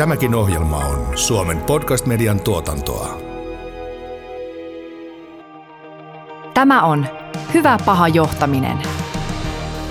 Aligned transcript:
Tämäkin 0.00 0.34
ohjelma 0.34 0.76
on 0.76 1.18
Suomen 1.18 1.58
podcast-median 1.58 2.40
tuotantoa. 2.40 3.18
Tämä 6.54 6.82
on 6.82 7.06
Hyvä 7.54 7.78
paha 7.84 8.08
johtaminen. 8.08 8.78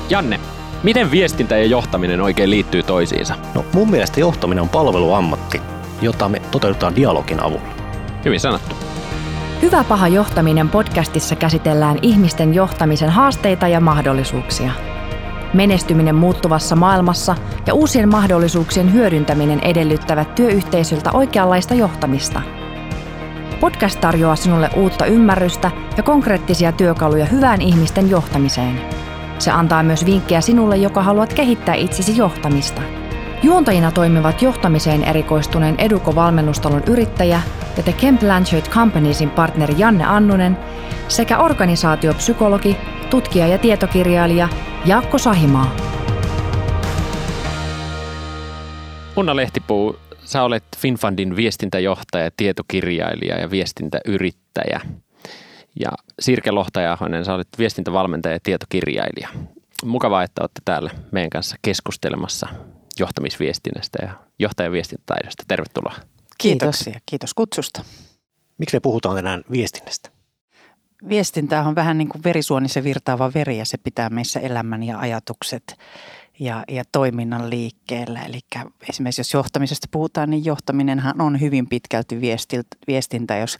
Janne, 0.09 0.39
miten 0.83 1.11
viestintä 1.11 1.57
ja 1.57 1.65
johtaminen 1.65 2.21
oikein 2.21 2.49
liittyy 2.49 2.83
toisiinsa? 2.83 3.35
No 3.55 3.65
mun 3.73 3.91
mielestä 3.91 4.19
johtaminen 4.19 4.61
on 4.61 4.69
palveluammatti, 4.69 5.61
jota 6.01 6.29
me 6.29 6.41
toteutetaan 6.51 6.95
dialogin 6.95 7.43
avulla. 7.43 7.73
Hyvin 8.25 8.39
sanottu. 8.39 8.75
Hyvä 9.61 9.83
paha 9.83 10.07
johtaminen 10.07 10.69
podcastissa 10.69 11.35
käsitellään 11.35 11.99
ihmisten 12.01 12.53
johtamisen 12.53 13.09
haasteita 13.09 13.67
ja 13.67 13.79
mahdollisuuksia. 13.79 14.88
Menestyminen 15.53 16.15
muuttuvassa 16.15 16.75
maailmassa 16.75 17.35
ja 17.67 17.73
uusien 17.73 18.09
mahdollisuuksien 18.09 18.93
hyödyntäminen 18.93 19.59
edellyttävät 19.59 20.35
työyhteisöltä 20.35 21.11
oikeanlaista 21.11 21.73
johtamista. 21.73 22.41
Podcast 23.59 24.01
tarjoaa 24.01 24.35
sinulle 24.35 24.69
uutta 24.75 25.05
ymmärrystä 25.05 25.71
ja 25.97 26.03
konkreettisia 26.03 26.71
työkaluja 26.71 27.25
hyvään 27.25 27.61
ihmisten 27.61 28.09
johtamiseen. 28.09 28.81
Se 29.39 29.51
antaa 29.51 29.83
myös 29.83 30.05
vinkkejä 30.05 30.41
sinulle, 30.41 30.77
joka 30.77 31.03
haluat 31.03 31.33
kehittää 31.33 31.75
itsesi 31.75 32.17
johtamista. 32.17 32.98
Juontajina 33.43 33.91
toimivat 33.91 34.41
johtamiseen 34.41 35.03
erikoistuneen 35.03 35.75
Eduko-valmennustalon 35.77 36.83
yrittäjä 36.87 37.41
ja 37.77 37.83
The 37.83 37.93
Kemp 37.93 38.19
Blanchard 38.19 38.65
Companiesin 38.65 39.29
partneri 39.29 39.73
Janne 39.77 40.05
Annunen 40.05 40.57
sekä 41.07 41.37
organisaatiopsykologi, 41.37 42.77
tutkija 43.09 43.47
ja 43.47 43.57
tietokirjailija 43.57 44.49
Jaakko 44.85 45.17
Sahimaa. 45.17 45.75
Unna 49.15 49.35
Lehtipuu, 49.35 49.95
sä 50.23 50.43
olet 50.43 50.63
FinFundin 50.77 51.35
viestintäjohtaja, 51.35 52.29
tietokirjailija 52.37 53.39
ja 53.39 53.51
viestintäyrittäjä. 53.51 54.81
Ja 55.79 55.89
Sirke 56.19 56.51
Lohtajahonen, 56.51 57.25
sä 57.25 57.33
olet 57.33 57.47
viestintävalmentaja 57.59 58.35
ja 58.35 58.39
tietokirjailija. 58.43 59.29
Mukavaa, 59.85 60.23
että 60.23 60.41
olette 60.41 60.61
täällä 60.65 60.91
meidän 61.11 61.29
kanssa 61.29 61.55
keskustelemassa 61.61 62.47
johtamisviestinnästä 62.99 63.99
ja 64.01 64.11
johtajan 64.39 64.71
viestintätaidosta. 64.71 65.43
Tervetuloa. 65.47 65.95
Kiitoksia. 66.37 66.99
Kiitos 67.05 67.33
kutsusta. 67.33 67.83
Miksi 68.57 68.75
me 68.75 68.79
puhutaan 68.79 69.15
tänään 69.15 69.43
viestinnästä? 69.51 70.09
Viestintä 71.09 71.61
on 71.61 71.75
vähän 71.75 71.97
niin 71.97 72.09
kuin 72.09 72.23
verisuonissa 72.23 72.83
virtaava 72.83 73.31
veri 73.33 73.57
ja 73.57 73.65
se 73.65 73.77
pitää 73.77 74.09
meissä 74.09 74.39
elämän 74.39 74.83
ja 74.83 74.99
ajatukset 74.99 75.77
ja, 76.39 76.63
ja 76.67 76.83
toiminnan 76.91 77.49
liikkeellä. 77.49 78.21
Eli 78.21 78.39
esimerkiksi 78.89 79.19
jos 79.19 79.33
johtamisesta 79.33 79.87
puhutaan, 79.91 80.29
niin 80.29 80.45
johtaminenhan 80.45 81.21
on 81.21 81.41
hyvin 81.41 81.67
pitkälti 81.67 82.21
viestintä, 82.87 83.37
jos 83.37 83.57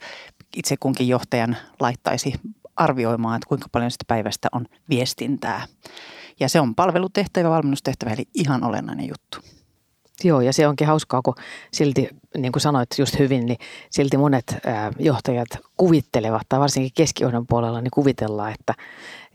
itse 0.56 0.76
kunkin 0.80 1.08
johtajan 1.08 1.56
laittaisi 1.80 2.32
arvioimaan, 2.76 3.36
että 3.36 3.48
kuinka 3.48 3.66
paljon 3.72 3.90
sitä 3.90 4.04
päivästä 4.08 4.48
on 4.52 4.66
viestintää. 4.88 5.66
Ja 6.40 6.48
se 6.48 6.60
on 6.60 6.74
palvelutehtävä, 6.74 7.50
valmennustehtävä, 7.50 8.12
eli 8.12 8.28
ihan 8.34 8.64
olennainen 8.64 9.08
juttu. 9.08 9.38
Joo, 10.24 10.40
ja 10.40 10.52
se 10.52 10.68
onkin 10.68 10.86
hauskaa, 10.86 11.22
kun 11.22 11.34
silti, 11.72 12.08
niin 12.36 12.52
kuin 12.52 12.60
sanoit 12.60 12.88
just 12.98 13.18
hyvin, 13.18 13.46
niin 13.46 13.58
silti 13.90 14.16
monet 14.16 14.56
johtajat 14.98 15.48
kuvittelevat, 15.76 16.42
tai 16.48 16.60
varsinkin 16.60 16.92
keskijohdon 16.94 17.46
puolella, 17.46 17.80
niin 17.80 17.90
kuvitellaan, 17.90 18.52
että, 18.52 18.74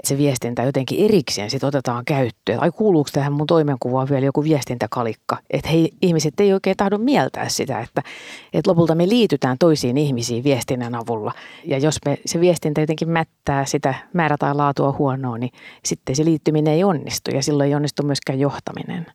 se 0.04 0.18
viestintä 0.18 0.64
jotenkin 0.64 1.06
erikseen 1.06 1.50
sit 1.50 1.64
otetaan 1.64 2.06
käyttöön. 2.06 2.60
Ai 2.60 2.72
kuuluuko 2.72 3.10
tähän 3.14 3.34
mun 3.34 3.48
toimenkuvaan 3.48 4.10
vielä 4.10 4.26
joku 4.26 4.44
viestintäkalikka? 4.44 5.38
Että 5.50 5.70
hei, 5.70 5.92
ihmiset 6.02 6.40
ei 6.40 6.54
oikein 6.54 6.78
tahdo 6.78 6.98
mieltää 6.98 7.50
sitä, 7.50 7.80
että, 7.80 8.04
että 8.54 8.72
lopulta 8.72 8.96
me 8.96 9.10
liitytään 9.10 9.58
toisiin 9.58 9.98
ihmisiin 9.98 10.44
viestinnän 10.44 10.96
avulla. 10.96 11.32
Ja 11.66 11.78
jos 11.78 12.00
me 12.06 12.18
se 12.26 12.40
viestintä 12.40 12.82
jotenkin 12.82 13.10
mättää 13.10 13.66
sitä 13.66 13.94
määrä 14.14 14.38
tai 14.40 14.56
laatua 14.56 14.96
huonoa, 14.98 15.38
niin 15.38 15.52
sitten 15.86 16.16
se 16.16 16.26
liittyminen 16.26 16.74
ei 16.74 16.84
onnistu 16.84 17.32
ja 17.32 17.44
silloin 17.44 17.68
ei 17.68 17.76
onnistu 17.76 18.04
myöskään 18.04 18.40
johtaminen. 18.40 19.06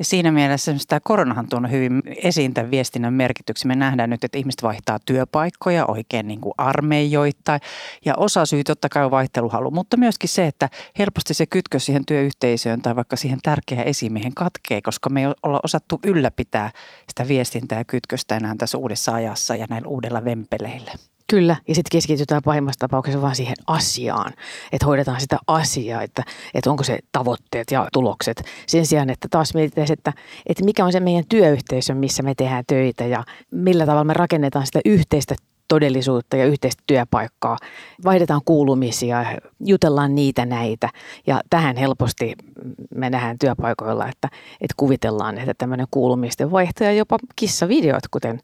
Ja 0.00 0.04
siinä 0.04 0.32
mielessä 0.32 0.74
tämä 0.88 1.00
koronahan 1.00 1.48
tuonut 1.48 1.70
hyvin 1.70 2.02
esiin 2.06 2.54
tämän 2.54 2.70
viestinnän 2.70 3.14
merkityksen. 3.14 3.68
Me 3.68 3.74
nähdään 3.74 4.10
nyt, 4.10 4.24
että 4.24 4.38
ihmiset 4.38 4.62
vaihtaa 4.62 4.98
työpaikkoja 5.06 5.86
oikein 5.86 6.28
niin 6.28 6.40
kuin 6.40 6.54
armeijoittain. 6.58 7.60
Ja 8.04 8.14
osa 8.16 8.46
syy 8.46 8.64
totta 8.64 8.88
kai 8.88 9.04
on 9.04 9.10
vaihteluhalu, 9.10 9.70
mutta 9.70 9.96
myöskin 9.96 10.28
se, 10.28 10.46
että 10.46 10.68
helposti 10.98 11.34
se 11.34 11.46
kytkös 11.46 11.86
siihen 11.86 12.06
työyhteisöön 12.06 12.82
tai 12.82 12.96
vaikka 12.96 13.16
siihen 13.16 13.38
tärkeään 13.42 13.86
esimiehen 13.86 14.34
katkee, 14.34 14.82
koska 14.82 15.10
me 15.10 15.20
ei 15.20 15.26
olla 15.42 15.60
osattu 15.62 16.00
ylläpitää 16.04 16.70
sitä 17.08 17.28
viestintää 17.28 17.78
ja 17.78 17.84
kytköstä 17.84 18.36
enää 18.36 18.54
tässä 18.58 18.78
uudessa 18.78 19.14
ajassa 19.14 19.56
ja 19.56 19.66
näillä 19.70 19.88
uudella 19.88 20.24
vempeleillä. 20.24 20.92
Kyllä, 21.30 21.56
ja 21.68 21.74
sitten 21.74 21.90
keskitytään 21.92 22.42
pahimmassa 22.44 22.78
tapauksessa 22.78 23.22
vaan 23.22 23.36
siihen 23.36 23.56
asiaan, 23.66 24.32
että 24.72 24.86
hoidetaan 24.86 25.20
sitä 25.20 25.38
asiaa, 25.46 26.02
että, 26.02 26.22
että 26.54 26.70
onko 26.70 26.84
se 26.84 26.98
tavoitteet 27.12 27.70
ja 27.70 27.88
tulokset. 27.92 28.42
Sen 28.66 28.86
sijaan, 28.86 29.10
että 29.10 29.28
taas 29.30 29.54
mietitään, 29.54 29.86
että, 29.90 30.12
että 30.46 30.64
mikä 30.64 30.84
on 30.84 30.92
se 30.92 31.00
meidän 31.00 31.24
työyhteisö, 31.28 31.94
missä 31.94 32.22
me 32.22 32.34
tehdään 32.34 32.64
töitä 32.66 33.06
ja 33.06 33.24
millä 33.50 33.86
tavalla 33.86 34.04
me 34.04 34.12
rakennetaan 34.12 34.66
sitä 34.66 34.80
yhteistä 34.84 35.34
todellisuutta 35.68 36.36
ja 36.36 36.46
yhteistä 36.46 36.82
työpaikkaa. 36.86 37.56
Vaihdetaan 38.04 38.40
kuulumisia, 38.44 39.24
jutellaan 39.66 40.14
niitä 40.14 40.46
näitä 40.46 40.88
ja 41.26 41.40
tähän 41.50 41.76
helposti 41.76 42.34
me 42.94 43.10
nähdään 43.10 43.38
työpaikoilla, 43.38 44.08
että, 44.08 44.28
että 44.60 44.74
kuvitellaan, 44.76 45.38
että 45.38 45.54
tämmöinen 45.58 45.86
kuulumisten 45.90 46.50
vaihtaja 46.50 46.92
jopa 46.92 47.18
kissavideot, 47.36 48.08
kuten 48.10 48.40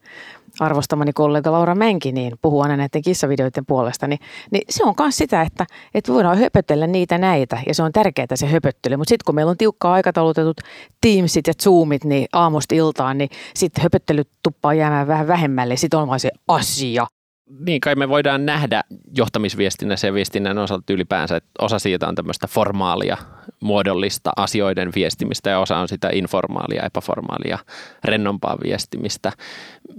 arvostamani 0.61 1.12
kollega 1.12 1.53
Laura 1.53 1.75
Menki 1.75 2.12
niin 2.12 2.33
puhuu 2.43 2.61
aina 2.61 2.77
näiden 2.77 3.03
kissavideoiden 3.03 3.67
puolesta, 3.67 4.06
niin, 4.06 4.19
niin 4.50 4.62
se 4.71 4.84
on 4.84 4.94
myös 4.99 5.17
sitä, 5.17 5.43
että, 5.43 5.67
että 5.94 6.12
voidaan 6.12 6.39
höpötellä 6.39 6.87
niitä 6.87 7.19
näitä 7.19 7.59
ja 7.67 7.75
se 7.75 7.83
on 7.83 7.93
tärkeää 7.93 8.27
se 8.34 8.47
höpöttely. 8.47 8.97
Mutta 8.97 9.09
sitten 9.09 9.25
kun 9.27 9.34
meillä 9.34 9.50
on 9.50 9.56
tiukkaa 9.56 9.93
aikataulutetut 9.93 10.61
Teamsit 11.00 11.47
ja 11.47 11.55
Zoomit 11.62 12.05
niin 12.05 12.27
aamusta 12.33 12.75
iltaan, 12.75 13.19
niin 13.19 13.31
sitten 13.55 13.83
höpöttely 13.83 14.22
tuppaa 14.43 14.75
jäämään 14.75 15.06
vähän 15.06 15.28
vähemmälle. 15.28 15.77
Sitten 15.77 16.00
on 16.00 16.09
vain 16.09 16.21
se 16.21 16.31
asia 16.49 17.06
niin 17.47 17.81
kai 17.81 17.95
me 17.95 18.09
voidaan 18.09 18.47
nähdä 18.47 18.83
johtamisviestinnässä 19.17 20.07
ja 20.07 20.15
viestinnän 20.15 20.59
osalta 20.59 20.93
ylipäänsä, 20.93 21.37
että 21.37 21.51
osa 21.59 21.79
siitä 21.79 22.09
on 22.09 22.15
tämmöistä 22.15 22.47
formaalia, 22.47 23.17
muodollista 23.61 24.31
asioiden 24.37 24.93
viestimistä 24.95 25.51
ja 25.51 25.59
osa 25.59 25.79
on 25.79 25.89
sitä 25.89 26.11
informaalia, 26.12 26.83
epäformaalia, 26.83 27.59
rennompaa 28.05 28.57
viestimistä. 28.65 29.33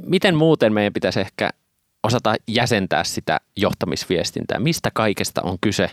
Miten 0.06 0.35
muuten 0.35 0.74
meidän 0.74 0.94
pitäisi 0.94 1.19
ehkä 1.19 1.50
osata 2.03 2.35
jäsentää 2.47 3.03
sitä 3.03 3.40
johtamisviestintää? 3.56 4.59
Mistä 4.59 4.90
kaikesta 4.94 5.41
on 5.41 5.58
kyse, 5.62 5.90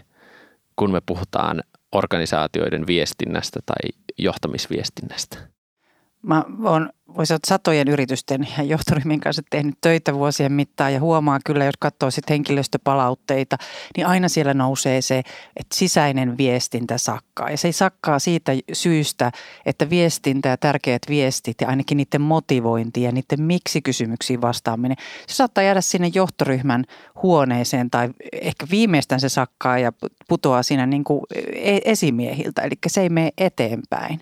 kun 0.76 0.92
me 0.92 1.00
puhutaan 1.06 1.62
organisaatioiden 1.92 2.86
viestinnästä 2.86 3.60
tai 3.66 4.00
johtamisviestinnästä? 4.18 5.38
Mä 6.22 6.44
oon 6.64 6.90
voisi 7.16 7.28
sanoa 7.28 7.38
satojen 7.46 7.88
yritysten 7.88 8.48
ja 8.58 8.64
johtoryhmien 8.64 9.20
kanssa 9.20 9.42
tehnyt 9.50 9.74
töitä 9.80 10.14
vuosien 10.14 10.52
mittaan 10.52 10.92
ja 10.92 11.00
huomaa 11.00 11.38
kyllä, 11.44 11.64
jos 11.64 11.74
katsoo 11.78 12.10
sitten 12.10 12.34
henkilöstöpalautteita, 12.34 13.56
niin 13.96 14.06
aina 14.06 14.28
siellä 14.28 14.54
nousee 14.54 15.02
se, 15.02 15.18
että 15.56 15.76
sisäinen 15.76 16.38
viestintä 16.38 16.98
sakkaa. 16.98 17.50
Ja 17.50 17.56
se 17.56 17.68
ei 17.68 17.72
sakkaa 17.72 18.18
siitä 18.18 18.52
syystä, 18.72 19.32
että 19.66 19.90
viestintä 19.90 20.48
ja 20.48 20.56
tärkeät 20.56 21.02
viestit 21.08 21.60
ja 21.60 21.68
ainakin 21.68 21.96
niiden 21.96 22.20
motivointi 22.20 23.02
ja 23.02 23.12
niiden 23.12 23.42
miksi-kysymyksiin 23.42 24.40
vastaaminen, 24.40 24.96
se 25.26 25.34
saattaa 25.34 25.64
jäädä 25.64 25.80
sinne 25.80 26.10
johtoryhmän 26.14 26.84
huoneeseen 27.22 27.90
tai 27.90 28.10
ehkä 28.32 28.66
viimeistään 28.70 29.20
se 29.20 29.28
sakkaa 29.28 29.78
ja 29.78 29.92
putoaa 30.28 30.62
siinä 30.62 30.86
niin 30.86 31.04
kuin 31.04 31.20
e-, 31.52 31.78
esimiehiltä, 31.84 32.62
eli 32.62 32.74
se 32.86 33.00
ei 33.00 33.08
mene 33.08 33.30
eteenpäin. 33.38 34.20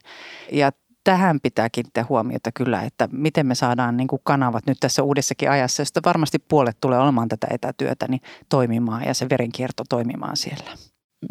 Ja 0.53 0.73
tähän 1.05 1.41
pitää 1.41 1.71
kiinnittää 1.71 2.07
huomiota 2.09 2.51
kyllä, 2.53 2.83
että 2.83 3.09
miten 3.13 3.47
me 3.47 3.55
saadaan 3.55 3.97
niin 3.97 4.09
kuin 4.09 4.23
kanavat 4.25 4.67
nyt 4.67 4.79
tässä 4.81 5.03
uudessakin 5.03 5.51
ajassa, 5.51 5.83
josta 5.83 6.01
varmasti 6.05 6.39
puolet 6.39 6.77
tulee 6.81 6.99
olemaan 6.99 7.29
tätä 7.29 7.47
etätyötä, 7.51 8.07
niin 8.09 8.21
toimimaan 8.49 9.05
ja 9.05 9.15
se 9.15 9.27
verenkierto 9.31 9.85
toimimaan 9.89 10.37
siellä. 10.37 10.71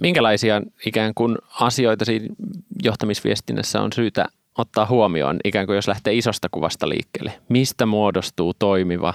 Minkälaisia 0.02 0.62
ikään 0.86 1.14
kuin 1.16 1.38
asioita 1.60 2.06
siinä 2.06 2.36
johtamisviestinnässä 2.84 3.82
on 3.82 3.94
syytä 3.94 4.26
ottaa 4.58 4.86
huomioon, 4.86 5.40
ikään 5.44 5.66
kuin 5.66 5.76
jos 5.76 5.88
lähtee 5.88 6.14
isosta 6.14 6.48
kuvasta 6.52 6.90
liikkeelle? 6.90 7.34
Mistä 7.50 7.86
muodostuu 7.86 8.54
toimiva 8.54 9.14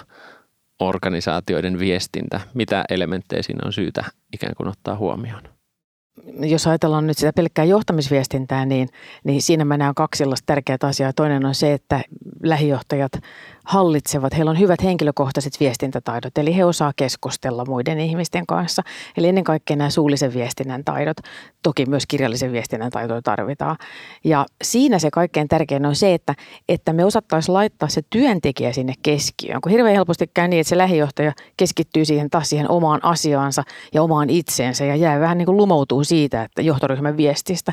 organisaatioiden 0.80 1.78
viestintä? 1.78 2.40
Mitä 2.54 2.84
elementtejä 2.90 3.42
siinä 3.42 3.60
on 3.66 3.72
syytä 3.72 4.04
ikään 4.32 4.54
kuin 4.56 4.68
ottaa 4.68 4.96
huomioon? 4.96 5.55
Jos 6.40 6.66
ajatellaan 6.66 7.06
nyt 7.06 7.18
sitä 7.18 7.32
pelkkää 7.32 7.64
johtamisviestintää, 7.64 8.66
niin, 8.66 8.88
niin 9.24 9.42
siinä 9.42 9.64
mä 9.64 9.76
näen 9.76 9.94
kaksi 9.94 10.18
sellaista 10.18 10.46
tärkeää 10.46 10.78
asiaa. 10.82 11.12
Toinen 11.12 11.46
on 11.46 11.54
se, 11.54 11.72
että 11.72 12.00
lähijohtajat 12.42 13.12
hallitsevat, 13.66 14.34
heillä 14.36 14.50
on 14.50 14.58
hyvät 14.58 14.82
henkilökohtaiset 14.82 15.60
viestintätaidot, 15.60 16.38
eli 16.38 16.56
he 16.56 16.64
osaa 16.64 16.92
keskustella 16.96 17.64
muiden 17.68 18.00
ihmisten 18.00 18.46
kanssa. 18.46 18.82
Eli 19.16 19.28
ennen 19.28 19.44
kaikkea 19.44 19.76
nämä 19.76 19.90
suullisen 19.90 20.34
viestinnän 20.34 20.84
taidot, 20.84 21.16
toki 21.62 21.86
myös 21.86 22.06
kirjallisen 22.06 22.52
viestinnän 22.52 22.90
taitoja 22.90 23.22
tarvitaan. 23.22 23.76
Ja 24.24 24.46
siinä 24.62 24.98
se 24.98 25.10
kaikkein 25.10 25.48
tärkein 25.48 25.86
on 25.86 25.96
se, 25.96 26.14
että, 26.14 26.34
että 26.68 26.92
me 26.92 27.04
osattaisiin 27.04 27.54
laittaa 27.54 27.88
se 27.88 28.02
työntekijä 28.10 28.72
sinne 28.72 28.92
keskiöön, 29.02 29.60
kun 29.60 29.72
hirveän 29.72 29.94
helposti 29.94 30.30
käy 30.34 30.48
niin, 30.48 30.60
että 30.60 30.68
se 30.68 30.78
lähijohtaja 30.78 31.32
keskittyy 31.56 32.04
siihen 32.04 32.30
taas 32.30 32.50
siihen 32.50 32.70
omaan 32.70 33.04
asiaansa 33.04 33.62
ja 33.94 34.02
omaan 34.02 34.30
itseensä 34.30 34.84
ja 34.84 34.96
jää 34.96 35.20
vähän 35.20 35.38
niin 35.38 35.46
kuin 35.46 35.56
lumoutuu 35.56 36.04
siitä, 36.04 36.42
että 36.42 36.62
johtoryhmän 36.62 37.16
viestistä, 37.16 37.72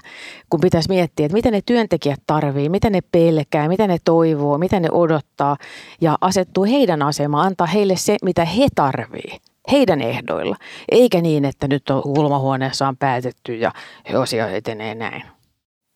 kun 0.50 0.60
pitäisi 0.60 0.90
miettiä, 0.90 1.26
että 1.26 1.36
mitä 1.36 1.52
ne 1.52 1.62
työntekijät 1.66 2.20
tarvii, 2.28 2.70
mitä 2.70 2.90
ne 2.90 3.00
pelkää, 3.12 3.68
mitä 3.68 3.88
ne 3.88 3.98
toivoo, 4.06 4.58
mitä 4.58 4.80
ne 4.80 4.90
odottaa 4.92 5.58
ja 6.02 6.18
asettuu 6.22 6.64
heidän 6.64 7.02
asemaan, 7.02 7.48
antaa 7.48 7.68
heille 7.68 7.96
se, 7.96 8.18
mitä 8.24 8.46
he 8.46 8.68
tarvii 8.76 9.40
heidän 9.72 10.02
ehdoilla, 10.02 10.56
eikä 10.92 11.22
niin, 11.22 11.46
että 11.46 11.68
nyt 11.68 11.90
on 11.90 12.02
kulmahuoneessa 12.02 12.88
on 12.88 12.98
päätetty 12.98 13.56
ja 13.56 13.72
asia 14.20 14.50
etenee 14.50 14.96
näin. 14.96 15.24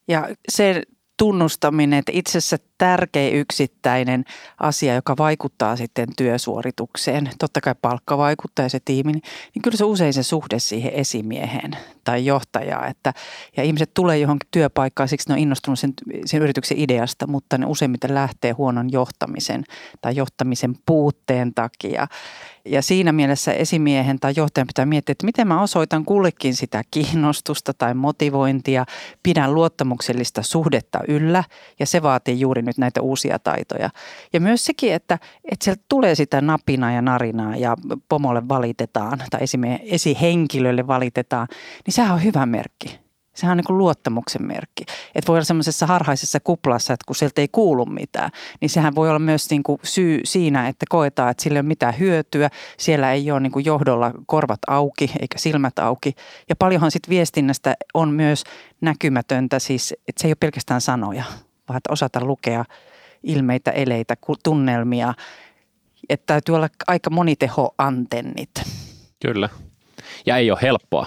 Ja 0.08 0.30
se 0.50 0.84
tunnustaminen, 1.18 2.00
että 2.00 2.12
itse 2.16 2.42
tärkein 2.78 3.36
yksittäinen 3.36 4.24
asia, 4.60 4.96
joka 4.96 5.18
vaikuttaa 5.18 5.76
sitten 5.76 6.08
työsuoritukseen, 6.18 7.30
totta 7.40 7.62
kai 7.62 7.76
palkka 7.82 8.18
vaikuttaa 8.18 8.66
ja 8.66 8.70
se 8.70 8.80
tiimi, 8.86 9.12
niin, 9.12 9.22
niin 9.56 9.62
kyllä 9.62 9.78
se 9.78 9.84
usein 9.84 10.14
se 10.14 10.24
suhde 10.24 10.60
siihen 10.60 10.94
esimieheen 10.94 11.72
tai 12.04 12.26
johtajaan. 12.26 12.90
Että, 12.90 13.14
ja 13.58 13.64
ihmiset 13.64 13.94
tulee 13.94 14.18
johonkin 14.18 14.48
työpaikkaan, 14.52 15.10
siksi 15.10 15.30
ne 15.30 15.34
on 15.34 15.40
innostunut 15.40 15.80
sen, 15.80 15.94
sen 16.26 16.42
yrityksen 16.42 16.78
ideasta, 16.78 17.28
mutta 17.28 17.58
ne 17.58 17.66
useimmiten 17.66 18.14
lähtee 18.14 18.52
huonon 18.52 18.92
johtamisen 18.92 19.64
tai 20.02 20.16
johtamisen 20.16 20.76
puutteen 20.86 21.54
takia. 21.54 22.08
Ja 22.66 22.82
siinä 22.82 23.12
mielessä 23.12 23.54
esimiehen 23.54 24.20
tai 24.20 24.34
johtajan 24.36 24.68
pitää 24.68 24.86
miettiä, 24.86 25.12
että 25.12 25.26
miten 25.26 25.48
mä 25.48 25.62
osoitan 25.62 26.06
kullekin 26.06 26.56
sitä 26.56 26.84
kiinnostusta 26.92 27.74
tai 27.74 27.94
motivointia, 27.94 28.86
pidän 29.24 29.54
luottamuksellista 29.54 30.44
suhdetta 30.44 31.00
yllä 31.08 31.44
ja 31.80 31.86
se 31.86 32.02
vaatii 32.02 32.40
juuri 32.40 32.62
nyt 32.68 32.78
näitä 32.78 33.02
uusia 33.02 33.40
taitoja. 33.40 33.90
Ja 34.34 34.40
myös 34.40 34.66
sekin, 34.66 34.94
että, 34.94 35.20
että 35.52 35.64
sieltä 35.64 35.84
tulee 35.90 36.16
sitä 36.16 36.42
napinaa 36.42 36.92
ja 36.92 37.02
narinaa 37.02 37.56
ja 37.56 37.76
pomolle 38.10 38.48
valitetaan 38.50 39.20
tai 39.30 39.42
esihenkilölle 39.82 40.88
valitetaan, 40.88 41.48
niin 41.86 41.94
sehän 41.94 42.14
on 42.14 42.24
hyvä 42.24 42.46
merkki. 42.46 43.00
Sehän 43.38 43.52
on 43.52 43.58
niin 43.58 43.66
kuin 43.66 43.78
luottamuksen 43.78 44.48
merkki. 44.48 44.86
Että 45.16 45.28
voi 45.28 45.36
olla 45.36 45.46
semmoisessa 45.46 45.86
harhaisessa 45.86 46.40
kuplassa, 46.40 46.94
että 46.94 47.04
kun 47.08 47.16
sieltä 47.16 47.42
ei 47.42 47.48
kuulu 47.52 47.86
mitään, 47.86 48.32
niin 48.62 48.70
sehän 48.70 48.96
voi 48.96 49.10
olla 49.10 49.20
myös 49.20 49.50
niin 49.50 49.64
kuin 49.64 49.80
syy 49.84 50.22
siinä, 50.24 50.68
että 50.68 50.86
koetaan, 50.90 51.32
että 51.32 51.44
sillä 51.44 51.58
ei 51.58 51.62
ole 51.62 51.68
mitään 51.68 52.00
hyötyä. 52.00 52.50
Siellä 52.78 53.14
ei 53.14 53.32
ole 53.32 53.40
niin 53.40 53.52
kuin 53.52 53.66
johdolla 53.66 54.12
korvat 54.26 54.60
auki 54.68 55.12
eikä 55.22 55.38
silmät 55.38 55.80
auki. 55.80 56.16
Ja 56.50 56.56
paljonhan 56.56 56.92
sitten 56.92 57.10
viestinnästä 57.10 57.76
on 57.94 58.12
myös 58.12 58.44
näkymätöntä, 58.82 59.60
siis 59.60 59.94
että 60.08 60.22
se 60.22 60.28
ei 60.28 60.32
ole 60.32 60.38
pelkästään 60.40 60.82
sanoja, 60.82 61.24
vaan 61.70 61.78
että 61.78 61.94
osata 61.94 62.26
lukea 62.26 62.66
ilmeitä, 63.24 63.72
eleitä, 63.72 64.16
tunnelmia. 64.44 65.14
Että 66.10 66.26
täytyy 66.26 66.56
olla 66.56 66.70
aika 66.88 67.10
moniteho-antennit. 67.10 68.52
Kyllä. 69.22 69.50
Ja 70.26 70.38
ei 70.38 70.52
ole 70.52 70.60
helppoa 70.62 71.06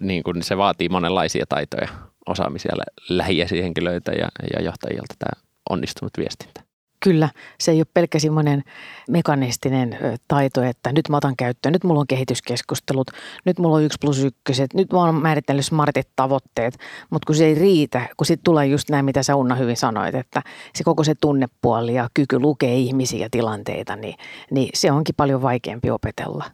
niin 0.00 0.22
kuin 0.22 0.42
se 0.42 0.56
vaatii 0.56 0.88
monenlaisia 0.88 1.44
taitoja, 1.48 1.88
osaamisia 2.26 2.72
lähiesihenkilöitä 3.08 4.12
ja, 4.12 4.28
ja 4.54 4.62
johtajilta 4.62 5.14
tämä 5.18 5.42
onnistunut 5.70 6.12
viestintä. 6.18 6.69
Kyllä, 7.00 7.28
se 7.60 7.70
ei 7.70 7.78
ole 7.78 7.86
pelkkä 7.94 8.18
semmoinen 8.18 8.62
mekanistinen 9.08 9.98
taito, 10.28 10.62
että 10.62 10.92
nyt 10.92 11.08
mä 11.08 11.16
otan 11.16 11.36
käyttöön, 11.36 11.72
nyt 11.72 11.84
mulla 11.84 12.00
on 12.00 12.06
kehityskeskustelut, 12.06 13.10
nyt 13.44 13.58
mulla 13.58 13.76
on 13.76 13.82
yksi 13.82 13.98
plus 14.00 14.24
ykköset, 14.24 14.74
nyt 14.74 14.92
mä 14.92 14.98
oon 14.98 15.14
määritellyt 15.14 15.66
smartit 15.66 16.08
tavoitteet, 16.16 16.78
mutta 17.10 17.26
kun 17.26 17.34
se 17.34 17.46
ei 17.46 17.54
riitä, 17.54 18.08
kun 18.16 18.26
sitten 18.26 18.44
tulee 18.44 18.66
just 18.66 18.90
näin, 18.90 19.04
mitä 19.04 19.22
sä 19.22 19.36
Unna 19.36 19.54
hyvin 19.54 19.76
sanoit, 19.76 20.14
että 20.14 20.42
se 20.74 20.84
koko 20.84 21.04
se 21.04 21.14
tunnepuoli 21.20 21.94
ja 21.94 22.08
kyky 22.14 22.38
lukea 22.38 22.74
ihmisiä 22.74 23.18
ja 23.18 23.28
tilanteita, 23.30 23.96
niin, 23.96 24.14
niin 24.50 24.70
se 24.74 24.92
onkin 24.92 25.14
paljon 25.14 25.42
vaikeampi 25.42 25.90
opetella. 25.90 26.44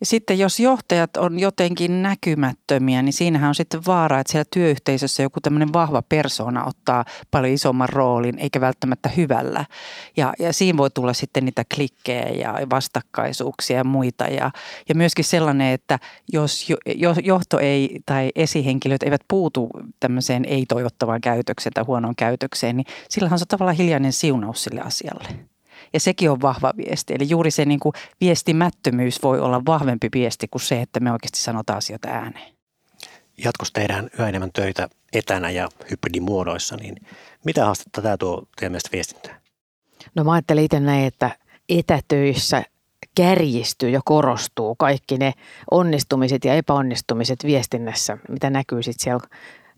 Ja 0.00 0.06
sitten 0.06 0.38
jos 0.38 0.60
johtajat 0.60 1.16
on 1.16 1.38
jotenkin 1.38 2.02
näkymättömiä, 2.02 3.02
niin 3.02 3.12
siinähän 3.12 3.48
on 3.48 3.54
sitten 3.54 3.80
vaara, 3.86 4.20
että 4.20 4.32
siellä 4.32 4.48
työyhteisössä 4.52 5.22
joku 5.22 5.40
tämmöinen 5.40 5.72
vahva 5.72 6.02
persona 6.02 6.64
ottaa 6.64 7.04
paljon 7.30 7.54
isomman 7.54 7.88
roolin, 7.88 8.38
eikä 8.38 8.60
välttämättä 8.60 9.08
hyvällä. 9.08 9.64
Ja, 10.16 10.32
ja 10.38 10.52
siinä 10.52 10.76
voi 10.76 10.90
tulla 10.90 11.12
sitten 11.12 11.44
niitä 11.44 11.64
klikkejä 11.74 12.28
ja 12.28 12.54
vastakkaisuuksia 12.70 13.76
ja 13.76 13.84
muita. 13.84 14.24
Ja, 14.24 14.50
ja 14.88 14.94
myöskin 14.94 15.24
sellainen, 15.24 15.72
että 15.72 15.98
jos 16.32 16.68
johto 17.22 17.58
ei 17.58 18.00
tai 18.06 18.30
esihenkilöt 18.34 19.02
eivät 19.02 19.22
puutu 19.28 19.70
tämmöiseen 20.00 20.44
ei-toivottavaan 20.44 21.20
käytökseen 21.20 21.72
tai 21.72 21.84
huonoon 21.84 22.16
käytökseen, 22.16 22.76
niin 22.76 22.86
sillähän 23.08 23.38
on 23.40 23.46
tavallaan 23.48 23.76
hiljainen 23.76 24.12
siunaus 24.12 24.64
sille 24.64 24.80
asialle. 24.80 25.49
Ja 25.92 26.00
sekin 26.00 26.30
on 26.30 26.40
vahva 26.40 26.72
viesti. 26.76 27.14
Eli 27.14 27.28
juuri 27.28 27.50
se 27.50 27.64
niin 27.64 27.80
kuin 27.80 27.92
viestimättömyys 28.20 29.22
voi 29.22 29.40
olla 29.40 29.62
vahvempi 29.66 30.08
viesti 30.14 30.48
kuin 30.48 30.62
se, 30.62 30.80
että 30.80 31.00
me 31.00 31.12
oikeasti 31.12 31.38
sanotaan 31.38 31.76
asioita 31.76 32.08
ääneen. 32.08 32.54
Jatkossa 33.44 33.74
tehdään 33.74 34.10
yhä 34.18 34.28
enemmän 34.28 34.50
töitä 34.52 34.88
etänä 35.12 35.50
ja 35.50 35.68
hybridimuodoissa, 35.90 36.76
niin 36.76 36.96
mitä 37.44 37.64
haastetta 37.64 38.02
tämä 38.02 38.16
tuo 38.16 38.42
teidän 38.56 38.72
mielestä 38.72 38.88
viestintää? 38.92 39.40
No 40.14 40.24
mä 40.24 40.32
ajattelen 40.32 40.64
itse 40.64 40.80
näin, 40.80 41.04
että 41.04 41.30
etätöissä 41.68 42.62
kärjistyy 43.14 43.90
ja 43.90 44.00
korostuu 44.04 44.74
kaikki 44.74 45.18
ne 45.18 45.32
onnistumiset 45.70 46.44
ja 46.44 46.54
epäonnistumiset 46.54 47.44
viestinnässä, 47.44 48.18
mitä 48.28 48.50
näkyy 48.50 48.82
sitten 48.82 49.04
siellä 49.04 49.26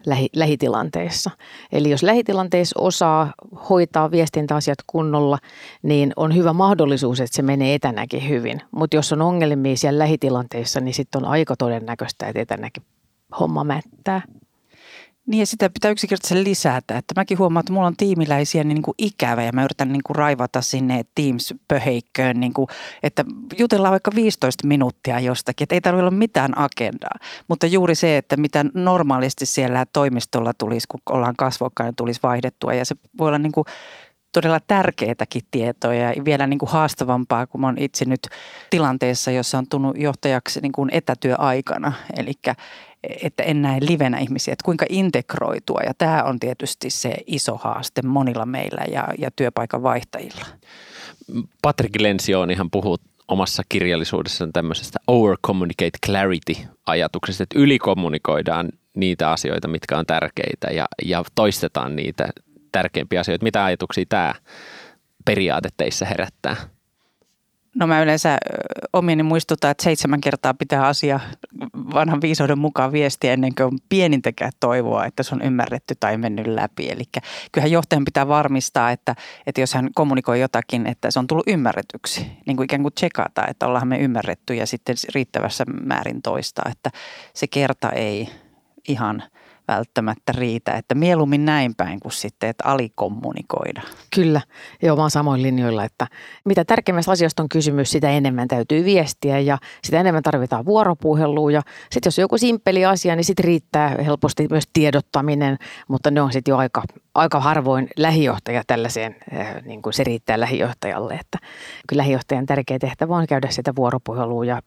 lähi, 0.06 0.28
lähitilanteessa. 0.36 1.30
Eli 1.72 1.90
jos 1.90 2.02
lähitilanteessa 2.02 2.80
osaa 2.80 3.32
hoitaa 3.70 4.10
viestintäasiat 4.10 4.78
kunnolla, 4.86 5.38
niin 5.82 6.12
on 6.16 6.34
hyvä 6.34 6.52
mahdollisuus, 6.52 7.20
että 7.20 7.36
se 7.36 7.42
menee 7.42 7.74
etänäkin 7.74 8.28
hyvin. 8.28 8.60
Mutta 8.70 8.96
jos 8.96 9.12
on 9.12 9.22
ongelmia 9.22 9.76
siellä 9.76 9.98
lähitilanteessa, 9.98 10.80
niin 10.80 10.94
sitten 10.94 11.24
on 11.24 11.30
aika 11.30 11.56
todennäköistä, 11.56 12.28
että 12.28 12.40
etänäkin 12.40 12.82
homma 13.40 13.64
mättää. 13.64 14.22
Niin 15.26 15.40
ja 15.40 15.46
sitä 15.46 15.70
pitää 15.70 15.90
yksinkertaisesti 15.90 16.44
lisätä. 16.44 16.98
Että 16.98 17.14
mäkin 17.16 17.38
huomaan, 17.38 17.60
että 17.60 17.72
mulla 17.72 17.86
on 17.86 17.96
tiimiläisiä 17.96 18.64
niin, 18.64 18.74
niin 18.74 18.82
kuin 18.82 18.94
ikävä 18.98 19.42
ja 19.42 19.52
mä 19.52 19.64
yritän 19.64 19.92
niin 19.92 20.02
kuin 20.06 20.16
raivata 20.16 20.62
sinne 20.62 21.04
Teams-pöheikköön, 21.14 22.40
niin 22.40 22.52
kuin, 22.52 22.66
että 23.02 23.24
jutellaan 23.58 23.92
vaikka 23.92 24.10
15 24.14 24.66
minuuttia 24.66 25.20
jostakin. 25.20 25.64
Että 25.64 25.74
ei 25.74 25.80
tarvitse 25.80 26.02
olla 26.02 26.10
mitään 26.10 26.58
agendaa. 26.58 27.14
Mutta 27.48 27.66
juuri 27.66 27.94
se, 27.94 28.16
että 28.16 28.36
mitä 28.36 28.64
normaalisti 28.74 29.46
siellä 29.46 29.86
toimistolla 29.92 30.52
tulisi, 30.58 30.86
kun 30.88 31.00
ollaan 31.10 31.36
kasvokkain, 31.36 31.96
tulisi 31.96 32.20
vaihdettua. 32.22 32.74
Ja 32.74 32.84
se 32.84 32.94
voi 33.18 33.28
olla 33.28 33.38
niin 33.38 33.52
kuin 33.52 33.64
todella 34.32 34.60
tärkeitäkin 34.66 35.42
tietoja 35.50 36.12
ja 36.12 36.24
vielä 36.24 36.46
niin 36.46 36.58
kuin 36.58 36.70
haastavampaa, 36.70 37.46
kun 37.46 37.64
oon 37.64 37.78
itse 37.78 38.04
nyt 38.04 38.28
tilanteessa, 38.70 39.30
jossa 39.30 39.58
on 39.58 39.68
tullut 39.68 39.98
johtajaksi 39.98 40.60
niin 40.60 40.72
kuin 40.72 40.90
etätyöaikana. 40.92 41.92
Eli 42.16 42.32
että 43.22 43.42
en 43.42 43.62
näe 43.62 43.78
livenä 43.80 44.18
ihmisiä, 44.18 44.52
että 44.52 44.64
kuinka 44.64 44.86
integroitua. 44.88 45.80
Ja 45.86 45.92
tämä 45.98 46.22
on 46.22 46.40
tietysti 46.40 46.90
se 46.90 47.14
iso 47.26 47.56
haaste 47.56 48.02
monilla 48.02 48.46
meillä 48.46 48.84
ja, 48.92 49.08
ja 49.18 49.30
työpaikan 49.36 49.82
vaihtajilla. 49.82 50.46
Patrick 51.62 52.00
Lensionihan 52.00 52.70
puhuu 52.70 52.96
omassa 53.28 53.62
kirjallisuudessaan 53.68 54.52
tämmöisestä 54.52 54.98
over 55.06 55.36
communicate 55.46 55.98
clarity 56.06 56.54
ajatuksesta, 56.86 57.42
että 57.42 57.58
ylikommunikoidaan 57.58 58.68
niitä 58.96 59.30
asioita, 59.30 59.68
mitkä 59.68 59.98
on 59.98 60.06
tärkeitä 60.06 60.70
ja, 60.70 60.86
ja 61.04 61.24
toistetaan 61.34 61.96
niitä 61.96 62.28
tärkeimpiä 62.72 63.20
asioita. 63.20 63.44
Mitä 63.44 63.64
ajatuksia 63.64 64.04
tämä 64.08 64.34
periaate 65.24 65.68
teissä 65.76 66.06
herättää? 66.06 66.56
No 67.74 67.86
mä 67.86 68.02
yleensä 68.02 68.38
omieni 68.92 69.22
muistutan, 69.22 69.70
että 69.70 69.84
seitsemän 69.84 70.20
kertaa 70.20 70.54
pitää 70.54 70.86
asia 70.86 71.20
vanhan 71.94 72.20
viisauden 72.20 72.58
mukaan 72.58 72.92
viestiä 72.92 73.32
ennen 73.32 73.54
kuin 73.54 73.66
on 73.66 73.78
pienintäkään 73.88 74.52
toivoa, 74.60 75.06
että 75.06 75.22
se 75.22 75.34
on 75.34 75.42
ymmärretty 75.42 75.94
tai 76.00 76.18
mennyt 76.18 76.46
läpi. 76.46 76.90
Eli 76.90 77.02
kyllähän 77.52 77.72
johtajan 77.72 78.04
pitää 78.04 78.28
varmistaa, 78.28 78.90
että, 78.90 79.14
että 79.46 79.60
jos 79.60 79.74
hän 79.74 79.90
kommunikoi 79.94 80.40
jotakin, 80.40 80.86
että 80.86 81.10
se 81.10 81.18
on 81.18 81.26
tullut 81.26 81.48
ymmärretyksi. 81.48 82.26
Niin 82.46 82.56
kuin 82.56 82.64
ikään 82.64 82.82
kuin 82.82 82.94
tsekata, 82.94 83.46
että 83.48 83.66
ollaan 83.66 83.88
me 83.88 83.98
ymmärretty 83.98 84.54
ja 84.54 84.66
sitten 84.66 84.96
riittävässä 85.14 85.64
määrin 85.84 86.22
toistaa, 86.22 86.70
että 86.70 86.90
se 87.34 87.46
kerta 87.46 87.90
ei 87.90 88.28
ihan 88.88 89.22
välttämättä 89.68 90.32
riitä. 90.32 90.72
Että 90.72 90.94
mieluummin 90.94 91.44
näin 91.44 91.74
päin 91.76 92.00
kuin 92.00 92.12
sitten, 92.12 92.50
että 92.50 92.64
alikommunikoida. 92.64 93.82
Kyllä, 94.14 94.40
joo, 94.82 94.96
mä 94.96 95.02
oon 95.02 95.10
samoin 95.10 95.42
linjoilla, 95.42 95.84
että 95.84 96.06
mitä 96.44 96.64
tärkeimmästä 96.64 97.12
asiasta 97.12 97.42
on 97.42 97.48
kysymys, 97.48 97.90
sitä 97.90 98.10
enemmän 98.10 98.48
täytyy 98.48 98.84
viestiä 98.84 99.38
ja 99.38 99.58
sitä 99.84 100.00
enemmän 100.00 100.22
tarvitaan 100.22 100.64
vuoropuhelua. 100.64 101.50
Ja 101.50 101.62
sitten 101.90 102.06
jos 102.06 102.18
on 102.18 102.22
joku 102.22 102.38
simppeli 102.38 102.84
asia, 102.84 103.16
niin 103.16 103.24
sitten 103.24 103.44
riittää 103.44 103.88
helposti 103.88 104.46
myös 104.50 104.64
tiedottaminen, 104.72 105.58
mutta 105.88 106.10
ne 106.10 106.20
on 106.20 106.32
sitten 106.32 106.52
jo 106.52 106.56
aika, 106.56 106.82
aika 107.14 107.40
harvoin 107.40 107.88
lähijohtaja 107.96 108.62
tällaiseen, 108.66 109.16
eh, 109.32 109.62
niin 109.64 109.82
kuin 109.82 109.92
se 109.92 110.04
riittää 110.04 110.40
lähijohtajalle. 110.40 111.14
Että 111.14 111.38
kyllä 111.88 112.00
lähijohtajan 112.00 112.46
tärkeä 112.46 112.78
tehtävä 112.78 113.16
on 113.16 113.26
käydä 113.26 113.48
sitä 113.50 113.72
vuoropuhelua 113.76 114.44
ja 114.44 114.62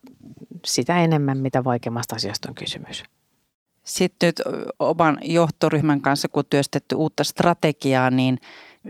sitä 0.66 1.00
enemmän, 1.00 1.38
mitä 1.38 1.64
vaikeammasta 1.64 2.16
asiasta 2.16 2.50
on 2.50 2.56
kysymys. 2.56 3.04
Sitten 3.86 4.28
nyt 4.28 4.42
oman 4.80 5.18
johtoryhmän 5.22 6.02
kanssa, 6.02 6.28
kun 6.28 6.44
työstetty 6.50 6.96
uutta 6.96 7.24
strategiaa, 7.24 8.10
niin 8.10 8.38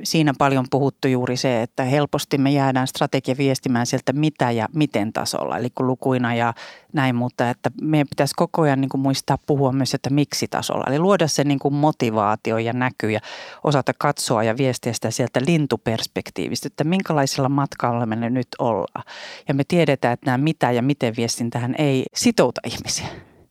siinä 0.04 0.34
paljon 0.38 0.66
puhuttu 0.72 1.08
juuri 1.08 1.38
se, 1.38 1.62
että 1.62 1.84
helposti 1.84 2.38
me 2.38 2.52
jäädään 2.52 2.88
strategia 2.88 3.36
viestimään 3.38 3.86
sieltä 3.86 4.14
mitä 4.14 4.52
ja 4.52 4.68
miten 4.74 5.14
tasolla, 5.14 5.58
eli 5.58 5.70
kun 5.70 5.88
lukuina 5.88 6.36
ja 6.36 6.54
näin, 6.94 7.16
mutta 7.16 7.50
että 7.50 7.72
meidän 7.82 8.08
pitäisi 8.10 8.34
koko 8.36 8.62
ajan 8.62 8.82
niin 8.82 8.90
kuin 8.90 9.02
muistaa 9.02 9.38
puhua 9.48 9.72
myös, 9.72 9.94
että 9.94 10.10
miksi 10.10 10.48
tasolla. 10.48 10.86
Eli 10.88 11.00
luoda 11.00 11.28
se 11.28 11.44
niin 11.44 11.60
kuin 11.60 11.74
motivaatio 11.74 12.58
ja 12.58 12.74
näky 12.74 13.12
ja 13.12 13.20
osata 13.64 13.92
katsoa 13.98 14.44
ja 14.44 14.58
viestiä 14.58 14.94
sitä 14.94 15.12
sieltä 15.12 15.42
lintuperspektiivistä, 15.48 16.68
että 16.68 16.84
minkälaisella 16.84 17.50
matkalla 17.50 18.06
me 18.06 18.30
nyt 18.30 18.48
ollaan. 18.60 19.04
Ja 19.48 19.54
me 19.54 19.64
tiedetään, 19.68 20.14
että 20.14 20.32
nämä 20.32 20.38
mitä 20.38 20.72
ja 20.72 20.82
miten 20.82 21.14
viestintähän 21.18 21.76
ei 21.78 22.06
sitouta 22.16 22.62
ihmisiä 22.66 23.08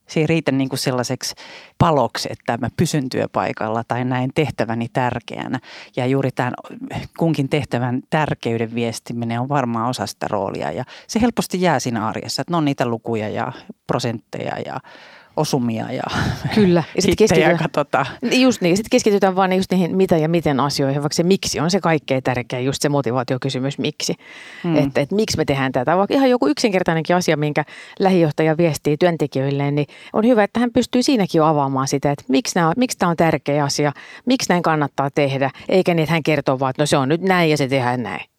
se 0.08 0.20
ei 0.20 0.26
riitä 0.26 0.52
niin 0.52 0.68
kuin 0.68 0.78
sellaiseksi 0.78 1.34
paloksi, 1.78 2.28
että 2.32 2.56
mä 2.56 2.68
pysyn 2.76 3.08
työpaikalla 3.08 3.84
tai 3.88 4.04
näin 4.04 4.30
tehtäväni 4.34 4.88
tärkeänä. 4.92 5.60
Ja 5.96 6.06
juuri 6.06 6.30
tämän 6.30 6.54
kunkin 7.18 7.48
tehtävän 7.48 8.02
tärkeyden 8.10 8.74
viestiminen 8.74 9.40
on 9.40 9.48
varmaan 9.48 9.90
osa 9.90 10.06
sitä 10.06 10.26
roolia. 10.28 10.72
Ja 10.72 10.84
se 11.06 11.20
helposti 11.20 11.62
jää 11.62 11.80
siinä 11.80 12.08
arjessa, 12.08 12.42
että 12.42 12.52
ne 12.52 12.56
on 12.56 12.64
niitä 12.64 12.86
lukuja 12.86 13.28
ja 13.28 13.52
prosentteja 13.86 14.58
ja 14.66 14.80
osumia 15.36 15.92
ja 15.92 16.02
Kyllä. 16.54 16.82
Ja 16.96 17.02
sitten 17.02 17.16
keskitytään, 17.16 17.58
katsotaan. 17.58 18.06
Just 18.32 18.60
niin, 18.60 18.76
sitten 18.76 18.90
keskitytään 18.90 19.36
vaan 19.36 19.52
just 19.52 19.70
niihin 19.70 19.96
mitä 19.96 20.16
ja 20.16 20.28
miten 20.28 20.60
asioihin, 20.60 21.02
vaikka 21.02 21.14
se 21.14 21.22
miksi 21.22 21.60
on 21.60 21.70
se 21.70 21.80
kaikkein 21.80 22.22
tärkeä, 22.22 22.60
just 22.60 22.82
se 22.82 22.88
motivaatiokysymys 22.88 23.78
miksi. 23.78 24.14
Hmm. 24.64 24.76
Että 24.76 25.00
et, 25.00 25.12
miksi 25.12 25.36
me 25.36 25.44
tehdään 25.44 25.72
tätä, 25.72 25.96
vaikka 25.96 26.14
ihan 26.14 26.30
joku 26.30 26.46
yksinkertainenkin 26.46 27.16
asia, 27.16 27.36
minkä 27.36 27.64
lähijohtaja 27.98 28.56
viestii 28.56 28.96
työntekijöille, 28.96 29.70
niin 29.70 29.86
on 30.12 30.26
hyvä, 30.26 30.44
että 30.44 30.60
hän 30.60 30.72
pystyy 30.72 31.02
siinäkin 31.02 31.38
jo 31.38 31.44
avaamaan 31.44 31.88
sitä, 31.88 32.10
että 32.10 32.24
miksi, 32.28 32.54
nämä, 32.54 32.72
miksi 32.76 32.98
tämä 32.98 33.10
on 33.10 33.16
tärkeä 33.16 33.64
asia, 33.64 33.92
miksi 34.26 34.48
näin 34.48 34.62
kannattaa 34.62 35.10
tehdä, 35.10 35.50
eikä 35.68 35.94
niin, 35.94 36.02
että 36.02 36.12
hän 36.12 36.22
kertoo 36.22 36.58
vaan, 36.58 36.70
että 36.70 36.82
no 36.82 36.86
se 36.86 36.96
on 36.96 37.08
nyt 37.08 37.22
näin 37.22 37.50
ja 37.50 37.56
se 37.56 37.68
tehdään 37.68 38.02
näin. 38.02 38.33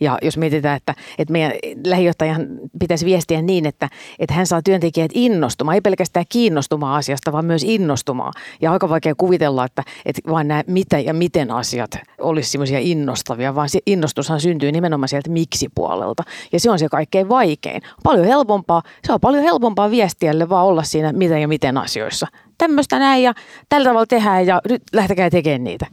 Ja 0.00 0.18
jos 0.22 0.36
mietitään, 0.36 0.76
että, 0.76 0.94
että 1.18 1.32
meidän 1.32 1.52
lähijohtajan 1.86 2.46
pitäisi 2.80 3.06
viestiä 3.06 3.42
niin, 3.42 3.66
että, 3.66 3.88
että 4.18 4.34
hän 4.34 4.46
saa 4.46 4.62
työntekijät 4.62 5.10
innostumaan, 5.14 5.74
ei 5.74 5.80
pelkästään 5.80 6.26
kiinnostumaan 6.28 6.96
asiasta, 6.96 7.32
vaan 7.32 7.44
myös 7.44 7.64
innostumaan. 7.64 8.32
Ja 8.60 8.72
aika 8.72 8.88
vaikea 8.88 9.14
kuvitella, 9.14 9.64
että, 9.64 9.82
että 10.06 10.22
vain 10.30 10.48
nämä 10.48 10.62
mitä 10.66 10.98
ja 10.98 11.14
miten 11.14 11.50
asiat 11.50 11.90
olisi 12.20 12.50
semmoisia 12.50 12.78
innostavia, 12.78 13.54
vaan 13.54 13.68
se 13.68 13.78
innostushan 13.86 14.40
syntyy 14.40 14.72
nimenomaan 14.72 15.08
sieltä 15.08 15.30
miksi-puolelta. 15.30 16.22
Ja 16.52 16.60
se 16.60 16.70
on 16.70 16.78
se 16.78 16.88
kaikkein 16.88 17.28
vaikein. 17.28 17.82
Paljon 18.02 18.26
helpompaa, 18.26 18.82
se 19.06 19.12
on 19.12 19.20
paljon 19.20 19.42
helpompaa 19.42 19.90
viestiälle 19.90 20.48
vaan 20.48 20.66
olla 20.66 20.82
siinä 20.82 21.12
mitä 21.12 21.38
ja 21.38 21.48
miten 21.48 21.78
asioissa. 21.78 22.26
Tämmöistä 22.58 22.98
näin 22.98 23.22
ja 23.22 23.34
tällä 23.68 23.84
tavalla 23.84 24.06
tehdään 24.06 24.46
ja 24.46 24.60
nyt 24.68 24.82
lähtekää 24.92 25.30
tekemään 25.30 25.64
niitä 25.64 25.86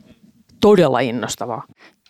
todella 0.62 1.00
innostavaa. 1.00 1.64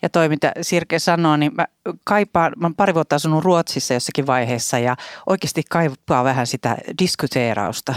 Ja 0.06 0.10
toi, 0.10 0.28
mitä 0.28 0.52
Sirke 0.62 0.98
sanoo, 0.98 1.36
niin 1.36 1.54
mä 1.54 1.66
kaipaan, 2.04 2.52
mä 2.56 2.70
pari 2.76 2.94
vuotta 2.94 3.16
asunut 3.16 3.44
Ruotsissa 3.44 3.94
jossakin 3.94 4.26
vaiheessa 4.26 4.78
ja 4.78 4.96
oikeasti 5.26 5.62
kaipaa 5.70 6.24
vähän 6.24 6.46
sitä 6.46 6.76
diskuteerausta, 7.02 7.94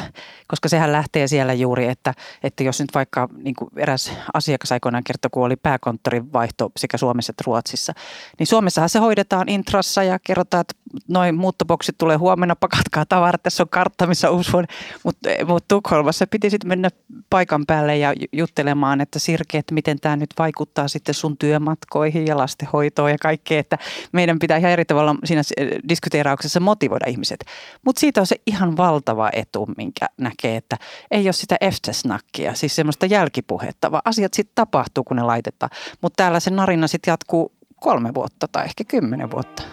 koska 0.48 0.70
sehän 0.70 0.92
lähtee 0.92 1.28
siellä 1.28 1.54
juuri, 1.54 1.88
että, 1.88 2.14
että 2.44 2.64
jos 2.64 2.80
nyt 2.80 2.90
vaikka 2.94 3.30
niin 3.44 3.56
kuin 3.56 3.70
eräs 3.76 4.12
asiakas 4.34 4.72
aikoinaan 4.72 5.04
kertoi, 5.04 5.30
kun 5.34 5.44
oli 5.44 5.56
pääkonttorin 5.56 6.34
vaihto 6.34 6.72
sekä 6.78 6.98
Suomessa 6.98 7.32
että 7.32 7.44
Ruotsissa, 7.46 7.94
niin 8.40 8.48
Suomessahan 8.48 8.90
se 8.90 9.00
hoidetaan 9.00 9.50
intrassa 9.50 10.04
ja 10.04 10.20
kerrotaan, 10.20 10.62
että 10.62 10.76
noin 11.08 11.36
muuttoboksit 11.36 11.98
tulee 11.98 12.18
huomenna, 12.18 12.56
pakatkaa 12.56 13.06
tavarat, 13.06 13.44
tässä 13.44 13.64
on 13.64 13.70
kartta, 13.70 14.08
missä 14.08 14.30
uusi 14.30 14.54
vuoden. 14.54 14.68
Mutta 15.04 15.30
mut 15.48 15.68
Tukholmassa 15.68 16.28
piti 16.28 16.50
sitten 16.50 16.68
mennä 16.68 16.90
paikan 17.30 17.66
päälle 17.66 17.98
ja 17.98 18.14
juttelemaan, 18.34 19.02
että 19.02 19.20
Sirke, 19.20 19.58
että 19.58 19.74
miten 19.74 20.00
tämä 20.00 20.16
nyt 20.16 20.30
vaikuttaa 20.40 20.88
sitten 20.88 21.16
sun 21.16 21.38
työmatkoihin 21.38 22.28
ja 22.28 22.38
lastenhoitoon 22.38 23.12
ja 23.12 23.18
kaikkea, 23.22 23.60
että 23.60 23.78
meidän 24.12 24.40
pitää 24.40 24.58
ihan 24.58 24.72
eri 24.72 24.86
tavalla 24.86 25.16
siinä 25.24 25.42
diskuteerauksessa 25.90 26.60
motivoida 26.60 27.06
ihmiset. 27.08 27.46
Mutta 27.86 28.00
siitä 28.00 28.22
on 28.22 28.28
se 28.28 28.36
ihan 28.48 28.78
valtava 28.78 29.30
etu, 29.34 29.68
minkä 29.78 30.08
näkee, 30.18 30.56
että 30.56 30.78
ei 31.12 31.28
ole 31.28 31.34
sitä 31.34 31.58
eftersnackia, 31.62 32.54
siis 32.54 32.76
semmoista 32.76 33.06
jälkipuhetta, 33.06 33.92
vaan 33.92 34.02
asiat 34.06 34.34
sitten 34.34 34.56
tapahtuu, 34.56 35.04
kun 35.04 35.18
ne 35.18 35.24
laitetaan. 35.24 35.70
Mutta 36.02 36.24
täällä 36.24 36.40
se 36.40 36.50
narina 36.50 36.88
sitten 36.88 37.12
jatkuu 37.12 37.52
kolme 37.80 38.14
vuotta 38.14 38.48
tai 38.48 38.66
ehkä 38.66 38.84
kymmenen 38.84 39.32
vuotta. 39.32 39.64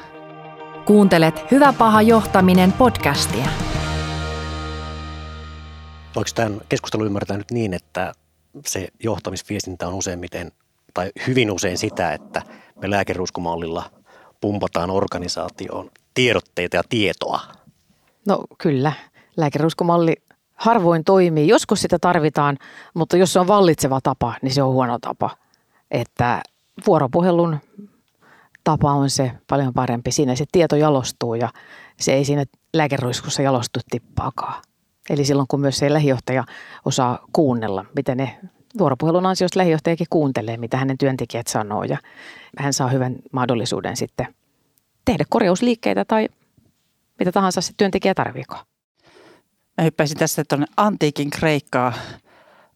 Kuuntelet 0.86 1.50
Hyvä 1.50 1.72
paha 1.72 2.02
johtaminen 2.02 2.72
podcastia. 2.72 3.44
Voiko 6.14 6.30
tämän 6.34 6.60
keskustelun 6.68 7.06
ymmärtää 7.06 7.36
nyt 7.36 7.50
niin, 7.50 7.74
että 7.74 8.12
se 8.66 8.88
johtamisviestintä 9.04 9.88
on 9.88 9.94
useimmiten 9.94 10.52
tai 10.94 11.12
hyvin 11.26 11.50
usein 11.50 11.78
sitä, 11.78 12.12
että 12.12 12.42
me 12.80 12.90
lääkeruskumallilla 12.90 13.90
pumpataan 14.40 14.90
organisaatioon 14.90 15.90
tiedotteita 16.14 16.76
ja 16.76 16.82
tietoa? 16.88 17.40
No 18.26 18.44
kyllä. 18.58 18.92
Lääkeruskumalli 19.36 20.16
harvoin 20.54 21.04
toimii. 21.04 21.48
Joskus 21.48 21.82
sitä 21.82 21.98
tarvitaan, 21.98 22.58
mutta 22.94 23.16
jos 23.16 23.32
se 23.32 23.40
on 23.40 23.48
vallitseva 23.48 24.00
tapa, 24.02 24.34
niin 24.42 24.54
se 24.54 24.62
on 24.62 24.72
huono 24.72 24.98
tapa. 24.98 25.30
Että 25.90 26.42
vuoropuhelun 26.86 27.58
tapa 28.66 28.92
on 28.92 29.10
se 29.10 29.32
paljon 29.46 29.74
parempi. 29.74 30.12
Siinä 30.12 30.34
se 30.34 30.44
tieto 30.52 30.76
jalostuu 30.76 31.34
ja 31.34 31.48
se 32.00 32.12
ei 32.12 32.24
siinä 32.24 32.44
lääkeruiskussa 32.74 33.42
jalostu 33.42 33.80
tippaakaan. 33.90 34.62
Eli 35.10 35.24
silloin 35.24 35.48
kun 35.48 35.60
myös 35.60 35.78
se 35.78 35.92
lähijohtaja 35.92 36.44
osaa 36.84 37.18
kuunnella, 37.32 37.84
miten 37.96 38.16
ne 38.16 38.38
vuoropuhelun 38.78 39.26
ansiosta 39.26 39.58
lähijohtajakin 39.58 40.06
kuuntelee, 40.10 40.56
mitä 40.56 40.76
hänen 40.76 40.98
työntekijät 40.98 41.46
sanoo 41.46 41.84
ja 41.84 41.98
hän 42.58 42.72
saa 42.72 42.88
hyvän 42.88 43.16
mahdollisuuden 43.32 43.96
sitten 43.96 44.26
tehdä 45.04 45.24
korjausliikkeitä 45.28 46.04
tai 46.04 46.28
mitä 47.18 47.32
tahansa 47.32 47.60
se 47.60 47.72
työntekijä 47.76 48.14
tarviiko. 48.14 48.56
Mä 49.78 49.84
hyppäisin 49.84 50.18
tässä 50.18 50.44
tuonne 50.48 50.66
antiikin 50.76 51.30
Kreikkaa 51.30 51.92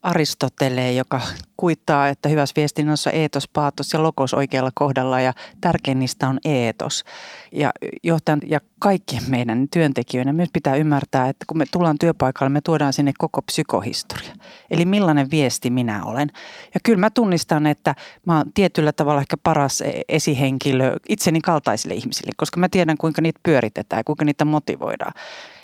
Aristoteleen, 0.03 0.97
joka 0.97 1.21
kuittaa, 1.57 2.09
että 2.09 2.29
hyvässä 2.29 2.53
viestinnässä 2.57 3.11
eetos, 3.11 3.49
paatos 3.49 3.93
ja 3.93 4.03
lokos 4.03 4.35
oikealla 4.35 4.71
kohdalla 4.75 5.21
ja 5.21 5.33
tärkein 5.61 5.99
niistä 5.99 6.29
on 6.29 6.39
eetos. 6.45 7.05
Ja 7.53 7.71
johtajan 8.03 8.41
ja 8.47 8.61
kaikkien 8.79 9.23
meidän 9.29 9.69
työntekijöiden 9.73 10.35
myös 10.35 10.49
pitää 10.53 10.77
ymmärtää, 10.77 11.29
että 11.29 11.45
kun 11.47 11.59
me 11.59 11.65
tullaan 11.73 11.97
työpaikalle, 12.01 12.49
me 12.49 12.61
tuodaan 12.61 12.93
sinne 12.93 13.13
koko 13.19 13.43
psykohistoria. 13.43 14.35
Eli 14.71 14.85
millainen 14.85 15.31
viesti 15.31 15.71
minä 15.71 16.05
olen. 16.05 16.29
Ja 16.75 16.81
kyllä 16.83 16.99
mä 16.99 17.11
tunnistan, 17.11 17.67
että 17.67 17.95
mä 18.27 18.37
oon 18.37 18.53
tietyllä 18.55 18.93
tavalla 18.93 19.21
ehkä 19.21 19.37
paras 19.43 19.83
esihenkilö 20.09 20.97
itseni 21.09 21.41
kaltaisille 21.41 21.95
ihmisille, 21.95 22.33
koska 22.37 22.61
mä 22.61 22.69
tiedän 22.69 22.97
kuinka 22.97 23.23
niitä 23.23 23.41
pyöritetään 23.43 24.01
ja 24.01 24.05
kuinka 24.05 24.25
niitä 24.25 24.45
motivoidaan. 24.45 25.13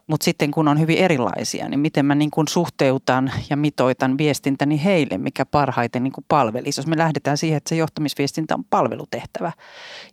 Mutta 0.06 0.24
sitten 0.24 0.50
kun 0.50 0.68
on 0.68 0.80
hyvin 0.80 0.98
erilaisia, 0.98 1.68
niin 1.68 1.80
miten 1.80 2.06
mä 2.06 2.14
niin 2.14 2.30
kuin 2.30 2.48
suhteutan 2.48 3.32
ja 3.50 3.56
mitoitan 3.56 4.18
viestintäni 4.18 4.84
heille, 4.84 5.18
mikä 5.18 5.46
parhaiten 5.46 6.02
niin 6.02 6.12
kuin 6.12 6.24
palvelisi. 6.28 6.78
Jos 6.78 6.86
me 6.86 6.98
lähdetään 6.98 7.38
siihen, 7.38 7.56
että 7.56 7.68
se 7.68 7.76
johtamisviestintä 7.76 8.54
on 8.54 8.64
palvelutehtävä 8.64 9.52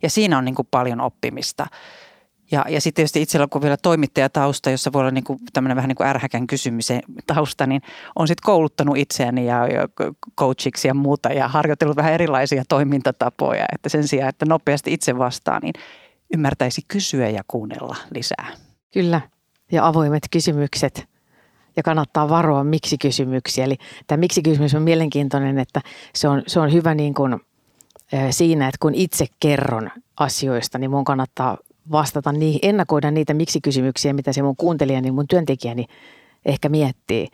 ja 0.02 0.10
siinä 0.10 0.38
on 0.38 0.44
niin 0.44 0.54
kuin 0.54 0.68
paljon 0.70 1.00
oppimista. 1.00 1.66
Ja, 2.50 2.64
ja 2.68 2.80
sitten 2.80 2.94
tietysti 2.96 3.22
itsellä 3.22 3.46
kun 3.46 3.62
vielä 3.62 3.76
toimittajatausta, 3.76 4.70
jossa 4.70 4.92
voi 4.92 5.00
olla 5.00 5.10
niin 5.10 5.24
kuin 5.24 5.38
tämmöinen 5.52 5.76
vähän 5.76 5.88
niin 5.88 5.96
kuin 5.96 6.06
ärhäkän 6.06 6.46
kysymisen 6.46 7.02
tausta, 7.26 7.66
niin 7.66 7.82
on 8.16 8.28
sitten 8.28 8.46
kouluttanut 8.46 8.96
itseäni 8.96 9.46
ja, 9.46 9.66
ja 9.66 9.88
coachiksi 10.38 10.88
ja 10.88 10.94
muuta 10.94 11.28
ja 11.28 11.48
harjoitellut 11.48 11.96
vähän 11.96 12.12
erilaisia 12.12 12.62
toimintatapoja, 12.68 13.64
että 13.74 13.88
sen 13.88 14.08
sijaan, 14.08 14.28
että 14.28 14.46
nopeasti 14.46 14.92
itse 14.92 15.18
vastaan, 15.18 15.62
niin 15.62 15.74
ymmärtäisi 16.34 16.82
kysyä 16.88 17.28
ja 17.28 17.42
kuunnella 17.48 17.96
lisää. 18.14 18.46
Kyllä, 18.92 19.20
ja 19.74 19.86
avoimet 19.86 20.22
kysymykset 20.30 21.04
ja 21.76 21.82
kannattaa 21.82 22.28
varoa 22.28 22.64
miksi-kysymyksiä. 22.64 23.64
Eli 23.64 23.76
tämä 24.06 24.20
miksi-kysymys 24.20 24.74
on 24.74 24.82
mielenkiintoinen, 24.82 25.58
että 25.58 25.80
se 26.14 26.28
on, 26.28 26.42
se 26.46 26.60
on 26.60 26.72
hyvä 26.72 26.94
niin 26.94 27.14
kuin, 27.14 27.40
siinä, 28.30 28.68
että 28.68 28.78
kun 28.80 28.94
itse 28.94 29.26
kerron 29.40 29.90
asioista, 30.16 30.78
niin 30.78 30.90
mun 30.90 31.04
kannattaa 31.04 31.58
vastata 31.92 32.32
niihin, 32.32 32.60
ennakoida 32.62 33.10
niitä 33.10 33.34
miksi-kysymyksiä, 33.34 34.12
mitä 34.12 34.32
se 34.32 34.42
mun 34.42 34.56
kuuntelijani, 34.56 35.10
mun 35.10 35.28
työntekijäni 35.28 35.86
ehkä 36.44 36.68
miettii. 36.68 37.28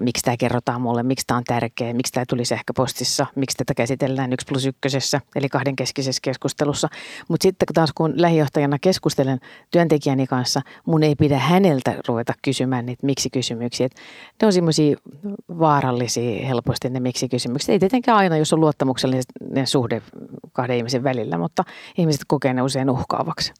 Miksi 0.00 0.22
tämä 0.24 0.36
kerrotaan 0.36 0.80
mulle, 0.80 1.02
miksi 1.02 1.26
tämä 1.26 1.38
on 1.38 1.44
tärkeä, 1.44 1.94
miksi 1.94 2.12
tämä 2.12 2.24
tuli 2.28 2.44
sähköpostissa, 2.44 3.26
miksi 3.34 3.56
tätä 3.56 3.74
käsitellään 3.74 4.32
yksi 4.32 4.46
plus 4.46 4.66
ykkösessä, 4.66 5.20
eli 5.36 5.48
kahdenkeskisessä 5.48 6.20
keskustelussa. 6.22 6.88
Mutta 7.28 7.42
sitten 7.42 7.66
taas 7.74 7.90
kun 7.94 8.12
lähijohtajana 8.16 8.78
keskustelen 8.80 9.38
työntekijäni 9.70 10.26
kanssa, 10.26 10.60
mun 10.86 11.02
ei 11.02 11.14
pidä 11.14 11.38
häneltä 11.38 11.94
ruveta 12.08 12.34
kysymään 12.42 12.86
niitä 12.86 13.06
miksi-kysymyksiä. 13.06 13.86
Et 13.86 13.94
ne 14.42 14.46
on 14.46 14.52
semmoisia 14.52 14.96
vaarallisia 15.58 16.46
helposti 16.46 16.90
ne 16.90 17.00
miksi-kysymykset. 17.00 17.68
Ei 17.68 17.78
tietenkään 17.78 18.18
aina, 18.18 18.36
jos 18.36 18.52
on 18.52 18.60
luottamuksellinen 18.60 19.66
suhde 19.66 20.02
kahden 20.52 20.76
ihmisen 20.76 21.04
välillä, 21.04 21.38
mutta 21.38 21.64
ihmiset 21.98 22.22
kokee 22.26 22.54
ne 22.54 22.62
usein 22.62 22.90
uhkaavaksi. 22.90 23.52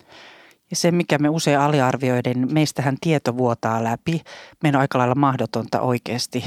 Ja 0.71 0.77
se, 0.77 0.91
mikä 0.91 1.19
me 1.19 1.29
usein 1.29 1.59
aliarvioiden, 1.59 2.53
meistähän 2.53 2.97
tieto 3.01 3.37
vuotaa 3.37 3.85
läpi. 3.85 4.23
Meidän 4.63 4.79
on 4.79 4.81
aika 4.81 4.99
lailla 4.99 5.15
mahdotonta 5.15 5.81
oikeasti 5.81 6.45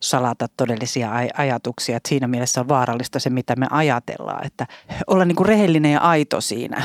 salata 0.00 0.46
todellisia 0.56 1.10
aj- 1.10 1.30
ajatuksia. 1.38 1.96
Että 1.96 2.08
siinä 2.08 2.28
mielessä 2.28 2.60
on 2.60 2.68
vaarallista 2.68 3.18
se, 3.18 3.30
mitä 3.30 3.56
me 3.56 3.66
ajatellaan. 3.70 4.46
Että 4.46 4.66
olla 5.06 5.24
niin 5.24 5.36
kuin 5.36 5.46
rehellinen 5.46 5.92
ja 5.92 6.00
aito 6.00 6.40
siinä, 6.40 6.82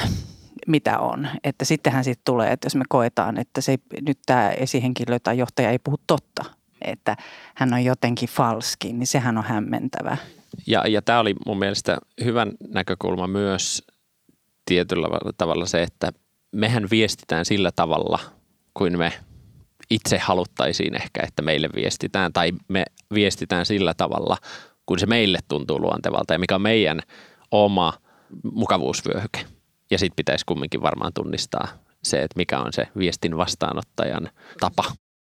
mitä 0.68 1.00
on. 1.00 1.28
Että 1.44 1.66
sittenhän 1.66 2.04
siitä 2.04 2.22
tulee, 2.26 2.52
että 2.52 2.66
jos 2.66 2.76
me 2.76 2.84
koetaan, 2.90 3.38
että 3.38 3.62
se 3.62 3.78
nyt 4.08 4.20
tämä 4.26 4.50
esihenkilö 4.50 5.20
tai 5.20 5.38
johtaja 5.38 5.70
ei 5.70 5.80
puhu 5.80 5.98
totta, 6.08 6.46
että 6.82 7.18
hän 7.56 7.74
on 7.74 7.84
jotenkin 7.84 8.30
falski, 8.30 8.94
niin 8.94 9.08
sehän 9.08 9.38
on 9.38 9.44
hämmentävä. 9.44 10.18
Ja, 10.68 10.88
ja 10.88 11.02
tämä 11.02 11.20
oli 11.20 11.36
mun 11.46 11.60
mielestä 11.60 11.98
hyvän 12.24 12.52
näkökulma 12.74 13.28
myös 13.28 13.84
tietyllä 14.66 15.08
tavalla 15.38 15.66
se, 15.66 15.84
että 15.84 16.12
mehän 16.58 16.88
viestitään 16.92 17.46
sillä 17.46 17.72
tavalla, 17.76 18.20
kuin 18.74 18.98
me 18.98 19.14
itse 19.90 20.18
haluttaisiin 20.18 20.96
ehkä, 20.96 21.24
että 21.28 21.42
meille 21.42 21.70
viestitään, 21.76 22.34
tai 22.34 22.52
me 22.68 22.86
viestitään 23.14 23.66
sillä 23.66 23.94
tavalla, 23.94 24.38
kun 24.86 25.00
se 25.00 25.06
meille 25.06 25.40
tuntuu 25.48 25.82
luontevalta 25.82 26.34
ja 26.34 26.40
mikä 26.40 26.56
on 26.56 26.62
meidän 26.62 27.02
oma 27.52 27.94
mukavuusvyöhyke. 28.54 29.40
Ja 29.92 29.98
sitten 30.00 30.16
pitäisi 30.16 30.46
kumminkin 30.46 30.82
varmaan 30.82 31.14
tunnistaa 31.14 31.68
se, 32.04 32.24
että 32.24 32.38
mikä 32.38 32.60
on 32.60 32.74
se 32.74 32.88
viestin 32.98 33.38
vastaanottajan 33.38 34.30
tapa. 34.60 34.84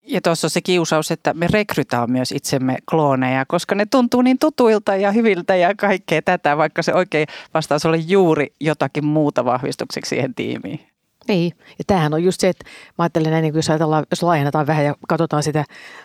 Ja 0.07 0.21
tuossa 0.21 0.45
on 0.45 0.51
se 0.51 0.61
kiusaus, 0.61 1.11
että 1.11 1.33
me 1.33 1.47
rekrytään 1.51 2.11
myös 2.11 2.31
itsemme 2.31 2.77
klooneja, 2.89 3.45
koska 3.45 3.75
ne 3.75 3.85
tuntuu 3.85 4.21
niin 4.21 4.39
tutuilta 4.39 4.95
ja 4.95 5.11
hyviltä 5.11 5.55
ja 5.55 5.75
kaikkea 5.75 6.21
tätä, 6.21 6.57
vaikka 6.57 6.81
se 6.81 6.93
oikein 6.93 7.27
vastaus 7.53 7.85
oli 7.85 8.03
juuri 8.07 8.53
jotakin 8.59 9.05
muuta 9.05 9.45
vahvistukseksi 9.45 10.09
siihen 10.09 10.35
tiimiin. 10.35 10.90
Niin, 11.27 11.51
ja 11.57 11.83
tämähän 11.87 12.13
on 12.13 12.23
just 12.23 12.39
se, 12.41 12.49
että 12.49 12.65
mä 12.97 13.03
ajattelen 13.03 13.31
näin, 13.31 13.41
niin 13.41 13.55
jos 13.55 13.69
ajatellaan, 13.69 14.05
jos 14.11 14.23
laajennetaan 14.23 14.67
vähän 14.67 14.85
ja 14.85 14.95
katsotaan 15.07 15.43
sitä 15.43 15.63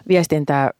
viestintää 0.08 0.70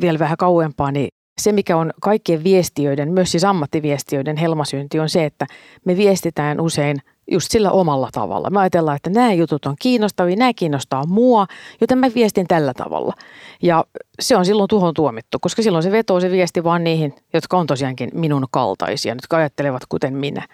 vielä 0.00 0.18
vähän 0.18 0.36
kauempaa, 0.36 0.92
niin 0.92 1.08
se, 1.40 1.52
mikä 1.52 1.76
on 1.76 1.90
kaikkien 2.00 2.44
viestiöiden, 2.44 3.12
myös 3.12 3.30
siis 3.30 3.44
ammattiviestiöiden 3.44 4.36
helmasynti, 4.36 5.00
on 5.00 5.08
se, 5.08 5.24
että 5.24 5.46
me 5.84 5.96
viestitään 5.96 6.60
usein 6.60 6.96
just 7.30 7.50
sillä 7.50 7.70
omalla 7.70 8.08
tavalla. 8.12 8.50
Me 8.50 8.60
ajatellaan, 8.60 8.96
että 8.96 9.10
nämä 9.10 9.32
jutut 9.32 9.66
on 9.66 9.76
kiinnostavia, 9.80 10.36
nämä 10.36 10.52
kiinnostaa 10.54 11.06
mua, 11.06 11.46
joten 11.80 11.98
mä 11.98 12.06
viestin 12.14 12.46
tällä 12.46 12.74
tavalla. 12.74 13.14
Ja 13.62 13.84
se 14.20 14.36
on 14.36 14.44
silloin 14.44 14.68
tuhon 14.68 14.94
tuomittu, 14.94 15.38
koska 15.40 15.62
silloin 15.62 15.82
se 15.82 15.92
vetoo 15.92 16.20
se 16.20 16.30
viesti 16.30 16.64
vaan 16.64 16.84
niihin, 16.84 17.14
jotka 17.34 17.56
on 17.58 17.66
tosiaankin 17.66 18.10
minun 18.14 18.46
kaltaisia, 18.50 19.14
jotka 19.14 19.36
ajattelevat 19.36 19.82
kuten 19.88 20.14
minä. 20.14 20.46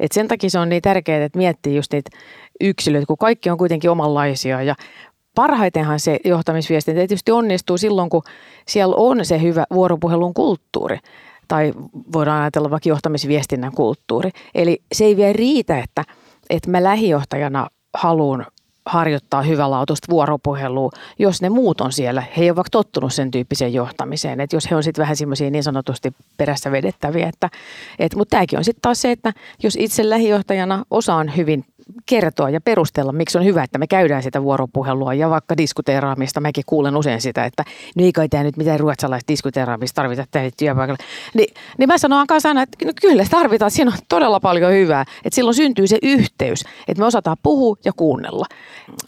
Et 0.00 0.12
sen 0.12 0.28
takia 0.28 0.50
se 0.50 0.58
on 0.58 0.68
niin 0.68 0.82
tärkeää, 0.82 1.24
että 1.24 1.38
miettii 1.38 1.76
just 1.76 1.92
niitä 1.92 2.10
yksilöitä, 2.60 3.06
kun 3.06 3.18
kaikki 3.18 3.50
on 3.50 3.58
kuitenkin 3.58 3.90
omanlaisia 3.90 4.62
ja 4.62 4.74
parhaitenhan 5.34 6.00
se 6.00 6.18
johtamisviestintä 6.24 6.98
tietysti 6.98 7.32
onnistuu 7.32 7.78
silloin, 7.78 8.10
kun 8.10 8.22
siellä 8.68 8.96
on 8.96 9.24
se 9.24 9.42
hyvä 9.42 9.64
vuoropuhelun 9.74 10.34
kulttuuri 10.34 10.98
tai 11.48 11.72
voidaan 12.12 12.42
ajatella 12.42 12.70
vaikka 12.70 12.88
johtamisviestinnän 12.88 13.72
kulttuuri. 13.72 14.30
Eli 14.54 14.82
se 14.92 15.04
ei 15.04 15.16
vielä 15.16 15.32
riitä, 15.32 15.78
että, 15.78 16.04
että 16.50 16.70
mä 16.70 16.82
lähijohtajana 16.82 17.68
haluan 17.94 18.46
harjoittaa 18.86 19.42
hyvälaatuista 19.42 20.06
vuoropuhelua, 20.10 20.90
jos 21.18 21.42
ne 21.42 21.50
muut 21.50 21.80
on 21.80 21.92
siellä. 21.92 22.20
He 22.36 22.42
eivät 22.42 22.56
vaikka 22.56 22.70
tottunut 22.70 23.14
sen 23.14 23.30
tyyppiseen 23.30 23.74
johtamiseen, 23.74 24.40
että 24.40 24.56
jos 24.56 24.70
he 24.70 24.76
on 24.76 24.82
sitten 24.82 25.02
vähän 25.02 25.16
semmoisia 25.16 25.50
niin 25.50 25.64
sanotusti 25.64 26.14
perässä 26.36 26.70
vedettäviä. 26.70 27.28
Että, 27.28 27.50
et, 27.98 28.14
mutta 28.14 28.30
tämäkin 28.30 28.58
on 28.58 28.64
sitten 28.64 28.82
taas 28.82 29.02
se, 29.02 29.10
että 29.10 29.32
jos 29.62 29.76
itse 29.80 30.10
lähijohtajana 30.10 30.84
osaan 30.90 31.36
hyvin 31.36 31.64
kertoa 32.06 32.50
ja 32.50 32.60
perustella, 32.60 33.12
miksi 33.12 33.38
on 33.38 33.44
hyvä, 33.44 33.62
että 33.64 33.78
me 33.78 33.86
käydään 33.86 34.22
sitä 34.22 34.42
vuoropuhelua 34.42 35.14
ja 35.14 35.30
vaikka 35.30 35.56
diskuteeraamista. 35.56 36.40
Mäkin 36.40 36.64
kuulen 36.66 36.96
usein 36.96 37.20
sitä, 37.20 37.44
että 37.44 37.64
no 37.96 38.04
ei 38.04 38.12
kai 38.12 38.28
tämä 38.28 38.42
nyt 38.42 38.56
mitään 38.56 38.80
ruotsalaista 38.80 39.28
diskuteeraamista 39.28 39.94
tarvita 39.94 40.24
tähän 40.30 40.50
työpaikalle. 40.56 41.04
Ni, 41.34 41.46
niin 41.78 41.88
mä 41.88 41.98
sanon 41.98 42.26
kanssa 42.26 42.48
aina, 42.48 42.62
että 42.62 42.84
no 42.84 42.92
kyllä 43.00 43.24
tarvitaan, 43.30 43.70
siinä 43.70 43.90
on 43.90 43.98
todella 44.08 44.40
paljon 44.40 44.72
hyvää. 44.72 45.04
Että 45.24 45.34
silloin 45.34 45.54
syntyy 45.54 45.86
se 45.86 45.98
yhteys, 46.02 46.64
että 46.88 47.00
me 47.00 47.06
osataan 47.06 47.36
puhua 47.42 47.76
ja 47.84 47.92
kuunnella. 47.96 48.46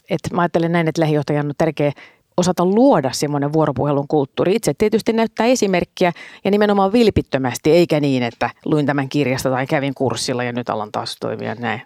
Et 0.09 0.19
mä 0.33 0.41
ajattelen 0.41 0.71
näin, 0.71 0.87
että 0.87 1.01
lähijohtajan 1.01 1.45
on 1.45 1.53
tärkeä 1.57 1.91
osata 2.37 2.65
luoda 2.65 3.11
semmoinen 3.11 3.53
vuoropuhelun 3.53 4.07
kulttuuri. 4.07 4.55
Itse 4.55 4.73
tietysti 4.77 5.13
näyttää 5.13 5.45
esimerkkiä 5.45 6.11
ja 6.43 6.51
nimenomaan 6.51 6.93
vilpittömästi, 6.93 7.71
eikä 7.71 7.99
niin, 7.99 8.23
että 8.23 8.49
luin 8.65 8.85
tämän 8.85 9.09
kirjasta 9.09 9.49
tai 9.49 9.67
kävin 9.67 9.93
kurssilla 9.93 10.43
ja 10.43 10.51
nyt 10.51 10.69
alan 10.69 10.91
taas 10.91 11.17
toimia 11.19 11.55
näin. 11.55 11.81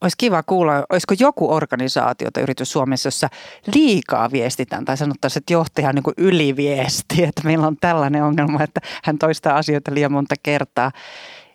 Olisi 0.00 0.16
kiva 0.18 0.42
kuulla, 0.42 0.84
olisiko 0.90 1.14
joku 1.20 1.52
organisaatio 1.52 2.30
tai 2.30 2.42
yritys 2.42 2.72
Suomessa, 2.72 3.06
jossa 3.06 3.28
liikaa 3.74 4.30
viestitään 4.32 4.84
tai 4.84 4.96
sanottaisiin, 4.96 5.40
että 5.40 5.52
johtaja 5.52 5.92
niin 5.92 6.04
yliviesti, 6.16 7.24
että 7.28 7.42
meillä 7.44 7.66
on 7.66 7.76
tällainen 7.80 8.24
ongelma, 8.24 8.62
että 8.62 8.80
hän 9.04 9.18
toistaa 9.18 9.56
asioita 9.56 9.94
liian 9.94 10.12
monta 10.12 10.34
kertaa. 10.42 10.92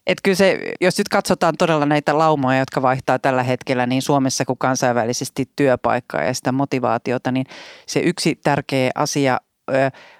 Et 0.07 0.17
kyllä 0.23 0.35
se, 0.35 0.73
jos 0.81 0.97
nyt 0.97 1.09
katsotaan 1.09 1.57
todella 1.57 1.85
näitä 1.85 2.17
laumoja, 2.17 2.59
jotka 2.59 2.81
vaihtaa 2.81 3.19
tällä 3.19 3.43
hetkellä 3.43 3.85
niin 3.85 4.01
Suomessa 4.01 4.45
kuin 4.45 4.57
kansainvälisesti 4.57 5.49
työpaikkaa 5.55 6.23
ja 6.23 6.33
sitä 6.33 6.51
motivaatiota, 6.51 7.31
niin 7.31 7.45
se 7.85 7.99
yksi 7.99 8.39
tärkeä 8.43 8.91
asia 8.95 9.39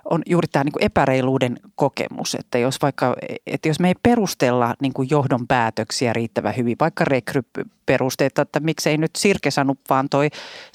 on 0.06 0.21
juuri 0.25 0.47
tämä 0.51 0.63
niin 0.63 0.86
epäreiluuden 0.86 1.60
kokemus, 1.75 2.36
että 2.36 2.58
jos 2.58 2.77
vaikka, 2.82 3.15
että 3.47 3.67
jos 3.67 3.79
me 3.79 3.88
ei 3.88 3.95
perustella 4.03 4.73
niin 4.82 4.93
kuin 4.93 5.10
johdon 5.12 5.47
päätöksiä 5.47 6.13
riittävän 6.13 6.58
hyvin, 6.58 6.75
vaikka 6.79 7.06
rekryperusteita, 7.06 8.41
että 8.41 8.60
miksei 8.60 8.97
nyt 8.97 9.15
Sirke 9.15 9.51
saanut, 9.51 9.79
vaan 9.89 10.10
toi, 10.10 10.29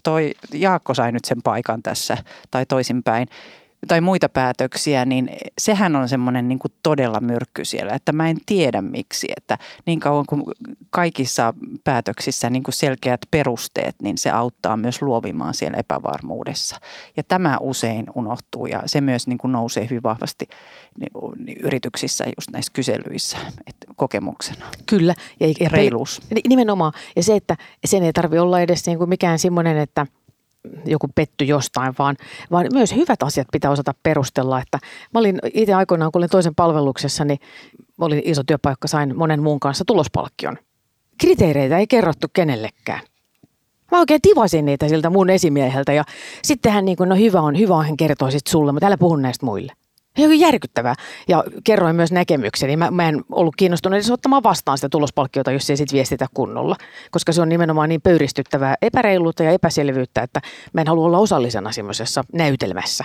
toi 0.05 0.35
Jaakko 0.53 0.95
sai 0.95 1.13
nyt 1.13 1.25
sen 1.25 1.43
paikan 1.43 1.83
tässä 1.83 2.17
tai 2.51 2.67
toisinpäin, 2.67 3.29
tai 3.89 4.01
muita 4.01 4.29
päätöksiä, 4.29 5.05
niin 5.05 5.31
sehän 5.59 5.97
on 5.97 6.09
semmoinen 6.09 6.49
niin 6.49 6.59
kuin 6.59 6.73
todella 6.83 7.21
myrkky 7.21 7.65
siellä, 7.65 7.93
että 7.93 8.13
mä 8.13 8.29
en 8.29 8.37
tiedä 8.47 8.83
miksi, 8.83 9.29
että 9.37 9.59
niin 9.87 10.01
kauan 10.01 10.25
kuin 10.29 10.43
kaikissa 10.91 11.55
päätöksissä 11.85 12.51
niin 12.51 12.63
kuin 12.63 12.75
selkeät 12.75 13.21
perusteet, 13.31 13.97
niin 14.03 14.19
se 14.19 14.31
auttaa 14.31 14.77
myös 14.77 15.03
luovimaan 15.03 15.55
siellä 15.55 15.79
epävarmuudessa. 15.79 16.77
Ja 17.17 17.23
tämä 17.23 17.57
usein 17.61 18.07
unohtuu 18.15 18.67
ja 18.67 18.83
se 18.87 19.01
myös 19.01 19.27
niin 19.27 19.39
kuin 19.39 19.53
nousee 19.53 19.85
hyvin 19.91 20.03
vahvasti 20.03 20.49
niin 20.99 21.57
yrityksissä 21.63 22.25
just 22.25 22.51
näissä 22.53 22.73
kyselyissä 22.73 23.39
että 23.67 23.87
kokemuksena. 23.97 24.67
Kyllä. 24.87 25.15
Ja, 25.41 25.47
ja 25.61 25.69
reiluus. 25.69 26.23
Nimenomaan. 26.49 26.93
Ja 27.17 27.23
se, 27.23 27.37
että 27.37 27.57
sen 27.85 28.03
ei 28.03 28.13
tarvitse 28.13 28.41
olla 28.41 28.61
edes 28.61 28.87
niin 28.87 28.99
kuin 28.99 29.09
mikään 29.09 29.39
semmoinen, 29.39 29.79
että– 29.79 30.07
joku 30.85 31.09
petty 31.15 31.45
jostain, 31.45 31.95
vaan, 31.99 32.17
vaan 32.51 32.67
myös 32.73 32.95
hyvät 32.95 33.23
asiat 33.23 33.47
pitää 33.53 33.71
osata 33.71 33.95
perustella. 34.03 34.61
Että 34.61 34.79
mä 35.15 35.21
olin 35.21 35.39
itse 35.55 35.75
aikoinaan, 35.75 36.13
kun 36.13 36.21
olin 36.21 36.31
toisen 36.31 36.55
palveluksessa, 36.55 37.25
niin 37.25 37.39
oli 38.01 38.23
iso 38.25 38.43
työpaikka, 38.45 38.89
sain 38.89 39.17
monen 39.17 39.43
muun 39.43 39.61
kanssa 39.61 39.85
tulospalkkion. 39.85 40.59
Kriteereitä 41.21 41.79
ei 41.79 41.87
kerrottu 41.87 42.27
kenellekään. 42.33 43.01
Mä 43.93 43.99
oikein 43.99 44.23
tivasin 44.23 44.65
niitä 44.65 44.89
siltä 44.89 45.11
mun 45.11 45.31
esimieheltä 45.31 45.93
ja 45.93 46.05
sitten 46.43 46.73
hän 46.73 46.85
niin 46.85 46.97
kuin, 46.97 47.09
no 47.09 47.17
hyvä 47.17 47.41
on, 47.41 47.59
hyvä 47.59 47.75
on, 47.75 47.87
hän 47.87 47.97
kertoo 47.97 48.31
sitten 48.31 48.51
sulle, 48.51 48.73
mutta 48.73 48.87
älä 48.87 48.99
puhu 48.99 49.17
näistä 49.17 49.47
muille. 49.47 49.73
Joku 50.19 50.33
järkyttävää. 50.33 50.95
Ja 51.29 51.45
kerroin 51.65 51.97
myös 51.97 52.13
näkemykseni. 52.13 52.77
Mä, 52.77 52.91
mä 52.91 53.09
en 53.09 53.25
ollut 53.33 53.57
kiinnostunut 53.57 53.97
edes 53.97 54.11
ottamaan 54.11 54.43
vastaan 54.43 54.79
sitä 54.79 54.89
tulospalkkiota, 54.89 55.53
jos 55.53 55.71
ei 55.71 55.77
sit 55.77 55.93
viestitä 55.93 56.27
kunnolla. 56.35 56.77
Koska 57.11 57.33
se 57.33 57.43
on 57.43 57.49
nimenomaan 57.49 57.89
niin 57.89 58.03
pöyristyttävää 58.03 58.75
epäreiluutta 58.83 59.43
ja 59.43 59.51
epäselvyyttä, 59.51 60.23
että 60.23 60.41
mä 60.73 60.81
en 60.81 60.89
halua 60.89 61.07
olla 61.07 61.19
osallisena 61.19 61.73
semmoisessa 61.73 62.25
näytelmässä 62.33 63.05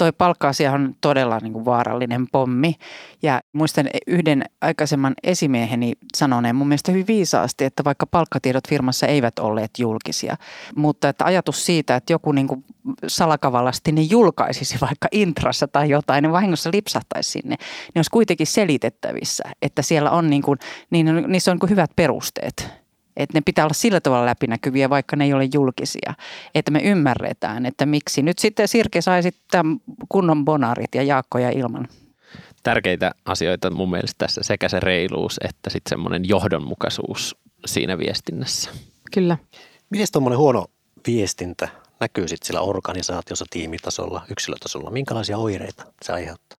toi 0.00 0.12
palkka-asia 0.12 0.72
on 0.72 0.94
todella 1.00 1.38
niin 1.38 1.52
kuin 1.52 1.64
vaarallinen 1.64 2.26
pommi. 2.32 2.74
Ja 3.22 3.40
muistan 3.52 3.86
yhden 4.06 4.44
aikaisemman 4.60 5.14
esimieheni 5.22 5.92
sanoneen 6.16 6.56
mun 6.56 6.68
mielestä 6.68 6.92
hyvin 6.92 7.06
viisaasti, 7.06 7.64
että 7.64 7.84
vaikka 7.84 8.06
palkkatiedot 8.06 8.68
firmassa 8.68 9.06
eivät 9.06 9.38
olleet 9.38 9.70
julkisia, 9.78 10.36
mutta 10.76 11.08
että 11.08 11.24
ajatus 11.24 11.66
siitä, 11.66 11.96
että 11.96 12.12
joku 12.12 12.32
niin 12.32 12.48
kuin 12.48 12.64
salakavallasti 13.06 13.92
ne 13.92 14.02
julkaisisi 14.02 14.78
vaikka 14.80 15.08
intrassa 15.12 15.68
tai 15.68 15.90
jotain, 15.90 16.22
ne 16.22 16.32
vahingossa 16.32 16.70
lipsahtaisi 16.72 17.30
sinne, 17.30 17.56
niin 17.58 17.98
olisi 17.98 18.10
kuitenkin 18.10 18.46
selitettävissä, 18.46 19.44
että 19.62 19.82
siellä 19.82 20.10
on 20.10 20.30
niin 20.30 20.42
kuin, 20.42 20.58
niin, 20.90 21.24
niissä 21.26 21.50
on 21.50 21.54
niin 21.54 21.60
kuin 21.60 21.70
hyvät 21.70 21.90
perusteet 21.96 22.80
Että 23.16 23.38
ne 23.38 23.42
pitää 23.44 23.64
olla 23.64 23.74
sillä 23.74 24.00
tavalla 24.00 24.26
läpinäkyviä, 24.26 24.90
vaikka 24.90 25.16
ne 25.16 25.24
ei 25.24 25.32
ole 25.32 25.48
julkisia. 25.54 26.14
Että 26.54 26.70
me 26.70 26.78
ymmärretään, 26.78 27.66
että 27.66 27.86
miksi. 27.86 28.22
Nyt 28.22 28.38
sitten 28.38 28.68
Sirke 28.68 29.00
sai 29.00 29.22
sitten 29.22 29.80
kunnon 30.08 30.44
bonarit 30.44 30.94
ja 30.94 31.02
Jaakko 31.02 31.38
ja 31.38 31.50
Ilman. 31.50 31.88
Tärkeitä 32.62 33.12
asioita 33.24 33.70
mun 33.70 33.90
mielestä 33.90 34.18
tässä 34.18 34.40
sekä 34.44 34.68
se 34.68 34.80
reiluus 34.80 35.40
että 35.44 35.70
sitten 35.70 35.90
semmoinen 35.90 36.28
johdonmukaisuus 36.28 37.36
siinä 37.66 37.98
viestinnässä. 37.98 38.70
Kyllä. 39.12 39.36
Miten 39.90 40.06
tuommoinen 40.12 40.38
huono 40.38 40.66
viestintä 41.06 41.68
näkyy 42.00 42.28
sitten 42.28 42.46
sillä 42.46 42.60
organisaatiossa, 42.60 43.44
tiimitasolla, 43.50 44.22
yksilötasolla? 44.30 44.90
Minkälaisia 44.90 45.38
oireita 45.38 45.84
se 46.02 46.12
aiheuttaa? 46.12 46.59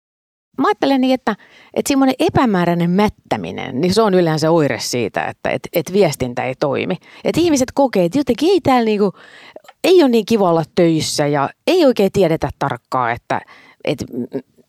Mä 0.58 0.68
ajattelen 0.68 1.00
niin, 1.00 1.14
että, 1.14 1.36
että 1.74 1.88
semmoinen 1.88 2.14
epämääräinen 2.18 2.90
mättäminen, 2.90 3.80
niin 3.80 3.94
se 3.94 4.02
on 4.02 4.14
yleensä 4.14 4.50
oire 4.50 4.78
siitä, 4.80 5.24
että, 5.24 5.50
että, 5.50 5.68
että 5.72 5.92
viestintä 5.92 6.44
ei 6.44 6.54
toimi. 6.54 6.96
Että 7.24 7.40
ihmiset 7.40 7.68
kokee, 7.74 8.04
että 8.04 8.18
jotenkin 8.18 8.50
ei 8.50 8.60
täällä 8.60 8.84
niinku, 8.84 9.12
ei 9.84 10.02
ole 10.02 10.08
niin 10.10 10.26
kiva 10.26 10.50
olla 10.50 10.64
töissä 10.74 11.26
ja 11.26 11.50
ei 11.66 11.86
oikein 11.86 12.12
tiedetä 12.12 12.48
tarkkaan, 12.58 13.12
että, 13.12 13.40
että 13.84 14.04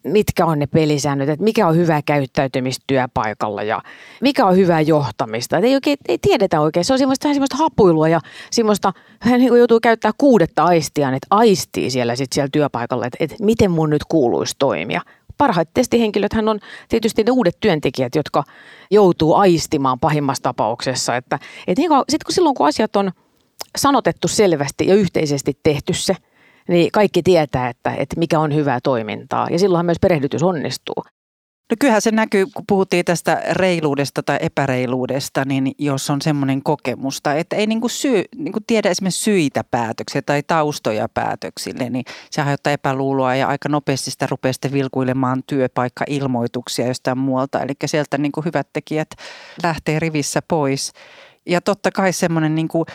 mitkä 0.04 0.46
on 0.46 0.60
ne 0.60 0.67
pelisäännöt, 0.67 1.30
että 1.30 1.44
mikä 1.44 1.67
on 1.67 1.76
hyvä 1.76 2.02
käyttäytymistä 2.02 2.84
työpaikalla 2.88 3.63
ja 3.63 3.82
mikä 4.22 4.46
on 4.46 4.58
hyvää 4.58 4.82
johtamista. 4.82 5.58
Että 5.58 5.67
ei, 5.67 5.76
oikein, 5.76 5.98
ei 6.08 6.17
tiedetä 6.17 6.62
oikein. 6.62 6.86
Se 6.86 6.94
on 6.94 7.00
semmoista, 7.00 7.28
semmoista 7.34 7.58
hapuilua 7.58 8.08
ja 8.08 8.20
semmoista, 8.52 8.94
hän 9.20 9.39
niin 9.39 9.58
joutuu 9.58 9.80
käyttää 9.80 10.12
kuudetta 10.17 10.63
aistia, 10.63 11.10
että 11.10 11.28
aistii 11.30 11.89
siellä, 11.89 12.15
sit 12.15 12.34
siellä 12.34 12.50
työpaikalla, 12.52 13.06
että, 13.06 13.17
että 13.20 13.36
miten 13.41 13.72
mun 13.72 13.89
nyt 13.89 14.04
kuuluisi 14.04 14.56
toimia. 14.60 15.02
Parhaat 15.38 15.70
testihenkilöthän 15.74 16.50
on 16.50 16.60
tietysti 16.89 17.24
ne 17.24 17.32
uudet 17.32 17.58
työntekijät, 17.60 18.15
jotka 18.15 18.44
joutuu 18.91 19.36
aistimaan 19.36 20.00
pahimmassa 20.00 20.44
tapauksessa. 20.44 21.15
Että, 21.15 21.39
että 21.67 21.82
niin 21.82 21.91
sitten 22.10 22.26
kun 22.26 22.34
silloin 22.34 22.56
kun 22.56 22.67
asiat 22.67 22.96
on 22.96 23.12
sanotettu 23.78 24.28
selvästi 24.28 24.88
ja 24.88 24.96
yhteisesti 24.96 25.60
tehty 25.63 25.94
se– 25.94 26.15
niin 26.67 26.91
kaikki 26.91 27.24
tietää, 27.24 27.70
että, 27.70 27.94
että 27.94 28.20
mikä 28.20 28.39
on 28.39 28.56
hyvää 28.56 28.80
toimintaa. 28.84 29.48
Ja 29.52 29.60
silloinhan 29.60 29.86
myös 29.86 30.00
perehdytys 30.02 30.44
onnistuu. 30.44 31.04
No 31.72 31.76
kyllähän 31.80 32.02
se 32.02 32.12
näkyy, 32.12 32.46
kun 32.46 32.64
puhuttiin 32.68 33.06
tästä 33.06 33.42
reiluudesta 33.52 34.24
tai 34.24 34.38
epäreiluudesta, 34.42 35.46
niin 35.46 35.72
jos 35.78 36.10
on 36.10 36.22
semmoinen 36.22 36.64
kokemusta, 36.64 37.34
että 37.34 37.56
ei 37.56 37.68
niinku 37.68 37.90
syy, 37.90 38.24
niinku 38.36 38.60
tiedä 38.68 38.90
esimerkiksi 38.90 39.24
syitä 39.24 39.64
päätöksiä 39.72 40.22
tai 40.22 40.44
taustoja 40.44 41.10
päätöksille, 41.10 41.90
niin 41.90 42.06
se 42.32 42.42
aiheuttaa 42.42 42.74
epäluuloa 42.74 43.36
ja 43.36 43.48
aika 43.48 43.70
nopeasti 43.70 44.12
sitä 44.12 44.28
rupeaa 44.32 44.54
sitten 44.54 44.74
vilkuilemaan 44.74 45.44
työpaikka-ilmoituksia 45.48 46.88
jostain 46.88 47.18
muualta. 47.18 47.62
Eli 47.62 47.74
sieltä 47.86 48.18
niinku 48.18 48.42
hyvät 48.42 48.68
tekijät 48.74 49.10
lähtee 49.64 50.00
rivissä 50.00 50.42
pois. 50.48 50.92
Ja 51.46 51.62
totta 51.62 51.92
kai 51.92 52.14
semmoinen 52.14 52.56
niin 52.56 52.68
kuin, 52.68 52.86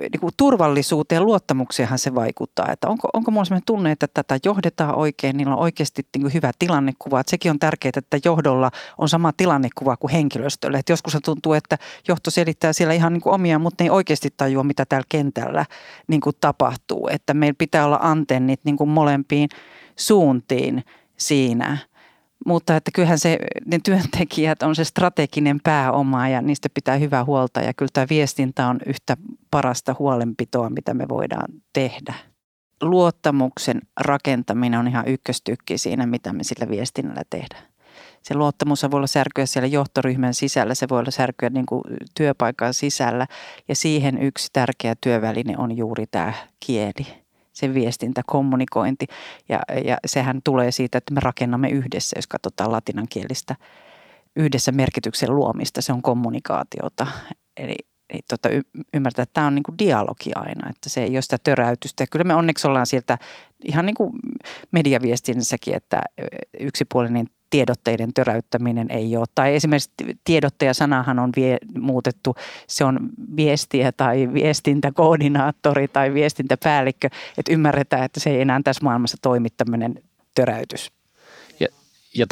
niin 0.00 0.20
kuin 0.20 0.32
turvallisuuteen 0.36 1.24
luottamukseenhan 1.24 1.98
se 1.98 2.14
vaikuttaa. 2.14 2.72
Että 2.72 2.88
onko, 2.88 3.08
onko 3.12 3.30
minulla 3.30 3.44
sellainen 3.44 3.66
tunne, 3.66 3.90
että 3.90 4.06
tätä 4.14 4.38
johdetaan 4.44 4.94
oikein, 4.94 5.36
niillä 5.36 5.54
on 5.54 5.60
oikeasti 5.60 6.02
niin 6.14 6.22
kuin 6.22 6.34
hyvä 6.34 6.50
tilannekuva. 6.58 7.20
Että 7.20 7.30
sekin 7.30 7.50
on 7.50 7.58
tärkeää, 7.58 7.92
että 7.96 8.18
johdolla 8.24 8.70
on 8.98 9.08
sama 9.08 9.32
tilannekuva 9.36 9.96
kuin 9.96 10.10
henkilöstöllä. 10.10 10.78
Että 10.78 10.92
joskus 10.92 11.16
tuntuu, 11.24 11.52
että 11.52 11.78
johto 12.08 12.30
selittää 12.30 12.72
siellä 12.72 12.94
ihan 12.94 13.12
niin 13.12 13.20
kuin 13.20 13.34
omia, 13.34 13.58
mutta 13.58 13.84
ne 13.84 13.86
ei 13.86 13.90
oikeasti 13.90 14.34
tajua, 14.36 14.64
mitä 14.64 14.84
täällä 14.84 15.06
kentällä 15.08 15.66
niin 16.06 16.20
kuin 16.20 16.36
tapahtuu. 16.40 17.08
Että 17.12 17.34
meillä 17.34 17.56
pitää 17.58 17.86
olla 17.86 17.98
antennit 18.02 18.60
niin 18.64 18.76
kuin 18.76 18.90
molempiin 18.90 19.48
suuntiin 19.96 20.84
siinä– 21.16 21.78
mutta 22.44 22.76
että 22.76 22.90
kyllähän 22.94 23.18
se, 23.18 23.38
ne 23.66 23.78
työntekijät 23.84 24.62
on 24.62 24.74
se 24.76 24.84
strateginen 24.84 25.60
pääoma 25.64 26.28
ja 26.28 26.42
niistä 26.42 26.68
pitää 26.74 26.96
hyvää 26.96 27.24
huolta. 27.24 27.60
Ja 27.60 27.74
kyllä 27.74 27.90
tämä 27.92 28.06
viestintä 28.10 28.66
on 28.66 28.80
yhtä 28.86 29.16
parasta 29.50 29.96
huolenpitoa, 29.98 30.70
mitä 30.70 30.94
me 30.94 31.08
voidaan 31.08 31.48
tehdä. 31.72 32.14
Luottamuksen 32.82 33.80
rakentaminen 34.00 34.80
on 34.80 34.88
ihan 34.88 35.08
ykköstykki 35.08 35.78
siinä, 35.78 36.06
mitä 36.06 36.32
me 36.32 36.44
sillä 36.44 36.68
viestinnällä 36.68 37.22
tehdään. 37.30 37.64
Se 38.22 38.34
luottamus 38.34 38.82
voi 38.82 38.96
olla 38.98 39.06
särkyä 39.06 39.46
siellä 39.46 39.66
johtoryhmän 39.66 40.34
sisällä, 40.34 40.74
se 40.74 40.88
voi 40.88 40.98
olla 40.98 41.10
särkyä 41.10 41.50
niin 41.50 41.66
kuin 41.66 41.82
työpaikan 42.14 42.74
sisällä. 42.74 43.26
Ja 43.68 43.76
siihen 43.76 44.22
yksi 44.22 44.48
tärkeä 44.52 44.94
työväline 45.00 45.54
on 45.58 45.76
juuri 45.76 46.06
tämä 46.06 46.32
kieli 46.66 47.23
se 47.54 47.74
viestintä, 47.74 48.22
kommunikointi. 48.26 49.06
Ja, 49.48 49.60
ja 49.84 49.96
sehän 50.06 50.40
tulee 50.44 50.70
siitä, 50.70 50.98
että 50.98 51.14
me 51.14 51.20
rakennamme 51.20 51.68
yhdessä, 51.68 52.18
jos 52.18 52.26
katsotaan 52.26 52.72
latinankielistä 52.72 53.56
yhdessä 54.36 54.72
merkityksen 54.72 55.36
luomista, 55.36 55.82
se 55.82 55.92
on 55.92 56.02
kommunikaatiota. 56.02 57.06
Eli, 57.56 57.74
eli 58.10 58.20
tota, 58.28 58.48
y- 58.48 58.82
ymmärtää, 58.94 59.22
että 59.22 59.34
tämä 59.34 59.46
on 59.46 59.54
niin 59.54 59.62
kuin 59.62 59.78
dialogi 59.78 60.30
aina, 60.34 60.70
että 60.70 60.88
se 60.88 61.02
ei 61.02 61.16
ole 61.16 61.22
sitä 61.22 61.38
töräytystä. 61.44 62.02
Ja 62.02 62.06
kyllä 62.06 62.24
me 62.24 62.34
onneksi 62.34 62.66
ollaan 62.66 62.86
sieltä 62.86 63.18
ihan 63.64 63.86
niin 63.86 63.94
kuin 63.94 64.12
mediaviestinnässäkin, 64.70 65.74
että 65.74 66.02
yksipuolinen 66.60 67.26
tiedotteiden 67.50 68.14
töräyttäminen 68.14 68.90
ei 68.90 69.16
ole. 69.16 69.26
Tai 69.34 69.54
esimerkiksi 69.54 69.90
tiedottaja-sanahan 70.24 71.18
on 71.18 71.30
vie, 71.36 71.58
muutettu, 71.78 72.34
se 72.66 72.84
on 72.84 73.10
viestiä 73.36 73.92
tai 73.92 74.28
viestintäkoordinaattori 74.34 75.88
tai 75.88 76.14
viestintäpäällikkö, 76.14 77.08
että 77.38 77.52
ymmärretään, 77.52 78.04
että 78.04 78.20
se 78.20 78.30
ei 78.30 78.40
enää 78.40 78.60
tässä 78.64 78.84
maailmassa 78.84 79.16
toimi 79.22 79.48
tämmöinen 79.56 79.94
töräytys. 80.34 80.92
Ja, 81.60 81.68
ja 82.14 82.26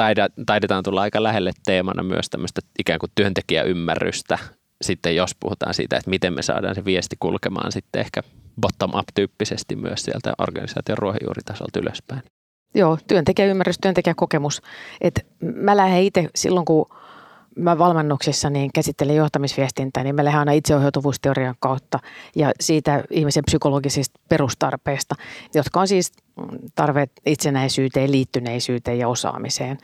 taidetaan 0.47 0.85
tulla 0.85 1.03
aika 1.03 1.23
lähelle 1.23 1.53
teemana 1.67 2.03
myös 2.03 2.31
tämmöistä 2.31 2.61
ikään 2.79 2.99
kuin 2.99 3.13
työntekijäymmärrystä, 3.15 4.39
sitten 4.83 5.17
jos 5.17 5.35
puhutaan 5.41 5.75
siitä, 5.75 5.97
että 5.97 6.11
miten 6.11 6.33
me 6.33 6.43
saadaan 6.43 6.75
se 6.75 6.85
viesti 6.85 7.17
kulkemaan 7.21 7.73
sitten 7.73 8.01
ehkä 8.01 8.23
bottom-up-tyyppisesti 8.61 9.77
myös 9.77 10.03
sieltä 10.03 10.33
organisaation 10.39 10.99
ruohonjuuritasolta 10.99 11.81
ylöspäin. 11.81 12.23
Joo, 12.75 12.99
työntekijäymmärrys, 13.07 13.79
työntekijäkokemus. 13.79 14.63
Et 15.01 15.27
mä 15.41 15.77
lähden 15.77 16.03
itse 16.03 16.29
silloin, 16.35 16.65
kun 16.67 16.87
mä 17.57 17.79
valmennuksissa 17.79 18.51
niin 18.51 18.71
käsittelen 18.75 19.17
johtamisviestintää, 19.17 20.05
niin 20.05 20.15
mä 20.15 20.25
lähden 20.25 20.39
aina 20.39 20.53
itseohjautuvuusteorian 20.53 21.55
kautta 21.61 21.99
ja 22.37 22.53
siitä 22.61 23.05
ihmisen 23.11 23.45
psykologisista 23.47 24.21
perustarpeista, 24.29 25.15
jotka 25.55 25.81
on 25.81 25.89
siis 25.89 26.13
tarve 26.75 27.07
itsenäisyyteen, 27.27 28.13
liittyneisyyteen 28.13 28.99
ja 28.99 29.09
osaamiseen. 29.09 29.79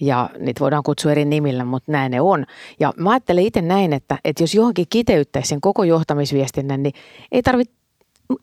Ja 0.00 0.30
niitä 0.38 0.60
voidaan 0.60 0.82
kutsua 0.82 1.12
eri 1.12 1.24
nimillä, 1.24 1.64
mutta 1.64 1.92
näin 1.92 2.10
ne 2.10 2.20
on. 2.20 2.46
Ja 2.80 2.92
mä 2.96 3.10
ajattelen 3.10 3.44
itse 3.44 3.62
näin, 3.62 3.92
että, 3.92 4.18
että 4.24 4.42
jos 4.42 4.54
johonkin 4.54 4.86
kiteyttäisi 4.90 5.48
sen 5.48 5.60
koko 5.60 5.84
johtamisviestinnän, 5.84 6.82
niin 6.82 6.94
ei 7.32 7.42
tarvitse 7.42 7.79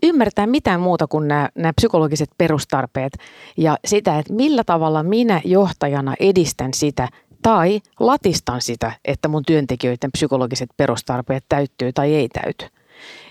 ymmärtää 0.04 0.48
mitään 0.48 0.80
muuta 0.80 1.08
kuin 1.08 1.28
nämä, 1.28 1.50
nämä 1.56 1.74
psykologiset 1.74 2.30
perustarpeet 2.38 3.18
ja 3.58 3.78
sitä, 3.86 4.20
että 4.20 4.34
millä 4.34 4.64
tavalla 4.64 5.04
minä 5.04 5.42
johtajana 5.46 6.14
edistän 6.20 6.74
sitä 6.74 7.08
tai 7.42 7.82
latistan 8.00 8.62
sitä, 8.62 8.92
että 9.06 9.28
mun 9.28 9.44
työntekijöiden 9.46 10.12
psykologiset 10.12 10.70
perustarpeet 10.78 11.46
täyttyy 11.50 11.94
tai 11.94 12.16
ei 12.16 12.30
täyty. 12.30 12.66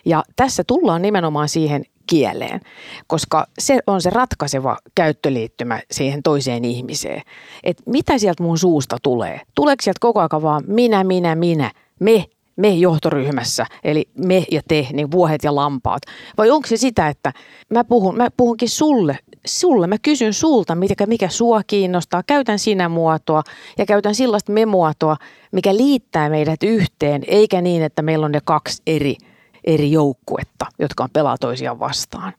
Ja 0.04 0.22
tässä 0.36 0.64
tullaan 0.66 1.02
nimenomaan 1.02 1.48
siihen 1.48 1.84
kieleen, 2.06 2.60
koska 3.06 3.46
se 3.58 3.78
on 3.86 4.02
se 4.02 4.10
ratkaiseva 4.10 4.76
käyttöliittymä 4.94 5.80
siihen 5.90 6.22
toiseen 6.22 6.64
ihmiseen. 6.64 7.22
Että 7.64 7.82
mitä 7.86 8.18
sieltä 8.18 8.42
mun 8.42 8.58
suusta 8.58 8.96
tulee? 9.02 9.40
Tuleeko 9.54 9.82
sieltä 9.82 9.98
koko 10.00 10.20
ajan 10.20 10.42
vaan 10.42 10.64
minä, 10.66 11.04
minä, 11.04 11.34
minä, 11.34 11.70
me, 12.00 12.24
me 12.56 12.68
johtoryhmässä, 12.68 13.66
eli 13.84 14.08
me 14.14 14.44
ja 14.50 14.60
te, 14.68 14.88
niin 14.92 15.10
vuohet 15.10 15.44
ja 15.44 15.54
lampaat? 15.54 16.02
Vai 16.38 16.50
onko 16.50 16.68
se 16.68 16.76
sitä, 16.76 17.08
että 17.08 17.32
mä, 17.70 17.84
puhun, 17.84 18.16
mä 18.16 18.28
puhunkin 18.36 18.68
sulle, 18.68 19.18
sulle, 19.46 19.86
mä 19.86 19.98
kysyn 19.98 20.32
sulta, 20.32 20.74
mikä, 20.74 21.06
mikä 21.06 21.28
sua 21.28 21.62
kiinnostaa, 21.66 22.22
käytän 22.22 22.58
sinä 22.58 22.88
muotoa 22.88 23.42
ja 23.78 23.86
käytän 23.86 24.14
sellaista 24.14 24.52
me-muotoa, 24.52 25.16
mikä 25.52 25.76
liittää 25.76 26.30
meidät 26.30 26.62
yhteen, 26.62 27.22
eikä 27.26 27.60
niin, 27.60 27.82
että 27.82 28.02
meillä 28.02 28.26
on 28.26 28.32
ne 28.32 28.40
kaksi 28.44 28.82
eri, 28.86 29.16
eri 29.64 29.92
joukkuetta, 29.92 30.66
jotka 30.78 31.04
on 31.04 31.10
pelaa 31.12 31.38
toisiaan 31.38 31.78
vastaan. 31.78 32.32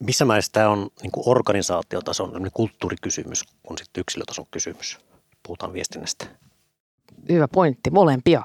Missä 0.00 0.24
määrin 0.24 0.42
tämä 0.52 0.68
on 0.68 0.88
niin 1.02 1.10
kuin 1.12 1.28
organisaatiotason 1.28 2.50
kulttuurikysymys, 2.52 3.44
kun 3.62 3.78
sitten 3.78 4.00
yksilötason 4.00 4.46
kysymys? 4.50 4.98
Puhutaan 5.42 5.72
viestinnästä. 5.72 6.26
Hyvä 7.28 7.48
pointti, 7.48 7.90
molempia. 7.90 8.42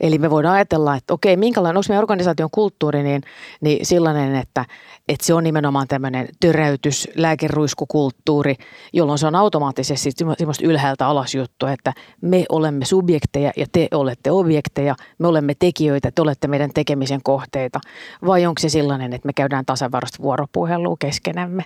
Eli 0.00 0.18
me 0.18 0.30
voidaan 0.30 0.54
ajatella, 0.54 0.96
että 0.96 1.14
okei, 1.14 1.36
minkälainen, 1.36 1.76
onko 1.76 1.86
meidän 1.88 2.02
organisaation 2.02 2.48
kulttuuri 2.52 3.02
niin, 3.02 3.22
niin 3.60 3.86
sellainen, 3.86 4.34
että, 4.34 4.64
että 5.08 5.26
se 5.26 5.34
on 5.34 5.44
nimenomaan 5.44 5.88
tämmöinen 5.88 6.28
töräytys, 6.40 7.08
lääkeruiskukulttuuri, 7.16 8.54
jolloin 8.92 9.18
se 9.18 9.26
on 9.26 9.34
automaattisesti 9.34 10.10
semmoista 10.10 10.66
ylhäältä 10.66 11.06
alas 11.06 11.34
juttu, 11.34 11.66
että 11.66 11.92
me 12.20 12.44
olemme 12.48 12.84
subjekteja 12.84 13.52
ja 13.56 13.66
te 13.72 13.88
olette 13.90 14.30
objekteja, 14.30 14.94
me 15.18 15.28
olemme 15.28 15.54
tekijöitä, 15.58 16.10
te 16.10 16.22
olette 16.22 16.48
meidän 16.48 16.70
tekemisen 16.74 17.20
kohteita. 17.22 17.80
Vai 18.26 18.46
onko 18.46 18.58
se 18.60 18.68
sellainen, 18.68 19.12
että 19.12 19.26
me 19.26 19.32
käydään 19.32 19.66
tasaverosta 19.66 20.22
vuoropuhelua 20.22 20.96
keskenämme? 20.98 21.64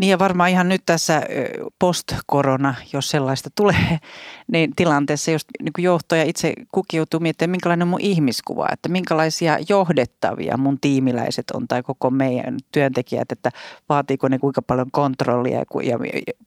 Niin 0.00 0.10
ja 0.10 0.18
varmaan 0.18 0.50
ihan 0.50 0.68
nyt 0.68 0.82
tässä 0.86 1.22
post-korona, 1.78 2.74
jos 2.92 3.10
sellaista 3.10 3.50
tulee, 3.54 3.98
niin 4.52 4.72
tilanteessa 4.76 5.30
just 5.30 5.48
niin 5.62 5.72
johtaja 5.78 6.24
itse 6.24 6.52
kukiutuu 6.72 7.20
miettimään, 7.20 7.50
minkälainen 7.50 7.82
on 7.82 7.88
mun 7.88 8.00
ihmiskuva, 8.00 8.68
että 8.72 8.88
minkälaisia 8.88 9.58
johdettavia 9.68 10.56
mun 10.56 10.80
tiimiläiset 10.80 11.50
on 11.50 11.68
tai 11.68 11.82
koko 11.82 12.10
meidän 12.10 12.56
työntekijät, 12.72 13.32
että 13.32 13.50
vaatiiko 13.88 14.28
ne 14.28 14.38
kuinka 14.38 14.62
paljon 14.62 14.90
kontrollia 14.90 15.64
ja, 15.82 15.98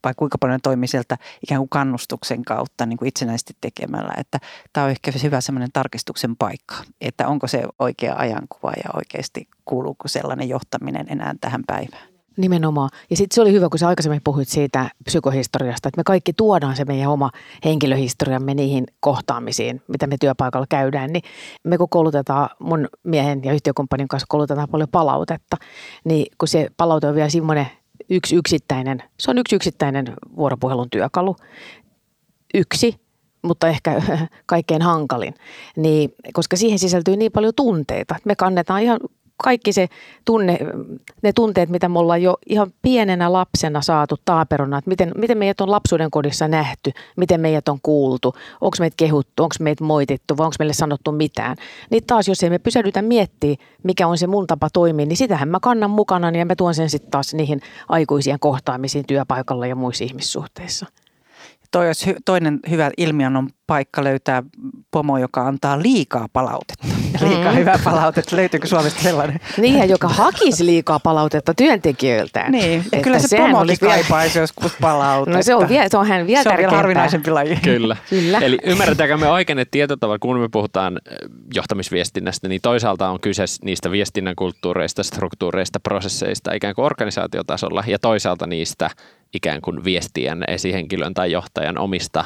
vai 0.04 0.14
kuinka 0.18 0.38
paljon 0.38 0.60
toimii 0.64 0.88
sieltä 0.88 1.18
ikään 1.44 1.60
kuin 1.60 1.70
kannustuksen 1.70 2.46
kautta 2.46 2.86
niin 2.86 2.98
kuin 2.98 3.10
itsenäisesti 3.10 3.54
tekemällä. 3.62 4.14
Että 4.18 4.40
tämä 4.74 4.84
on 4.84 4.92
ehkä 4.92 5.12
hyvä 5.24 5.42
semmoinen 5.42 5.70
tarkistuksen 5.74 6.36
paikka, 6.36 6.76
että 7.02 7.28
onko 7.28 7.48
se 7.48 7.64
oikea 7.80 8.16
ajankuva 8.18 8.72
ja 8.84 8.90
oikeasti 8.94 9.48
kuuluuko 9.66 10.08
sellainen 10.08 10.50
johtaminen 10.50 11.06
enää 11.10 11.34
tähän 11.42 11.64
päivään. 11.68 12.13
Nimenomaan. 12.38 12.90
Ja 13.10 13.18
sitten 13.18 13.36
se 13.36 13.42
oli 13.42 13.52
hyvä, 13.52 13.70
kun 13.70 13.80
sä 13.80 13.88
aikaisemmin 13.88 14.22
puhuit 14.24 14.48
siitä 14.48 14.90
psykohistoriasta, 15.04 15.90
että 15.90 16.00
me 16.00 16.04
kaikki 16.04 16.34
tuodaan 16.34 16.76
se 16.76 16.86
meidän 16.86 17.10
oma 17.10 17.32
henkilöhistoriamme 17.66 18.54
niihin 18.54 18.88
kohtaamisiin, 19.00 19.82
mitä 19.88 20.08
me 20.08 20.16
työpaikalla 20.20 20.68
käydään. 20.70 21.14
Niin 21.14 21.24
me 21.64 21.78
kun 21.78 21.90
koulutetaan 21.90 22.50
mun 22.60 22.88
miehen 23.04 23.44
ja 23.44 23.54
yhtiökumppanin 23.54 24.08
kanssa 24.08 24.26
koulutetaan 24.30 24.70
paljon 24.70 24.90
palautetta, 24.90 25.58
niin 26.04 26.26
kun 26.38 26.48
se 26.48 26.70
palaute 26.78 27.08
on 27.08 27.16
vielä 27.16 27.30
semmoinen 27.30 27.68
yksi 28.10 28.36
yksittäinen, 28.36 29.04
se 29.20 29.32
on 29.32 29.38
yksi 29.38 29.56
yksittäinen 29.56 30.14
vuoropuhelun 30.36 30.90
työkalu. 30.90 31.36
Yksi, 32.54 32.96
mutta 33.42 33.68
ehkä 33.68 34.02
kaikkein 34.46 34.82
hankalin, 34.82 35.34
niin, 35.76 36.14
koska 36.34 36.56
siihen 36.58 36.80
sisältyy 36.80 37.18
niin 37.18 37.32
paljon 37.32 37.54
tunteita. 37.56 38.16
Me 38.26 38.36
kannetaan 38.36 38.82
ihan 38.82 39.00
kaikki 39.44 39.74
se 39.74 39.88
tunne, 40.26 40.60
ne 41.22 41.34
tunteet, 41.34 41.70
mitä 41.70 41.90
me 41.90 42.00
ollaan 42.00 42.22
jo 42.22 42.38
ihan 42.48 42.74
pienenä 42.82 43.34
lapsena 43.34 43.82
saatu 43.82 44.16
taaperona, 44.26 44.78
että 44.78 44.90
miten, 44.90 45.12
miten 45.18 45.38
meidät 45.38 45.62
on 45.62 45.72
lapsuuden 45.72 46.12
kodissa 46.12 46.48
nähty, 46.48 46.92
miten 47.18 47.42
meidät 47.42 47.70
on 47.70 47.80
kuultu, 47.84 48.34
onko 48.62 48.78
meitä 48.80 48.96
kehuttu, 48.98 49.44
onko 49.44 49.56
meitä 49.60 49.84
moitettu 49.84 50.38
vai 50.38 50.46
onko 50.46 50.56
meille 50.60 50.74
sanottu 50.74 51.12
mitään. 51.12 51.58
Niin 51.90 52.04
taas, 52.08 52.28
jos 52.28 52.44
ei 52.44 52.50
me 52.50 52.60
pysähdytä 52.60 53.02
miettiä, 53.02 53.56
mikä 53.84 54.08
on 54.08 54.18
se 54.18 54.28
mun 54.28 54.48
tapa 54.48 54.70
toimia, 54.74 55.06
niin 55.06 55.18
sitähän 55.18 55.50
mä 55.50 55.60
kannan 55.60 55.92
mukana 55.92 56.30
ja 56.30 56.46
mä 56.46 56.56
tuon 56.56 56.76
sen 56.76 56.90
sitten 56.90 57.12
taas 57.12 57.34
niihin 57.34 57.62
aikuisien 57.90 58.40
kohtaamisiin 58.40 59.06
työpaikalla 59.08 59.68
ja 59.68 59.76
muissa 59.76 60.04
ihmissuhteissa. 60.04 60.86
Toi 61.74 61.88
olisi 61.88 62.16
toinen 62.26 62.60
hyvä 62.70 62.92
ilmiön 62.98 63.50
paikka 63.68 64.04
löytää 64.04 64.44
pomo, 64.92 65.18
joka 65.18 65.48
antaa 65.48 65.82
liikaa 65.82 66.28
palautetta 66.34 66.88
liikaa 67.22 67.52
mm. 67.52 67.58
hyvää 67.58 67.80
palautetta. 67.84 68.36
Löytyykö 68.36 68.68
Suomesta 68.68 69.02
sellainen? 69.02 69.40
Niin, 69.58 69.90
joka 69.90 70.08
hakisi 70.08 70.66
liikaa 70.66 71.00
palautetta 71.00 71.54
työntekijöiltään. 71.54 72.52
Niin, 72.52 72.80
että 72.80 72.98
kyllä 72.98 73.20
se 73.20 73.38
pomokin 73.38 73.80
kaipaisi 73.80 74.40
joskus 74.40 74.72
palautetta. 74.82 75.38
No 75.38 75.44
se 75.44 75.56
on, 75.56 75.70
vie, 75.70 75.90
se 75.90 75.98
on 75.98 76.08
hän 76.08 76.28
vielä 76.28 76.44
Se 76.44 76.50
on 76.50 76.58
vielä 76.58 76.72
harvinaisempi 76.72 77.32
laji. 77.32 77.60
Kyllä. 77.64 77.98
kyllä. 78.10 78.40
Eli 78.40 78.58
ymmärretäänkö 78.64 79.18
me 79.18 79.28
oikein, 79.28 79.60
että 79.60 79.72
tietotavat, 79.72 80.22
kun 80.22 80.40
me 80.40 80.50
puhutaan 80.52 81.00
eh, 81.12 81.18
johtamisviestinnästä, 81.56 82.48
niin 82.48 82.62
toisaalta 82.62 83.10
on 83.10 83.20
kyse 83.20 83.44
niistä 83.64 83.92
viestinnän 83.92 84.36
kulttuureista, 84.36 85.04
struktuureista, 85.04 85.80
prosesseista 85.80 86.54
ikään 86.54 86.76
kuin 86.76 86.86
organisaatiotasolla 86.86 87.84
ja 87.88 88.00
toisaalta 88.00 88.48
niistä 88.48 88.90
ikään 89.34 89.62
kuin 89.62 89.84
viestijän, 89.84 90.44
esihenkilön 90.48 91.14
tai 91.14 91.32
johtajan 91.32 91.78
omista 91.78 92.24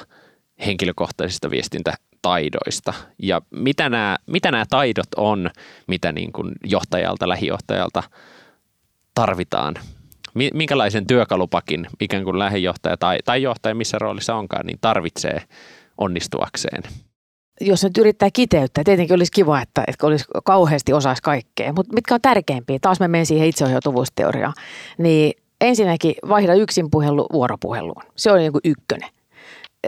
henkilökohtaisista 0.65 1.49
viestintä 1.49 1.93
taidoista 2.21 2.93
ja 3.21 3.41
mitä 3.51 3.89
nämä, 3.89 4.17
mitä 4.25 4.51
nämä 4.51 4.65
taidot 4.69 5.07
on, 5.17 5.49
mitä 5.87 6.11
niin 6.11 6.31
kuin 6.31 6.51
johtajalta, 6.63 7.29
lähijohtajalta 7.29 8.03
tarvitaan. 9.13 9.75
Minkälaisen 10.53 11.07
työkalupakin 11.07 11.87
ikään 11.99 12.23
kuin 12.23 12.39
lähijohtaja 12.39 12.97
tai, 12.97 13.17
tai 13.25 13.41
johtaja 13.41 13.75
missä 13.75 13.99
roolissa 13.99 14.35
onkaan, 14.35 14.65
niin 14.65 14.77
tarvitsee 14.81 15.41
onnistuakseen. 15.97 16.83
Jos 17.61 17.83
nyt 17.83 17.97
yrittää 17.97 18.29
kiteyttää, 18.33 18.83
tietenkin 18.83 19.15
olisi 19.15 19.31
kiva, 19.31 19.61
että, 19.61 19.83
että 19.87 20.07
olisi 20.07 20.25
kauheasti 20.45 20.93
osaisi 20.93 21.21
kaikkea, 21.21 21.73
mutta 21.73 21.93
mitkä 21.93 22.13
on 22.13 22.21
tärkeimpiä, 22.21 22.77
taas 22.81 22.99
mä 22.99 23.07
menen 23.07 23.25
siihen 23.25 23.47
itseohjautuvuusteoriaan, 23.47 24.53
niin 24.97 25.33
ensinnäkin 25.61 26.15
vaihda 26.29 26.53
yksin 26.53 26.91
puhelu 26.91 27.27
vuoropuheluun. 27.33 28.03
Se 28.15 28.31
on 28.31 28.37
niin 28.37 28.51
kuin 28.51 28.61
ykkönen 28.63 29.09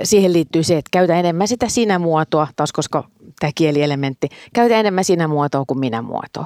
siihen 0.04 0.34
liittyy 0.34 0.64
se, 0.64 0.78
että 0.78 0.90
käytä 0.92 1.20
enemmän 1.20 1.48
sitä 1.48 1.68
sinä-muotoa, 1.68 2.48
taas 2.56 2.72
koska 2.72 3.04
tämä 3.40 3.52
kielielementti, 3.56 4.30
käytä 4.54 4.80
enemmän 4.80 5.04
sinä-muotoa 5.04 5.66
kuin 5.68 5.80
minä-muotoa. 5.80 6.46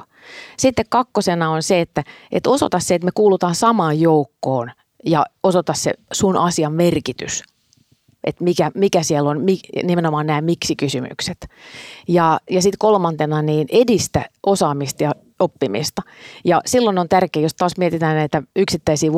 Sitten 0.56 0.84
kakkosena 0.88 1.50
on 1.50 1.62
se, 1.62 1.80
että, 1.80 2.04
että 2.32 2.50
osoita 2.50 2.80
se, 2.80 2.94
että 2.94 3.04
me 3.04 3.10
kuulutaan 3.14 3.54
samaan 3.54 4.00
joukkoon 4.00 4.70
ja 5.06 5.26
osoita 5.42 5.74
se 5.74 5.94
sun 6.12 6.36
asian 6.36 6.72
merkitys 6.72 7.42
että 8.24 8.44
mikä, 8.44 8.70
mikä 8.74 9.02
siellä 9.02 9.30
on, 9.30 9.46
nimenomaan 9.82 10.26
nämä 10.26 10.40
miksi-kysymykset. 10.40 11.48
Ja, 12.08 12.40
ja 12.50 12.62
sitten 12.62 12.78
kolmantena 12.78 13.42
niin 13.42 13.66
edistä 13.72 14.30
osaamista 14.46 15.02
ja 15.02 15.12
oppimista. 15.38 16.02
Ja 16.44 16.60
silloin 16.66 16.98
on 16.98 17.08
tärkeää, 17.08 17.42
jos 17.42 17.54
taas 17.54 17.76
mietitään 17.78 18.16
näitä 18.16 18.42
yksittäisiä 18.56 19.12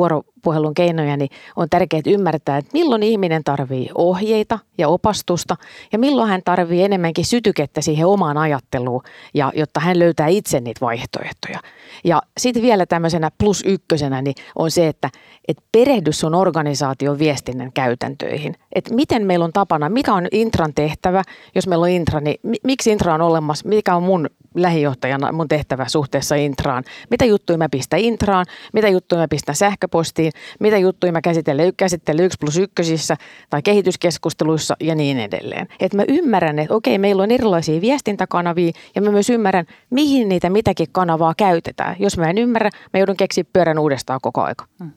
vuoropuhelun 0.45 0.73
keinoja, 0.73 1.17
niin 1.17 1.29
on 1.55 1.69
tärkeää 1.69 2.01
ymmärtää, 2.07 2.57
että 2.57 2.71
milloin 2.73 3.03
ihminen 3.03 3.43
tarvii 3.43 3.89
ohjeita 3.95 4.59
ja 4.77 4.87
opastusta 4.87 5.55
ja 5.91 5.99
milloin 5.99 6.29
hän 6.29 6.41
tarvii 6.45 6.83
enemmänkin 6.83 7.25
sytykettä 7.25 7.81
siihen 7.81 8.07
omaan 8.07 8.37
ajatteluun, 8.37 9.03
ja, 9.33 9.51
jotta 9.55 9.79
hän 9.79 9.99
löytää 9.99 10.27
itse 10.27 10.59
niitä 10.59 10.81
vaihtoehtoja. 10.81 11.59
Ja 12.03 12.21
sitten 12.37 12.63
vielä 12.63 12.85
tämmöisenä 12.85 13.31
plus 13.37 13.63
ykkösenä 13.65 14.21
niin 14.21 14.35
on 14.55 14.71
se, 14.71 14.87
että, 14.87 15.09
että 15.47 15.63
perehdy 15.71 16.11
sun 16.11 16.35
organisaation 16.35 17.19
viestinnän 17.19 17.71
käytäntöihin. 17.73 18.55
Että 18.75 18.93
miten 18.93 19.25
meillä 19.25 19.45
on 19.45 19.53
tapana, 19.53 19.89
mikä 19.89 20.13
on 20.13 20.27
Intran 20.31 20.73
tehtävä, 20.75 21.23
jos 21.55 21.67
meillä 21.67 21.83
on 21.83 21.89
Intra, 21.89 22.19
niin 22.19 22.39
miksi 22.63 22.91
Intra 22.91 23.13
on 23.13 23.21
olemassa, 23.21 23.67
mikä 23.67 23.95
on 23.95 24.03
mun 24.03 24.29
lähijohtajana 24.55 25.31
mun 25.31 25.47
tehtävä 25.47 25.85
suhteessa 25.87 26.35
Intraan. 26.35 26.83
Mitä 27.09 27.25
juttuja 27.25 27.57
mä 27.57 27.69
pistän 27.69 27.99
Intraan, 27.99 28.45
mitä 28.73 28.87
juttuja 28.87 29.21
mä 29.21 29.27
pistän 29.27 29.55
sähköpostiin, 29.55 30.26
mitä 30.59 30.77
juttuja 30.77 31.11
mä 31.11 31.21
käsittelen, 31.21 31.73
käsittelen 31.77 32.25
1 32.25 32.37
plus 32.39 32.57
ykkösissä 32.57 33.15
tai 33.49 33.61
kehityskeskusteluissa 33.61 34.75
ja 34.79 34.95
niin 34.95 35.19
edelleen. 35.19 35.67
Että 35.79 35.97
mä 35.97 36.03
ymmärrän, 36.07 36.59
että 36.59 36.73
okei, 36.73 36.97
meillä 36.97 37.23
on 37.23 37.31
erilaisia 37.31 37.81
viestintäkanavia 37.81 38.71
ja 38.95 39.01
mä 39.01 39.11
myös 39.11 39.29
ymmärrän, 39.29 39.65
mihin 39.89 40.29
niitä 40.29 40.49
mitäkin 40.49 40.87
kanavaa 40.91 41.33
käytetään. 41.37 41.95
Jos 41.99 42.17
mä 42.17 42.29
en 42.29 42.37
ymmärrä, 42.37 42.69
mä 42.93 42.99
joudun 42.99 43.17
keksiä 43.17 43.43
pyörän 43.53 43.79
uudestaan 43.79 44.19
koko 44.21 44.41
aika. 44.41 44.65
Hmm 44.79 44.91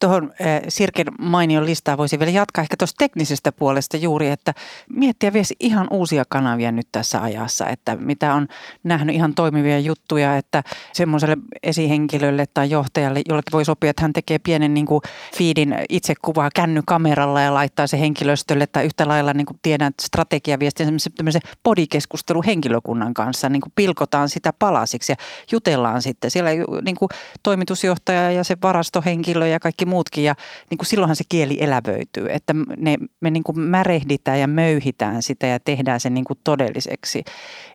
tuohon 0.00 0.32
eh, 0.40 0.62
Sirken 0.68 1.06
mainion 1.18 1.66
listaa 1.66 1.96
voisi 1.96 2.18
vielä 2.18 2.32
jatkaa 2.32 2.62
ehkä 2.62 2.76
tuosta 2.78 2.98
teknisestä 2.98 3.52
puolesta 3.52 3.96
juuri, 3.96 4.28
että 4.28 4.54
miettiä 4.90 5.32
vielä 5.32 5.46
ihan 5.60 5.86
uusia 5.90 6.24
kanavia 6.28 6.72
nyt 6.72 6.88
tässä 6.92 7.22
ajassa, 7.22 7.68
että 7.68 7.96
mitä 7.96 8.34
on 8.34 8.48
nähnyt 8.84 9.14
ihan 9.14 9.34
toimivia 9.34 9.78
juttuja, 9.78 10.36
että 10.36 10.62
semmoiselle 10.92 11.36
esihenkilölle 11.62 12.46
tai 12.54 12.70
johtajalle, 12.70 13.22
jollekin 13.28 13.52
voi 13.52 13.64
sopia, 13.64 13.90
että 13.90 14.02
hän 14.02 14.12
tekee 14.12 14.38
pienen 14.38 14.74
niin 14.74 14.86
kuin 14.86 15.00
feedin 15.38 15.74
itsekuvaa 15.88 16.50
kännykameralla 16.54 17.40
ja 17.40 17.54
laittaa 17.54 17.86
se 17.86 18.00
henkilöstölle 18.00 18.66
tai 18.66 18.84
yhtä 18.84 19.08
lailla 19.08 19.32
niin 19.32 19.46
kuin 19.46 19.58
tiedän 19.62 19.92
strategiaviestin 20.02 21.00
semmoisen 21.00 21.42
podikeskustelu 21.62 22.42
henkilökunnan 22.46 23.14
kanssa, 23.14 23.48
niin 23.48 23.60
kuin 23.60 23.72
pilkotaan 23.74 24.28
sitä 24.28 24.52
palasiksi 24.58 25.12
ja 25.12 25.16
jutellaan 25.52 26.02
sitten. 26.02 26.30
Siellä 26.30 26.50
niin 26.84 26.96
kuin 26.96 27.08
toimitusjohtaja 27.42 28.30
ja 28.30 28.44
se 28.44 28.56
varastohenkilö 28.62 29.46
ja 29.46 29.60
kaikki 29.60 29.85
muutkin 29.86 30.24
ja 30.24 30.34
niin 30.70 30.78
kuin 30.78 30.86
silloinhan 30.86 31.16
se 31.16 31.24
kieli 31.28 31.56
elävöityy, 31.60 32.26
että 32.28 32.54
ne, 32.76 32.96
me 33.20 33.30
niin 33.30 33.42
kuin 33.42 33.60
märehditään 33.60 34.40
ja 34.40 34.46
möyhitään 34.46 35.22
sitä 35.22 35.46
ja 35.46 35.60
tehdään 35.60 36.00
se 36.00 36.10
niin 36.10 36.24
kuin 36.24 36.38
todelliseksi. 36.44 37.24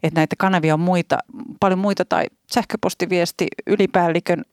Että 0.03 0.19
näitä 0.19 0.35
kanavia 0.39 0.73
on 0.73 0.79
muita, 0.79 1.17
paljon 1.59 1.79
muita 1.79 2.05
tai 2.05 2.25
sähköpostiviesti 2.53 3.47
ylipäällikön 3.67 4.43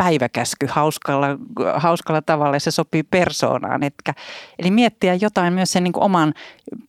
päiväkäsky 0.00 0.66
hauskalla, 0.66 1.26
hauskalla 1.74 2.22
tavalla 2.22 2.56
ja 2.56 2.60
se 2.60 2.70
sopii 2.70 3.02
persoonaan. 3.02 3.82
Etkä, 3.82 4.14
eli 4.58 4.70
miettiä 4.70 5.14
jotain 5.14 5.52
myös 5.52 5.72
sen 5.72 5.84
niin 5.84 5.92
kuin 5.92 6.04
oman 6.04 6.34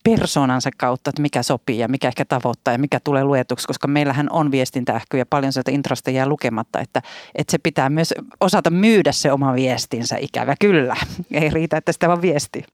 persoonansa 0.04 0.70
kautta, 0.76 1.10
että 1.10 1.22
mikä 1.22 1.42
sopii 1.42 1.78
ja 1.78 1.88
mikä 1.88 2.08
ehkä 2.08 2.24
tavoittaa 2.24 2.74
ja 2.74 2.78
mikä 2.78 3.00
tulee 3.00 3.24
luetuksi, 3.24 3.66
koska 3.66 3.88
meillähän 3.88 4.26
on 4.30 4.50
viestintähkyjä 4.50 5.26
paljon 5.26 5.52
sieltä 5.52 5.70
intrasta 5.70 6.10
jää 6.10 6.26
lukematta, 6.26 6.80
että, 6.80 7.02
että 7.34 7.50
se 7.50 7.58
pitää 7.58 7.90
myös 7.90 8.14
osata 8.40 8.70
myydä 8.70 9.12
se 9.12 9.32
oma 9.32 9.54
viestinsä 9.54 10.16
ikävä 10.20 10.54
kyllä. 10.60 10.96
Ei 11.32 11.50
riitä, 11.50 11.76
että 11.76 11.92
sitä 11.92 12.08
vaan 12.08 12.22
viesti. 12.22 12.64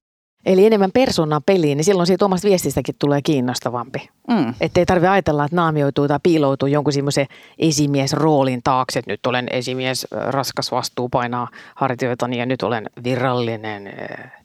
Eli 0.46 0.66
enemmän 0.66 0.92
persoonaa 0.94 1.40
peliin, 1.46 1.76
niin 1.76 1.84
silloin 1.84 2.06
siitä 2.06 2.24
omasta 2.24 2.48
viestistäkin 2.48 2.94
tulee 2.98 3.22
kiinnostavampi. 3.22 4.08
Mm. 4.28 4.54
Että 4.60 4.80
ei 4.80 4.86
tarvitse 4.86 5.08
ajatella, 5.08 5.44
että 5.44 5.56
naamioituu 5.56 6.08
tai 6.08 6.18
piiloutuu 6.22 6.68
jonkun 6.68 6.92
semmoisen 6.92 7.26
esimiesroolin 7.58 8.60
taakse, 8.64 8.98
että 8.98 9.10
nyt 9.10 9.26
olen 9.26 9.48
esimies, 9.50 10.06
raskas 10.10 10.72
vastuu 10.72 11.08
painaa 11.08 11.48
hartioitani 11.74 12.38
ja 12.38 12.46
nyt 12.46 12.62
olen 12.62 12.90
virallinen. 13.04 13.92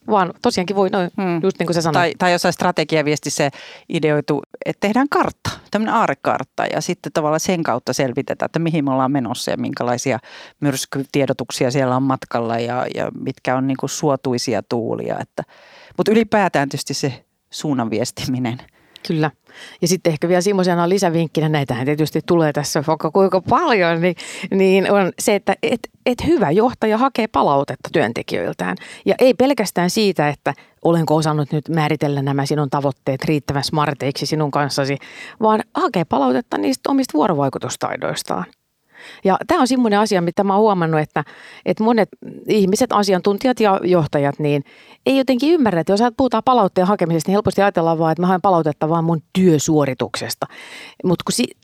Vaan 0.08 0.34
tosiaankin 0.42 0.76
voi, 0.76 0.89
noin, 0.89 1.12
mm. 1.18 1.39
just 1.44 1.60
niin 1.60 1.68
kuin 1.68 1.74
se 1.74 1.82
sanoi. 1.82 1.94
Tai, 1.94 2.13
tai 2.18 2.32
jossain 2.32 2.54
strategiaviestissä 2.54 3.50
ideoitu, 3.89 4.42
että 4.66 4.88
tehdään 4.88 5.10
kartta, 5.10 5.50
tämmöinen 5.72 5.96
aarekartta 5.96 6.66
ja 6.66 6.82
sitten 6.82 7.12
tavallaan 7.12 7.39
sen 7.39 7.63
kautta 7.63 7.94
selvitetään, 7.94 8.46
että 8.46 8.60
mihin 8.60 8.86
me 8.86 8.92
ollaan 8.92 9.12
menossa 9.12 9.52
ja 9.52 9.58
minkälaisia 9.58 10.20
myrskytiedotuksia 10.60 11.72
siellä 11.72 11.96
on 11.96 12.04
matkalla 12.04 12.60
ja, 12.60 12.86
ja 12.96 13.12
mitkä 13.20 13.56
on 13.56 13.68
niin 13.68 13.78
kuin 13.78 13.89
suotuisia 13.89 14.63
tuulia. 14.70 15.18
Että, 15.20 15.44
mutta 15.98 16.12
ylipäätään 16.12 16.70
tietysti 16.70 16.94
se 16.94 17.26
suunnan 17.50 17.89
viestiminen– 17.89 18.58
Kyllä. 19.08 19.32
Ja 19.82 19.88
sitten 19.88 20.12
ehkä 20.12 20.28
vielä 20.28 20.42
semmoisena 20.42 20.89
lisävinkkinä, 20.89 21.50
näitähän 21.50 21.86
tietysti 21.86 22.22
tulee 22.26 22.54
tässä 22.54 22.84
vaikka 22.88 23.12
kuinka 23.12 23.42
paljon, 23.42 24.02
niin, 24.02 24.16
niin 24.52 24.92
on 24.92 25.12
se, 25.20 25.36
että 25.36 25.56
et, 25.63 25.80
et 26.06 26.26
hyvä 26.26 26.52
johtaja 26.52 26.98
hakee 26.98 27.28
palautetta 27.28 27.89
työntekijöiltään. 27.94 28.78
Ja 29.06 29.16
ei 29.20 29.34
pelkästään 29.34 29.89
siitä, 29.89 30.30
että 30.30 30.54
olenko 30.84 31.16
osannut 31.16 31.52
nyt 31.52 31.70
määritellä 31.70 32.22
nämä 32.22 32.46
sinun 32.46 32.70
tavoitteet 32.70 33.26
riittävän 33.26 33.63
smarteiksi 33.63 34.26
sinun 34.26 34.52
kanssasi, 34.52 34.98
vaan 35.42 35.63
hakee 35.76 36.06
palautetta 36.06 36.58
niistä 36.58 36.92
omista 36.92 37.13
vuorovaikutustaidoistaan. 37.13 38.46
Ja 39.24 39.38
tämä 39.48 39.62
on 39.62 39.68
semmoinen 39.68 40.00
asia, 40.00 40.22
mitä 40.22 40.44
mä 40.44 40.54
oon 40.54 40.62
huomannut, 40.62 41.00
että, 41.00 41.24
että 41.66 41.84
monet 41.84 42.10
ihmiset, 42.48 42.94
asiantuntijat 42.94 43.60
ja 43.60 43.80
johtajat, 43.84 44.39
niin 44.39 44.63
ei 45.06 45.18
jotenkin 45.18 45.54
ymmärrä, 45.54 45.82
että 45.82 45.94
jos 45.94 46.00
puhutaan 46.18 46.44
palautteen 46.46 46.88
hakemisesta, 46.88 47.30
niin 47.30 47.36
helposti 47.36 47.62
ajatellaan 47.62 48.00
vaan, 48.00 48.12
että 48.12 48.22
mä 48.22 48.28
haen 48.28 48.42
palautetta 48.42 48.89
vaan 48.89 49.04
mun 49.04 49.22
työsuorituksesta. 49.34 50.46
Mutta 51.04 51.24
kun 51.26 51.34
si- 51.34 51.58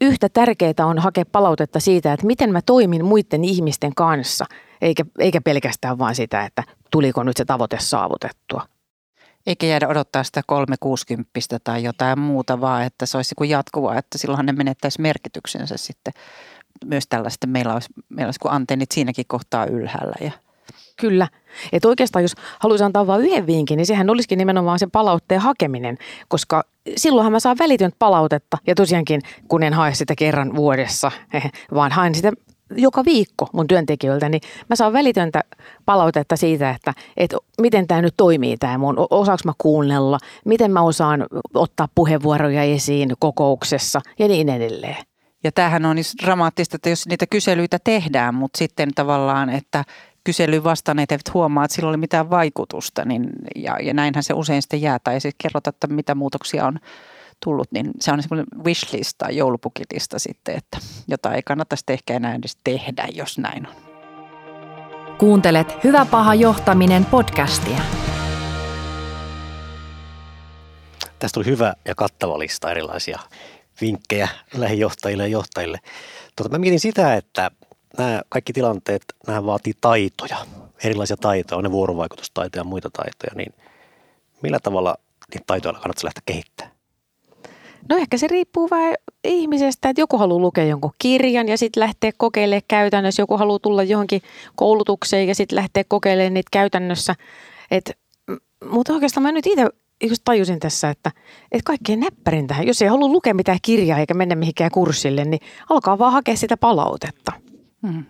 yhtä 0.00 0.28
tärkeää 0.28 0.86
on 0.86 0.98
hakea 0.98 1.24
palautetta 1.32 1.80
siitä, 1.80 2.12
että 2.12 2.26
miten 2.26 2.52
mä 2.52 2.62
toimin 2.62 3.04
muiden 3.04 3.44
ihmisten 3.44 3.94
kanssa, 3.94 4.44
eikä, 4.82 5.04
eikä 5.18 5.40
pelkästään 5.40 5.98
vaan 5.98 6.14
sitä, 6.14 6.44
että 6.44 6.64
tuliko 6.90 7.22
nyt 7.22 7.36
se 7.36 7.44
tavoite 7.44 7.76
saavutettua. 7.80 8.66
Eikä 9.46 9.66
jäädä 9.66 9.88
odottaa 9.88 10.24
sitä 10.24 10.42
360 10.46 11.30
tai 11.64 11.82
jotain 11.82 12.18
muuta, 12.18 12.60
vaan 12.60 12.82
että 12.82 13.06
se 13.06 13.16
olisi 13.16 13.34
jatkuvaa, 13.48 13.98
että 13.98 14.18
silloinhan 14.18 14.46
ne 14.46 14.52
menettäisi 14.52 15.00
merkityksensä 15.00 15.76
sitten 15.76 16.12
myös 16.84 17.04
tällaista, 17.08 17.46
meillä 17.46 17.74
olisi, 17.74 17.88
meillä 18.08 18.28
olisi 18.28 18.40
kuin 18.40 18.52
antennit 18.52 18.92
siinäkin 18.92 19.24
kohtaa 19.28 19.66
ylhäällä. 19.66 20.14
Ja. 20.20 20.32
Kyllä. 21.00 21.28
Että 21.72 21.88
oikeastaan 21.88 22.22
jos 22.22 22.34
haluaisin 22.58 22.84
antaa 22.84 23.06
vain 23.06 23.22
yhden 23.22 23.46
vinkin, 23.46 23.76
niin 23.76 23.86
sehän 23.86 24.10
olisikin 24.10 24.38
nimenomaan 24.38 24.78
sen 24.78 24.90
palautteen 24.90 25.40
hakeminen, 25.40 25.98
koska 26.28 26.64
silloinhan 26.96 27.32
mä 27.32 27.40
saan 27.40 27.58
välitöntä 27.58 27.96
palautetta 27.98 28.58
ja 28.66 28.74
tosiaankin 28.74 29.20
kun 29.48 29.62
en 29.62 29.74
hae 29.74 29.94
sitä 29.94 30.14
kerran 30.18 30.56
vuodessa, 30.56 31.12
vaan 31.74 31.92
haen 31.92 32.14
sitä 32.14 32.32
joka 32.76 33.04
viikko 33.04 33.48
mun 33.52 33.66
työntekijöiltä, 33.66 34.28
niin 34.28 34.40
mä 34.68 34.76
saan 34.76 34.92
välitöntä 34.92 35.40
palautetta 35.86 36.36
siitä, 36.36 36.70
että, 36.70 36.94
että 37.16 37.36
miten 37.60 37.86
tämä 37.86 38.02
nyt 38.02 38.14
toimii 38.16 38.56
tämä 38.56 38.78
mun, 38.78 39.06
osaanko 39.10 39.42
mä 39.44 39.52
kuunnella, 39.58 40.18
miten 40.44 40.70
mä 40.70 40.82
osaan 40.82 41.26
ottaa 41.54 41.88
puheenvuoroja 41.94 42.62
esiin 42.62 43.12
kokouksessa 43.18 44.00
ja 44.18 44.28
niin 44.28 44.48
edelleen. 44.48 45.11
Ja 45.44 45.52
tämähän 45.52 45.84
on 45.84 45.96
niin 45.96 46.04
dramaattista, 46.22 46.76
että 46.76 46.90
jos 46.90 47.06
niitä 47.06 47.26
kyselyitä 47.26 47.78
tehdään, 47.84 48.34
mutta 48.34 48.58
sitten 48.58 48.94
tavallaan, 48.94 49.50
että 49.50 49.84
kyselyyn 50.24 50.64
vastanneet 50.64 51.12
eivät 51.12 51.34
huomaa, 51.34 51.64
että 51.64 51.74
sillä 51.74 51.88
oli 51.88 51.96
mitään 51.96 52.30
vaikutusta, 52.30 53.04
niin, 53.04 53.28
ja, 53.56 53.76
ja 53.82 53.94
näinhän 53.94 54.22
se 54.22 54.34
usein 54.34 54.62
sitten 54.62 54.82
jää, 54.82 54.98
tai 54.98 55.20
sitten 55.20 55.42
kerrota, 55.42 55.70
että 55.70 55.86
mitä 55.86 56.14
muutoksia 56.14 56.66
on 56.66 56.78
tullut, 57.44 57.72
niin 57.72 57.90
se 58.00 58.12
on 58.12 58.22
semmoinen 58.22 58.46
wishlist 58.64 59.18
tai 59.18 59.36
joulupukilista 59.36 60.18
sitten, 60.18 60.56
että 60.56 60.78
jota 61.08 61.34
ei 61.34 61.42
kannata 61.42 61.76
sitten 61.76 61.94
ehkä 61.94 62.14
enää 62.14 62.34
edes 62.34 62.56
tehdä, 62.64 63.08
jos 63.14 63.38
näin 63.38 63.66
on. 63.68 63.74
Kuuntelet 65.18 65.84
Hyvä 65.84 66.04
paha 66.04 66.34
johtaminen 66.34 67.04
podcastia. 67.04 67.78
Tästä 71.18 71.34
tuli 71.34 71.46
hyvä 71.46 71.74
ja 71.84 71.94
kattava 71.94 72.38
lista 72.38 72.70
erilaisia 72.70 73.18
vinkkejä 73.80 74.28
lähijohtajille 74.54 75.22
ja 75.22 75.28
johtajille. 75.28 75.78
Tota, 76.36 76.50
mä 76.50 76.58
mietin 76.58 76.80
sitä, 76.80 77.14
että 77.14 77.50
nämä 77.98 78.22
kaikki 78.28 78.52
tilanteet, 78.52 79.02
nämä 79.26 79.46
vaatii 79.46 79.72
taitoja, 79.80 80.36
erilaisia 80.84 81.16
taitoja, 81.16 81.58
on 81.58 81.64
ne 81.64 81.70
vuorovaikutustaitoja 81.70 82.60
ja 82.60 82.64
muita 82.64 82.90
taitoja, 82.90 83.32
niin 83.34 83.54
millä 84.42 84.58
tavalla 84.60 84.96
niitä 85.34 85.44
taitoja 85.46 85.72
kannattaa 85.72 86.04
lähteä 86.04 86.22
kehittämään? 86.26 86.72
No 87.88 87.96
ehkä 87.96 88.18
se 88.18 88.26
riippuu 88.26 88.70
vähän 88.70 88.94
ihmisestä, 89.24 89.88
että 89.88 90.00
joku 90.00 90.18
haluaa 90.18 90.40
lukea 90.40 90.64
jonkun 90.64 90.92
kirjan 90.98 91.48
ja 91.48 91.58
sitten 91.58 91.80
lähteä 91.80 92.12
kokeilemaan 92.16 92.62
käytännössä, 92.68 93.22
joku 93.22 93.36
haluaa 93.36 93.58
tulla 93.58 93.82
johonkin 93.82 94.22
koulutukseen 94.56 95.28
ja 95.28 95.34
sitten 95.34 95.56
lähteä 95.56 95.84
kokeilemaan 95.88 96.34
niitä 96.34 96.48
käytännössä. 96.52 97.14
Et, 97.70 97.98
mutta 98.70 98.92
oikeastaan 98.92 99.22
mä 99.22 99.32
nyt 99.32 99.46
itse 99.46 99.66
just 100.02 100.22
tajusin 100.24 100.60
tässä, 100.60 100.90
että, 100.90 101.10
että 101.52 101.66
kaikkein 101.66 102.00
näppärin 102.00 102.46
tähän, 102.46 102.66
jos 102.66 102.82
ei 102.82 102.88
halua 102.88 103.08
lukea 103.08 103.34
mitään 103.34 103.58
kirjaa 103.62 103.98
eikä 103.98 104.14
mennä 104.14 104.34
mihinkään 104.34 104.70
kurssille, 104.70 105.24
niin 105.24 105.40
alkaa 105.70 105.98
vaan 105.98 106.12
hakea 106.12 106.36
sitä 106.36 106.56
palautetta. 106.56 107.32
Hmm. 107.86 108.04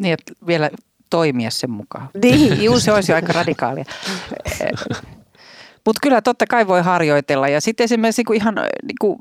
Niin, 0.00 0.12
että 0.12 0.32
vielä 0.46 0.70
toimia 1.10 1.50
sen 1.50 1.70
mukaan. 1.70 2.08
Niin, 2.22 2.62
just. 2.64 2.84
se 2.84 2.92
olisi 2.92 3.12
aika 3.12 3.32
radikaalia. 3.32 3.84
Mutta 5.86 6.00
kyllä 6.02 6.22
totta 6.22 6.46
kai 6.46 6.66
voi 6.66 6.82
harjoitella 6.82 7.48
ja 7.48 7.60
sitten 7.60 7.84
esimerkiksi 7.84 8.20
niinku 8.20 8.32
ihan 8.32 8.54
niin 8.54 8.96
kuin, 9.00 9.18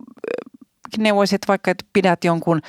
neuvoisit 0.97 1.41
vaikka, 1.47 1.71
että 1.71 1.85
pidät 1.93 2.23
jonkun 2.23 2.61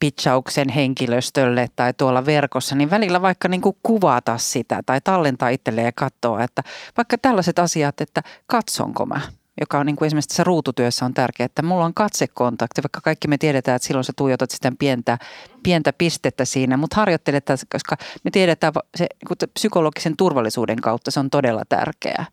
pitchauksen 0.00 0.68
henkilöstölle 0.68 1.68
tai 1.76 1.94
tuolla 1.94 2.26
verkossa, 2.26 2.74
niin 2.74 2.90
välillä 2.90 3.22
vaikka 3.22 3.48
niin 3.48 3.60
kuin 3.60 3.76
kuvata 3.82 4.38
sitä 4.38 4.82
tai 4.86 5.00
tallentaa 5.00 5.48
itselleen 5.48 5.84
ja 5.84 5.92
katsoa, 5.92 6.44
että 6.44 6.62
vaikka 6.96 7.18
tällaiset 7.18 7.58
asiat, 7.58 8.00
että 8.00 8.22
katsonko 8.46 9.06
mä, 9.06 9.20
joka 9.60 9.78
on 9.78 9.86
niin 9.86 9.96
kuin 9.96 10.06
esimerkiksi 10.06 10.28
tässä 10.28 10.44
ruututyössä 10.44 11.04
on 11.04 11.14
tärkeää, 11.14 11.44
että 11.44 11.62
mulla 11.62 11.84
on 11.84 11.94
katsekontakti, 11.94 12.82
vaikka 12.82 13.00
kaikki 13.00 13.28
me 13.28 13.38
tiedetään, 13.38 13.76
että 13.76 13.86
silloin 13.86 14.04
sä 14.04 14.12
tuijotat 14.16 14.50
sitä 14.50 14.72
pientä, 14.78 15.18
pientä 15.62 15.92
pistettä 15.92 16.44
siinä, 16.44 16.76
mutta 16.76 16.96
harjoittelet, 16.96 17.46
koska 17.72 17.96
me 18.24 18.30
tiedetään 18.30 18.72
se 18.94 19.06
psykologisen 19.54 20.16
turvallisuuden 20.16 20.80
kautta, 20.80 21.10
se 21.10 21.20
on 21.20 21.30
todella 21.30 21.62
tärkeää 21.68 22.26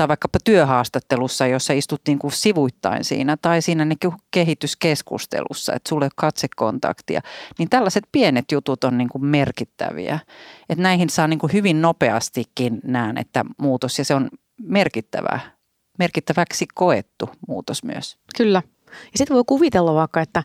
tai 0.00 0.08
vaikkapa 0.08 0.38
työhaastattelussa, 0.44 1.46
jossa 1.46 1.72
istut 1.72 2.00
niin 2.06 2.18
kuin 2.18 2.32
sivuittain 2.32 3.04
siinä 3.04 3.36
tai 3.42 3.62
siinä 3.62 3.84
niin 3.84 3.98
kuin 4.02 4.14
kehityskeskustelussa, 4.30 5.74
että 5.74 5.88
sulle 5.88 6.08
katsekontaktia, 6.16 7.20
niin 7.58 7.68
tällaiset 7.68 8.04
pienet 8.12 8.52
jutut 8.52 8.84
on 8.84 8.98
niin 8.98 9.08
kuin 9.08 9.24
merkittäviä. 9.24 10.18
Että 10.68 10.82
näihin 10.82 11.10
saa 11.10 11.28
niin 11.28 11.38
kuin 11.38 11.52
hyvin 11.52 11.82
nopeastikin 11.82 12.80
näen, 12.84 13.18
että 13.18 13.44
muutos 13.58 13.98
ja 13.98 14.04
se 14.04 14.14
on 14.14 14.28
merkittävä, 14.62 15.40
merkittäväksi 15.98 16.66
koettu 16.74 17.30
muutos 17.48 17.84
myös. 17.84 18.16
Kyllä. 18.36 18.62
Ja 19.12 19.18
sitten 19.18 19.34
voi 19.34 19.44
kuvitella 19.46 19.94
vaikka, 19.94 20.20
että 20.20 20.42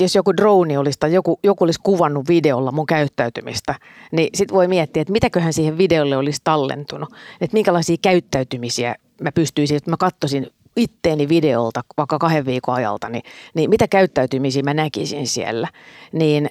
jos 0.00 0.14
joku 0.14 0.36
drone 0.36 0.78
olisi 0.78 0.98
tai 0.98 1.12
joku, 1.12 1.40
joku 1.42 1.64
olisi 1.64 1.80
kuvannut 1.82 2.28
videolla 2.28 2.72
mun 2.72 2.86
käyttäytymistä, 2.86 3.74
niin 4.12 4.28
sitten 4.34 4.54
voi 4.54 4.68
miettiä, 4.68 5.00
että 5.00 5.12
mitäköhän 5.12 5.52
siihen 5.52 5.78
videolle 5.78 6.16
olisi 6.16 6.40
tallentunut. 6.44 7.08
Että 7.40 7.54
minkälaisia 7.54 7.96
käyttäytymisiä 8.02 8.94
mä 9.20 9.32
pystyisin, 9.32 9.76
että 9.76 9.90
mä 9.90 9.96
katsoisin 9.96 10.46
itteeni 10.76 11.28
videolta 11.28 11.84
vaikka 11.96 12.18
kahden 12.18 12.46
viikon 12.46 12.74
ajalta, 12.74 13.08
niin, 13.08 13.22
niin 13.54 13.70
mitä 13.70 13.88
käyttäytymisiä 13.88 14.62
mä 14.62 14.74
näkisin 14.74 15.26
siellä. 15.26 15.68
Niin 16.12 16.50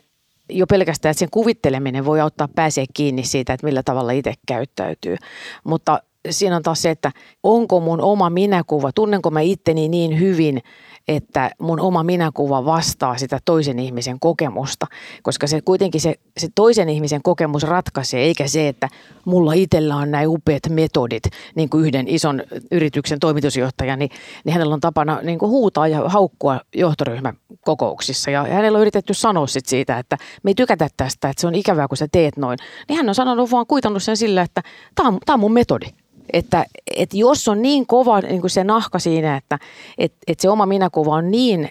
jo 0.50 0.68
pelkästään, 0.68 1.12
että 1.12 1.20
sen 1.20 1.30
kuvitteleminen 1.32 2.06
voi 2.06 2.22
auttaa 2.22 2.48
pääsee 2.56 2.86
kiinni 2.94 3.24
siitä, 3.24 3.54
että 3.54 3.68
millä 3.68 3.84
tavalla 3.84 4.12
itse 4.12 4.34
käyttäytyy. 4.48 5.18
Mutta 5.64 6.00
siinä 6.30 6.56
on 6.56 6.64
taas 6.64 6.82
se, 6.82 6.90
että 6.90 7.12
onko 7.44 7.80
mun 7.80 8.02
oma 8.02 8.30
minäkuva, 8.30 8.92
tunnenko 8.92 9.32
mä 9.32 9.42
itteni 9.42 9.88
niin 9.90 10.20
hyvin, 10.20 10.62
että 11.08 11.52
mun 11.60 11.80
oma 11.80 12.04
minäkuva 12.04 12.66
vastaa 12.66 13.18
sitä 13.18 13.40
toisen 13.46 13.80
ihmisen 13.80 14.20
kokemusta, 14.20 14.88
koska 15.24 15.48
se 15.48 15.62
kuitenkin 15.62 16.02
se, 16.02 16.16
se 16.38 16.48
toisen 16.56 16.90
ihmisen 16.90 17.24
kokemus 17.24 17.64
ratkaisee, 17.64 18.22
eikä 18.22 18.48
se, 18.48 18.68
että 18.68 18.90
mulla 19.26 19.54
itsellä 19.54 19.96
on 19.96 20.12
näin 20.12 20.28
upeat 20.28 20.70
metodit, 20.70 21.24
niin 21.56 21.70
kuin 21.70 21.86
yhden 21.86 22.08
ison 22.08 22.44
yrityksen 22.72 23.20
toimitusjohtaja, 23.20 23.96
niin, 23.96 24.10
niin 24.46 24.54
hänellä 24.54 24.74
on 24.74 24.82
tapana 24.82 25.20
niin 25.22 25.40
kuin 25.40 25.50
huutaa 25.50 25.88
ja 25.88 26.10
haukkua 26.10 26.62
johtoryhmäkokouksissa 26.76 28.32
ja 28.32 28.44
hänellä 28.44 28.76
on 28.76 28.82
yritetty 28.82 29.14
sanoa 29.14 29.48
sit 29.48 29.66
siitä, 29.66 30.00
että 30.00 30.18
me 30.44 30.50
ei 30.50 30.56
tykätä 30.56 30.88
tästä, 30.98 31.30
että 31.30 31.42
se 31.42 31.48
on 31.48 31.56
ikävää, 31.56 31.88
kun 31.88 31.98
sä 31.98 32.08
teet 32.12 32.38
noin. 32.38 32.60
Niin 32.90 32.98
hän 32.98 33.10
on 33.10 33.16
sanonut 33.16 33.52
vaan 33.52 33.68
kuitannut 33.68 34.04
sen 34.04 34.18
sillä, 34.18 34.42
että 34.42 34.62
tämä 34.96 35.10
on, 35.10 35.20
on 35.28 35.40
mun 35.40 35.54
metodi. 35.54 35.86
Että, 36.34 36.66
että 36.96 37.18
jos 37.18 37.48
on 37.48 37.62
niin 37.62 37.88
kova 37.88 38.20
niin 38.20 38.42
kuin 38.42 38.52
se 38.52 38.64
nahka 38.64 39.00
siinä, 39.00 39.38
että, 39.38 39.60
että, 39.98 40.18
että 40.28 40.42
se 40.42 40.50
oma 40.50 40.66
minäkuva 40.66 41.16
on 41.16 41.32
niin 41.32 41.70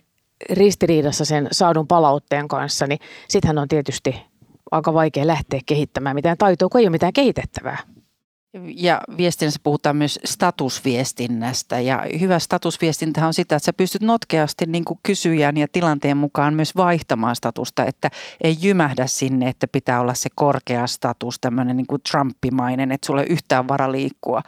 ristiriidassa 0.51 1.25
sen 1.25 1.49
saadun 1.53 1.87
palautteen 1.87 2.49
kanssa, 2.49 2.87
niin 2.87 2.99
sittenhän 3.29 3.59
on 3.59 3.69
tietysti 3.69 4.17
aika 4.71 4.95
vaikea 4.95 5.27
lähteä 5.27 5.61
kehittämään 5.67 6.17
mitään 6.17 6.39
taitoa, 6.39 6.69
kun 6.69 6.81
ei 6.81 6.87
ole 6.87 6.91
mitään 6.91 7.13
kehitettävää. 7.13 7.79
Ja 8.77 9.01
viestinnässä 9.17 9.61
puhutaan 9.63 9.97
myös 9.97 10.21
statusviestinnästä. 10.25 11.81
Ja 11.81 12.05
hyvä 12.21 12.39
statusviestintä 12.39 13.27
on 13.27 13.35
sitä, 13.35 13.57
että 13.57 13.67
sä 13.67 13.73
pystyt 13.73 14.03
notkeasti 14.03 14.67
niin 14.67 14.85
kuin 14.85 15.01
kysyjän 15.03 15.57
ja 15.57 15.67
tilanteen 15.73 16.17
mukaan 16.17 16.55
myös 16.55 16.77
vaihtamaan 16.77 17.37
statusta, 17.37 17.85
että 17.85 18.11
ei 18.41 18.57
jymähdä 18.61 19.07
sinne, 19.07 19.49
että 19.49 19.69
pitää 19.69 20.01
olla 20.01 20.15
se 20.15 20.29
korkea 20.35 20.87
status, 20.87 21.39
tämmöinen 21.41 21.77
niin 21.77 21.87
kuin 21.87 22.03
Trumpimainen, 22.11 22.93
että 22.93 23.07
sulle 23.07 23.25
yhtään 23.25 23.69
vara 23.69 23.93
liikkua. 23.93 24.43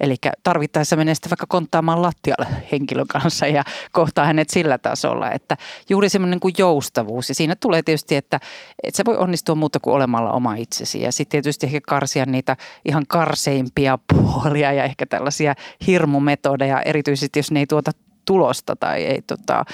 Eli 0.00 0.16
tarvittaessa 0.42 0.96
menee 0.96 1.14
sitten 1.14 1.30
vaikka 1.30 1.46
konttaamaan 1.48 2.02
lattialle 2.02 2.46
henkilön 2.72 3.06
kanssa 3.06 3.46
ja 3.46 3.64
kohtaa 3.92 4.26
hänet 4.26 4.50
sillä 4.50 4.78
tasolla, 4.78 5.30
että 5.30 5.56
juuri 5.88 6.08
semmoinen 6.08 6.38
niin 6.44 6.54
joustavuus. 6.58 7.28
Ja 7.28 7.34
siinä 7.34 7.56
tulee 7.60 7.82
tietysti, 7.82 8.16
että, 8.16 8.40
että 8.82 8.96
se 8.96 9.04
voi 9.04 9.16
onnistua 9.16 9.54
muuta 9.54 9.80
kuin 9.80 9.94
olemalla 9.94 10.32
oma 10.32 10.54
itsesi. 10.54 11.00
Ja 11.00 11.12
sitten 11.12 11.30
tietysti 11.30 11.66
ehkä 11.66 11.80
karsia 11.86 12.26
niitä 12.26 12.56
ihan 12.84 13.04
karsia 13.08 13.45
karseimpia 13.46 13.98
puolia 14.12 14.72
ja 14.72 14.84
ehkä 14.84 15.06
tällaisia 15.06 15.54
hirmumetodeja, 15.86 16.82
erityisesti 16.82 17.38
jos 17.38 17.50
ne 17.50 17.60
ei 17.60 17.66
tuota 17.66 17.90
tulosta 18.24 18.76
tai 18.76 19.04
ei 19.04 19.22
tota, 19.22 19.64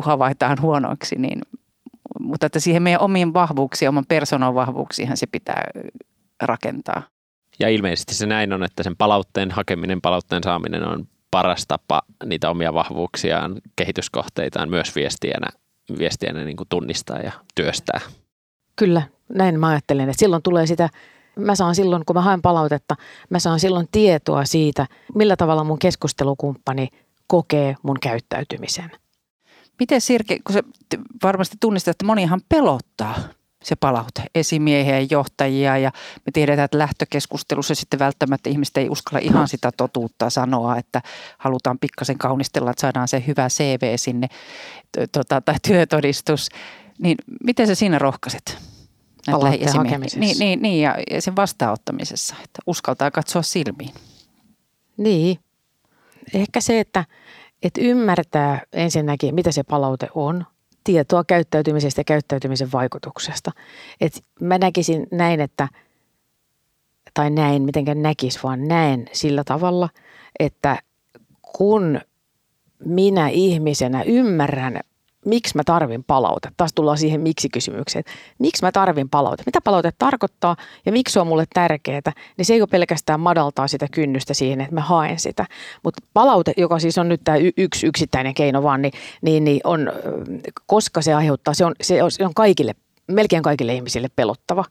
havaitaan 0.00 0.60
huonoiksi, 0.60 1.16
niin 1.16 1.40
mutta 2.20 2.46
että 2.46 2.60
siihen 2.60 2.82
meidän 2.82 3.00
omiin 3.00 3.34
vahvuuksiin, 3.34 3.88
oman 3.88 4.04
persoonan 4.08 4.54
vahvuuksiinhan 4.54 5.16
se 5.16 5.26
pitää 5.26 5.64
rakentaa. 6.42 7.02
Ja 7.58 7.68
ilmeisesti 7.68 8.14
se 8.14 8.26
näin 8.26 8.52
on, 8.52 8.62
että 8.62 8.82
sen 8.82 8.96
palautteen 8.96 9.50
hakeminen, 9.50 10.00
palautteen 10.00 10.42
saaminen 10.42 10.88
on 10.88 11.08
paras 11.30 11.64
tapa 11.68 12.02
niitä 12.26 12.50
omia 12.50 12.74
vahvuuksiaan, 12.74 13.60
kehityskohteitaan 13.76 14.70
myös 14.70 14.96
viestiänä, 14.96 15.46
viestiänä 15.98 16.44
niin 16.44 16.56
kuin 16.56 16.68
tunnistaa 16.68 17.18
ja 17.18 17.32
työstää. 17.54 18.00
Kyllä, 18.76 19.02
näin 19.34 19.60
mä 19.60 19.68
ajattelen, 19.68 20.08
että 20.08 20.20
silloin 20.20 20.42
tulee 20.42 20.66
sitä 20.66 20.88
mä 21.38 21.54
saan 21.54 21.74
silloin, 21.74 22.04
kun 22.04 22.16
mä 22.16 22.22
haen 22.22 22.42
palautetta, 22.42 22.96
mä 23.30 23.38
saan 23.38 23.60
silloin 23.60 23.88
tietoa 23.92 24.44
siitä, 24.44 24.86
millä 25.14 25.36
tavalla 25.36 25.64
mun 25.64 25.78
keskustelukumppani 25.78 26.88
kokee 27.26 27.76
mun 27.82 27.96
käyttäytymisen. 28.02 28.90
Miten 29.80 30.00
Sirke, 30.00 30.38
kun 30.46 30.54
sä 30.54 30.62
varmasti 31.22 31.56
tunnistat, 31.60 31.90
että 31.92 32.04
monihan 32.04 32.40
pelottaa 32.48 33.14
se 33.64 33.76
palaute, 33.76 34.22
esimiehiä 34.34 35.00
ja 35.00 35.06
johtajia 35.10 35.78
ja 35.78 35.92
me 36.26 36.32
tiedetään, 36.32 36.64
että 36.64 36.78
lähtökeskustelussa 36.78 37.74
sitten 37.74 37.98
välttämättä 37.98 38.50
ihmiset 38.50 38.76
ei 38.76 38.88
uskalla 38.88 39.18
ihan 39.18 39.48
sitä 39.48 39.70
totuutta 39.76 40.30
sanoa, 40.30 40.76
että 40.76 41.02
halutaan 41.38 41.78
pikkasen 41.78 42.18
kaunistella, 42.18 42.70
että 42.70 42.80
saadaan 42.80 43.08
se 43.08 43.24
hyvä 43.26 43.48
CV 43.48 43.96
sinne 43.96 44.28
tota, 45.12 45.40
tai 45.40 45.54
työtodistus. 45.68 46.48
Niin 46.98 47.16
miten 47.44 47.66
sä 47.66 47.74
siinä 47.74 47.98
rohkaiset? 47.98 48.58
Hakemisessa. 49.76 50.20
Niin, 50.20 50.38
niin, 50.38 50.62
niin 50.62 50.82
ja 50.82 50.94
sen 51.18 51.36
vastaanottamisessa, 51.36 52.34
että 52.44 52.62
uskaltaa 52.66 53.10
katsoa 53.10 53.42
silmiin. 53.42 53.94
Niin. 54.96 55.38
Ehkä 56.34 56.60
se, 56.60 56.80
että, 56.80 57.04
että 57.62 57.80
ymmärtää 57.80 58.60
ensinnäkin, 58.72 59.34
mitä 59.34 59.52
se 59.52 59.62
palaute 59.62 60.08
on, 60.14 60.44
tietoa 60.84 61.24
käyttäytymisestä 61.24 62.00
ja 62.00 62.04
käyttäytymisen 62.04 62.72
vaikutuksesta. 62.72 63.50
Et 64.00 64.24
mä 64.40 64.58
näkisin 64.58 65.06
näin, 65.10 65.40
että, 65.40 65.68
tai 67.14 67.30
näin, 67.30 67.62
mitenkään 67.62 68.02
näkis, 68.02 68.42
vaan 68.42 68.68
näen 68.68 69.06
sillä 69.12 69.44
tavalla, 69.44 69.88
että 70.38 70.78
kun 71.42 72.00
minä 72.84 73.28
ihmisenä 73.28 74.02
ymmärrän 74.02 74.80
miksi 75.28 75.56
mä 75.56 75.62
tarvin 75.64 76.04
palautetta. 76.04 76.54
Taas 76.56 76.72
tullaan 76.74 76.98
siihen 76.98 77.20
miksi-kysymykseen. 77.20 78.04
Miksi 78.38 78.64
mä 78.64 78.72
tarvin 78.72 79.08
palautetta? 79.08 79.48
Mitä 79.48 79.60
palaute 79.60 79.90
tarkoittaa 79.98 80.56
ja 80.86 80.92
miksi 80.92 81.12
se 81.12 81.20
on 81.20 81.26
mulle 81.26 81.44
tärkeää? 81.54 82.12
Niin 82.36 82.44
se 82.46 82.54
ei 82.54 82.62
ole 82.62 82.68
pelkästään 82.70 83.20
madaltaa 83.20 83.68
sitä 83.68 83.86
kynnystä 83.90 84.34
siihen, 84.34 84.60
että 84.60 84.74
mä 84.74 84.80
haen 84.80 85.18
sitä. 85.18 85.46
Mutta 85.82 86.02
palaute, 86.14 86.52
joka 86.56 86.78
siis 86.78 86.98
on 86.98 87.08
nyt 87.08 87.20
tämä 87.24 87.38
yksi 87.56 87.86
yksittäinen 87.86 88.34
keino 88.34 88.62
vaan, 88.62 88.82
niin, 88.82 88.92
niin, 89.22 89.44
niin 89.44 89.60
on, 89.64 89.92
koska 90.66 91.02
se 91.02 91.14
aiheuttaa, 91.14 91.54
se 91.54 91.64
on, 91.64 91.74
se 91.80 92.02
on, 92.02 92.34
kaikille, 92.34 92.74
melkein 93.06 93.42
kaikille 93.42 93.74
ihmisille 93.74 94.08
pelottava. 94.16 94.64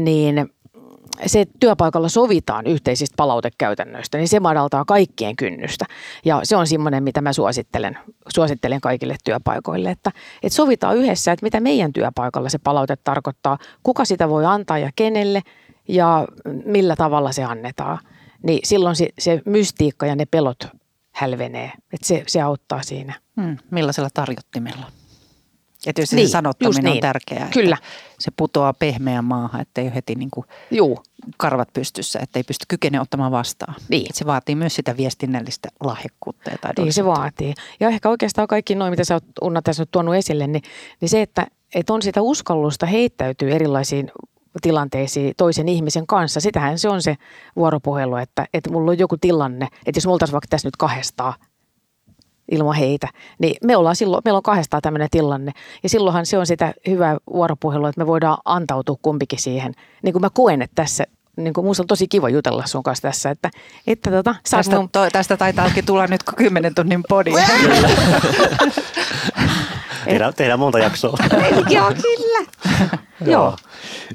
Niin 0.00 0.50
se 1.26 1.44
työpaikalla 1.60 2.08
sovitaan 2.08 2.66
yhteisistä 2.66 3.14
palautekäytännöistä, 3.16 4.18
niin 4.18 4.28
se 4.28 4.40
madaltaa 4.40 4.84
kaikkien 4.84 5.36
kynnystä. 5.36 5.84
Ja 6.24 6.40
se 6.44 6.56
on 6.56 6.66
semmoinen, 6.66 7.02
mitä 7.02 7.20
mä 7.20 7.32
suosittelen, 7.32 7.98
suosittelen 8.34 8.80
kaikille 8.80 9.16
työpaikoille, 9.24 9.90
että, 9.90 10.10
että 10.42 10.56
sovitaan 10.56 10.96
yhdessä, 10.96 11.32
että 11.32 11.46
mitä 11.46 11.60
meidän 11.60 11.92
työpaikalla 11.92 12.48
se 12.48 12.58
palaute 12.58 12.96
tarkoittaa, 12.96 13.58
kuka 13.82 14.04
sitä 14.04 14.28
voi 14.28 14.44
antaa 14.44 14.78
ja 14.78 14.90
kenelle 14.96 15.42
ja 15.88 16.26
millä 16.64 16.96
tavalla 16.96 17.32
se 17.32 17.44
annetaan. 17.44 17.98
Niin 18.42 18.60
silloin 18.64 18.96
se, 18.96 19.08
se 19.18 19.42
mystiikka 19.44 20.06
ja 20.06 20.16
ne 20.16 20.24
pelot 20.26 20.68
hälvenee, 21.12 21.72
että 21.92 22.06
se, 22.06 22.22
se 22.26 22.40
auttaa 22.40 22.82
siinä. 22.82 23.14
Hmm, 23.40 23.56
millaisella 23.70 24.08
tarjottimella? 24.14 24.86
Ja 25.86 25.92
tietysti 25.92 26.16
niin, 26.16 26.28
se 26.28 26.32
sanottaminen 26.32 26.84
niin. 26.84 26.92
on 26.92 27.00
tärkeää. 27.00 27.48
Kyllä. 27.52 27.76
Se 28.18 28.30
putoaa 28.36 28.72
pehmeään 28.72 29.24
maahan, 29.24 29.60
ettei 29.60 29.84
ole 29.84 29.94
heti 29.94 30.14
niin 30.14 30.30
kuin 30.30 30.46
Juu. 30.70 31.02
karvat 31.36 31.68
pystyssä, 31.72 32.18
ettei 32.22 32.42
pysty 32.42 32.64
kykenemään 32.68 33.02
ottamaan 33.02 33.32
vastaan. 33.32 33.74
Niin. 33.88 34.06
se 34.14 34.26
vaatii 34.26 34.54
myös 34.54 34.74
sitä 34.74 34.96
viestinnällistä 34.96 35.68
lahjakkuutta 35.80 36.50
ja 36.50 36.72
Niin 36.78 36.92
se 36.92 37.04
vaatii. 37.04 37.54
Ja 37.80 37.88
ehkä 37.88 38.08
oikeastaan 38.08 38.48
kaikki 38.48 38.74
noin, 38.74 38.90
mitä 38.90 39.04
sä 39.04 39.14
oot 39.14 39.24
Unna 39.42 39.62
tässä 39.62 39.82
nyt 39.82 39.90
tuonut 39.90 40.14
esille, 40.14 40.46
niin, 40.46 40.62
niin 41.00 41.08
se, 41.08 41.22
että, 41.22 41.46
että 41.74 41.92
on 41.92 42.02
sitä 42.02 42.22
uskallusta 42.22 42.86
heittäytyy 42.86 43.50
erilaisiin 43.50 44.10
tilanteisiin 44.62 45.34
toisen 45.36 45.68
ihmisen 45.68 46.06
kanssa. 46.06 46.40
Sitähän 46.40 46.78
se 46.78 46.88
on 46.88 47.02
se 47.02 47.16
vuoropuhelu, 47.56 48.16
että, 48.16 48.46
että 48.54 48.70
mulla 48.70 48.90
on 48.90 48.98
joku 48.98 49.16
tilanne, 49.16 49.68
että 49.86 49.98
jos 49.98 50.06
me 50.06 50.12
oltaisiin 50.12 50.32
vaikka 50.32 50.48
tässä 50.50 50.68
nyt 50.68 50.76
kahdestaan, 50.76 51.34
ilman 52.50 52.74
heitä. 52.74 53.08
Niin 53.38 53.56
me 53.64 53.76
ollaan 53.76 53.96
silloin, 53.96 54.22
meillä 54.24 54.36
on 54.36 54.42
kahdestaan 54.42 54.82
tämmöinen 54.82 55.08
tilanne. 55.10 55.52
Ja 55.82 55.88
silloinhan 55.88 56.26
se 56.26 56.38
on 56.38 56.46
sitä 56.46 56.74
hyvää 56.86 57.16
vuoropuhelua, 57.32 57.88
että 57.88 58.00
me 58.00 58.06
voidaan 58.06 58.38
antautua 58.44 58.96
kumpikin 59.02 59.38
siihen. 59.38 59.74
Niin 60.02 60.12
kuin 60.12 60.20
mä 60.20 60.30
koen, 60.30 60.62
että 60.62 60.74
tässä 60.74 61.04
niin 61.36 61.54
kuin 61.54 61.64
musta 61.64 61.82
on 61.82 61.86
tosi 61.86 62.08
kiva 62.08 62.28
jutella 62.28 62.66
sun 62.66 62.82
kanssa 62.82 63.02
tässä, 63.02 63.30
että, 63.30 63.50
että 63.86 64.10
tota, 64.10 64.34
tästä, 64.50 64.76
mun... 64.76 64.90
to, 64.90 65.10
tästä 65.12 65.36
taitaakin 65.36 65.86
tulla 65.86 66.06
nyt 66.06 66.22
kymmenen 66.36 66.74
tunnin 66.74 67.02
podi. 67.08 67.30
tehdään, 70.04 70.34
tehdään 70.34 70.58
monta 70.58 70.78
jaksoa. 70.78 71.18
Joo, 71.76 71.92
kyllä. 72.02 72.48
Joo. 73.20 73.56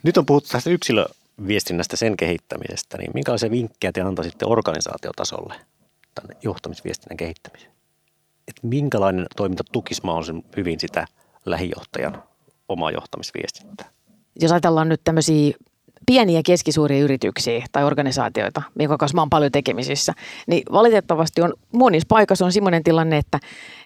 Nyt 0.03 0.17
on 0.17 0.25
puhuttu 0.25 0.49
tästä 0.51 0.69
yksilöviestinnästä, 0.69 1.95
sen 1.95 2.17
kehittämisestä, 2.17 2.97
niin 2.97 3.11
minkälaisia 3.13 3.51
vinkkejä 3.51 3.91
te 3.91 4.01
antaisitte 4.01 4.45
organisaatiotasolle 4.45 5.55
tänne 6.15 6.35
johtamisviestinnän 6.43 7.17
kehittämiseen? 7.17 7.70
Että 8.51 8.67
minkälainen 8.67 9.25
toiminta 9.35 9.63
tukisi 9.71 10.01
mahdollisimman 10.03 10.43
hyvin 10.57 10.79
sitä 10.79 11.07
lähijohtajan 11.45 12.23
omaa 12.69 12.91
johtamisviestintää? 12.91 13.89
Jos 14.41 14.51
ajatellaan 14.51 14.89
nyt 14.89 15.01
tämmöisiä 15.03 15.53
pieniä 16.05 16.39
ja 16.39 16.43
keskisuuria 16.45 17.03
yrityksiä 17.03 17.65
tai 17.71 17.83
organisaatioita, 17.83 18.61
minkä 18.75 18.97
kanssa 18.97 19.21
oon 19.21 19.29
paljon 19.29 19.51
tekemisissä, 19.51 20.13
niin 20.47 20.63
valitettavasti 20.71 21.41
on 21.41 21.53
monissa 21.73 22.05
paikassa 22.09 22.45
on 22.45 22.51
sellainen 22.51 22.83
tilanne, 22.83 23.17
että, 23.17 23.39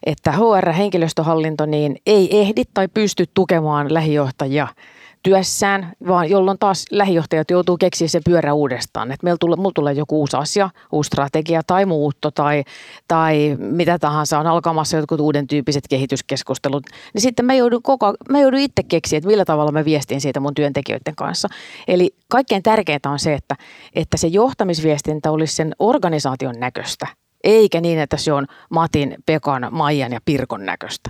että 0.06 0.32
HR-henkilöstöhallinto 0.32 1.66
niin 1.66 1.96
ei 2.06 2.42
ehdi 2.42 2.64
tai 2.74 2.88
pysty 2.88 3.26
tukemaan 3.34 3.94
lähijohtajia– 3.94 4.68
työssään, 5.26 5.94
vaan 6.08 6.30
jolloin 6.30 6.60
taas 6.60 6.86
lähijohtajat 6.92 7.52
joutuu 7.52 7.78
keksiä 7.78 8.08
se 8.08 8.20
pyörä 8.26 8.54
uudestaan. 8.54 9.12
Että 9.12 9.24
meillä 9.24 9.38
tulee, 9.40 9.56
mulla 9.56 9.72
tulee 9.76 9.94
joku 9.94 10.20
uusi 10.20 10.38
asia, 10.38 10.70
uusi 10.92 11.08
strategia 11.08 11.62
tai 11.68 11.86
muutto 11.86 12.32
tai, 12.32 12.64
tai 13.08 13.56
mitä 13.60 14.00
tahansa 14.00 14.40
on 14.40 14.48
alkamassa 14.48 14.98
jotkut 14.98 15.20
uuden 15.20 15.48
tyyppiset 15.48 15.84
kehityskeskustelut. 15.90 16.84
Niin 17.14 17.22
sitten 17.22 17.46
mä 17.46 17.54
joudun, 17.54 17.84
koko, 17.84 18.14
mä 18.30 18.40
joudun 18.40 18.60
itse 18.60 18.84
keksiä, 18.84 19.18
että 19.18 19.28
millä 19.28 19.46
tavalla 19.46 19.72
mä 19.72 19.86
viestin 19.86 20.22
siitä 20.22 20.40
mun 20.40 20.54
työntekijöiden 20.54 21.16
kanssa. 21.16 21.48
Eli 21.88 22.16
kaikkein 22.28 22.64
tärkeintä 22.64 23.10
on 23.10 23.20
se, 23.20 23.34
että, 23.34 23.56
että 23.96 24.18
se 24.18 24.28
johtamisviestintä 24.28 25.32
olisi 25.32 25.56
sen 25.56 25.76
organisaation 25.80 26.56
näköistä, 26.60 27.08
eikä 27.44 27.82
niin, 27.82 28.00
että 28.00 28.18
se 28.18 28.34
on 28.34 28.46
Matin, 28.70 29.16
Pekan, 29.26 29.68
Maijan 29.72 30.14
ja 30.14 30.20
Pirkon 30.26 30.66
näköistä. 30.66 31.10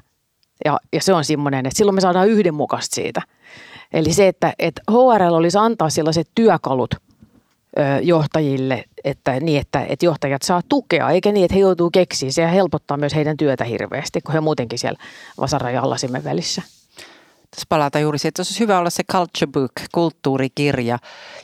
Ja, 0.66 0.80
ja 0.93 1.01
se 1.01 1.13
on 1.13 1.26
semmoinen, 1.26 1.66
että 1.66 1.78
silloin 1.78 1.95
me 1.95 2.01
saadaan 2.01 2.30
yhdenmukaista 2.30 2.95
siitä. 2.95 3.22
Eli 3.95 4.13
se, 4.13 4.27
että, 4.27 4.53
että 4.59 4.81
HRL 4.91 5.33
olisi 5.33 5.57
antaa 5.57 5.89
sellaiset 5.89 6.27
työkalut 6.35 6.95
johtajille, 8.01 8.83
että, 9.03 9.39
niin, 9.39 9.61
että, 9.61 9.85
että 9.89 10.05
johtajat 10.05 10.41
saa 10.41 10.61
tukea, 10.69 11.09
eikä 11.09 11.31
niin, 11.31 11.45
että 11.45 11.55
he 11.55 11.59
joutuu 11.59 11.89
keksiä. 11.89 12.31
Se 12.31 12.51
helpottaa 12.51 12.97
myös 12.97 13.15
heidän 13.15 13.37
työtä 13.37 13.63
hirveästi, 13.63 14.21
kun 14.21 14.33
he 14.33 14.41
muutenkin 14.41 14.79
siellä 14.79 14.99
vasaran 15.39 15.73
ja 15.73 15.81
allasimen 15.81 16.23
välissä. 16.23 16.61
Tässä 17.55 17.65
palata 17.69 17.99
juuri 17.99 18.17
siihen, 18.17 18.29
että 18.29 18.41
olisi 18.41 18.59
hyvä 18.59 18.79
olla 18.79 18.89
se 18.89 19.03
culture 19.03 19.51
book, 19.51 19.71
kulttuurikirja. 19.91 20.97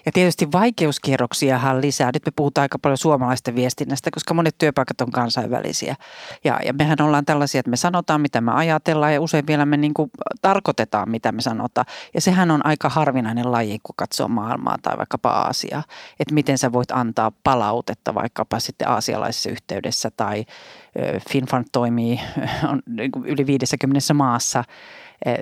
Ja 0.06 0.12
tietysti 0.12 0.52
vaikeuskierroksiahan 0.52 1.82
lisää. 1.82 2.12
Nyt 2.14 2.26
me 2.26 2.32
puhutaan 2.36 2.64
aika 2.64 2.80
paljon 2.80 2.98
suomalaisten 2.98 3.56
viestinnästä, 3.56 4.12
koska 4.12 4.34
monet 4.34 4.56
työpaikat 4.58 5.02
on 5.02 5.12
kansainvälisiä. 5.12 5.96
Ja, 6.44 6.60
ja 6.66 6.74
mehän 6.74 7.02
ollaan 7.02 7.26
tällaisia, 7.26 7.60
että 7.60 7.70
me 7.70 7.78
sanotaan, 7.78 8.22
mitä 8.22 8.42
me 8.42 8.52
ajatellaan 8.52 9.14
ja 9.14 9.22
usein 9.22 9.48
vielä 9.48 9.66
me 9.66 9.78
niin 9.78 9.94
kuin 9.94 10.12
tarkoitetaan, 10.42 11.10
mitä 11.10 11.32
me 11.32 11.42
sanotaan. 11.42 11.86
Ja 12.14 12.22
sehän 12.22 12.52
on 12.52 12.66
aika 12.66 12.90
harvinainen 12.90 13.52
laji, 13.52 13.80
kun 13.84 13.96
katsoo 13.96 14.28
maailmaa 14.28 14.78
tai 14.82 14.98
vaikkapa 14.98 15.30
Aasiaa. 15.30 15.84
Että 16.20 16.34
miten 16.34 16.58
sä 16.58 16.72
voit 16.72 16.92
antaa 16.92 17.32
palautetta 17.44 18.14
vaikkapa 18.14 18.60
sitten 18.60 18.90
aasialaisessa 18.90 19.50
yhteydessä 19.50 20.12
tai 20.18 20.46
FinFund 21.30 21.66
toimii 21.72 22.20
on 22.72 22.82
niin 22.86 23.12
kuin 23.12 23.26
yli 23.26 23.46
50 23.46 24.14
maassa 24.14 24.64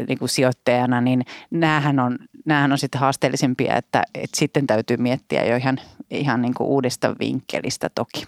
niin 0.07 0.19
kuin 0.19 0.29
sijoittajana, 0.29 1.01
niin 1.01 1.25
näähän 1.51 1.99
on, 1.99 2.17
näähän 2.45 2.71
on 2.71 2.77
sitten 2.77 3.01
haasteellisempia, 3.01 3.75
että, 3.75 4.03
että 4.15 4.37
sitten 4.37 4.67
täytyy 4.67 4.97
miettiä 4.97 5.45
jo 5.45 5.55
ihan, 5.55 5.77
ihan 6.09 6.41
niin 6.41 6.53
kuin 6.53 6.67
uudesta 6.67 7.15
vinkkelistä 7.19 7.89
toki. 7.95 8.25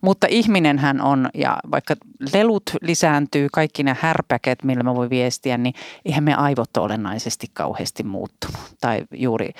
Mutta 0.00 0.26
ihminenhän 0.30 1.00
on, 1.00 1.28
ja 1.34 1.58
vaikka 1.70 1.94
lelut 2.34 2.62
lisääntyy, 2.82 3.48
kaikki 3.52 3.82
ne 3.82 3.96
härpäket, 4.00 4.64
millä 4.64 4.82
mä 4.82 4.94
voi 4.94 5.10
viestiä, 5.10 5.58
niin 5.58 5.74
eihän 6.04 6.24
me 6.24 6.34
aivot 6.34 6.76
ole 6.76 6.84
olennaisesti 6.84 7.46
kauheasti 7.52 8.02
muuttunut. 8.02 8.60
Tai 8.80 9.04
juuri 9.14 9.50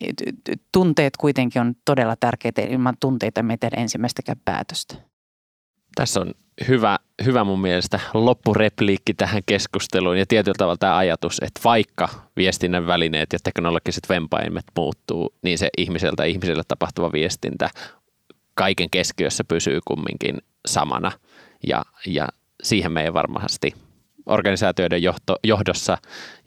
niin, 0.00 0.14
tunteet 0.72 1.16
kuitenkin 1.16 1.62
on 1.62 1.74
todella 1.84 2.16
tärkeitä. 2.20 2.62
Ilman 2.62 2.96
tunteita 3.00 3.42
me 3.42 3.56
tehdä 3.56 3.76
ensimmäistäkään 3.80 4.40
päätöstä. 4.44 4.94
Tässä 5.96 6.20
on 6.20 6.34
hyvä, 6.68 6.98
hyvä 7.24 7.44
mun 7.44 7.60
mielestä 7.60 8.00
loppurepliikki 8.14 9.14
tähän 9.14 9.42
keskusteluun. 9.46 10.18
Ja 10.18 10.26
tietyllä 10.28 10.54
tavalla 10.58 10.76
tämä 10.76 10.96
ajatus, 10.96 11.38
että 11.42 11.60
vaikka 11.64 12.08
viestinnän 12.36 12.86
välineet 12.86 13.32
ja 13.32 13.38
teknologiset 13.44 14.08
vempaimet 14.08 14.64
muuttuu, 14.76 15.34
niin 15.42 15.58
se 15.58 15.68
ihmiseltä 15.78 16.24
ihmiselle 16.24 16.62
tapahtuva 16.68 17.12
viestintä 17.12 17.70
kaiken 18.54 18.90
keskiössä 18.90 19.44
pysyy 19.44 19.80
kumminkin 19.84 20.38
samana. 20.66 21.12
Ja, 21.66 21.82
ja 22.06 22.28
siihen 22.62 22.92
meidän 22.92 23.14
varmasti 23.14 23.74
organisaatioiden 24.26 25.02
johto, 25.02 25.36
johdossa 25.44 25.98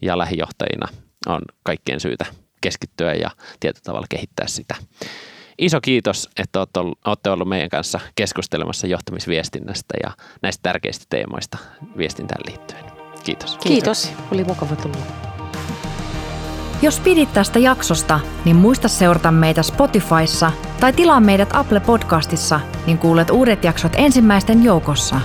ja 0.01 0.17
lähijohtajina 0.17 0.87
on 1.27 1.41
kaikkien 1.63 1.99
syytä 1.99 2.25
keskittyä 2.61 3.13
ja 3.13 3.29
tietyllä 3.59 3.83
tavalla 3.83 4.07
kehittää 4.09 4.47
sitä 4.47 4.75
iso 5.59 5.81
kiitos, 5.81 6.29
että 6.37 6.59
olette 7.05 7.29
ollut 7.29 7.47
meidän 7.49 7.69
kanssa 7.69 7.99
keskustelemassa 8.15 8.87
johtamisviestinnästä 8.87 9.93
ja 10.03 10.11
näistä 10.41 10.63
tärkeistä 10.63 11.05
teemoista 11.09 11.57
viestintään 11.97 12.41
liittyen. 12.47 12.83
Kiitos. 13.23 13.57
Kiitos. 13.57 14.11
Oli 14.31 14.43
mukava 14.43 14.75
tulla. 14.75 15.05
Jos 16.81 16.99
pidit 16.99 17.33
tästä 17.33 17.59
jaksosta, 17.59 18.19
niin 18.45 18.55
muista 18.55 18.87
seurata 18.87 19.31
meitä 19.31 19.63
Spotifyssa 19.63 20.51
tai 20.79 20.93
tilaa 20.93 21.19
meidät 21.19 21.49
Apple 21.53 21.79
Podcastissa, 21.79 22.59
niin 22.85 22.97
kuulet 22.97 23.29
uudet 23.29 23.63
jaksot 23.63 23.91
ensimmäisten 23.95 24.63
joukossa. 24.63 25.21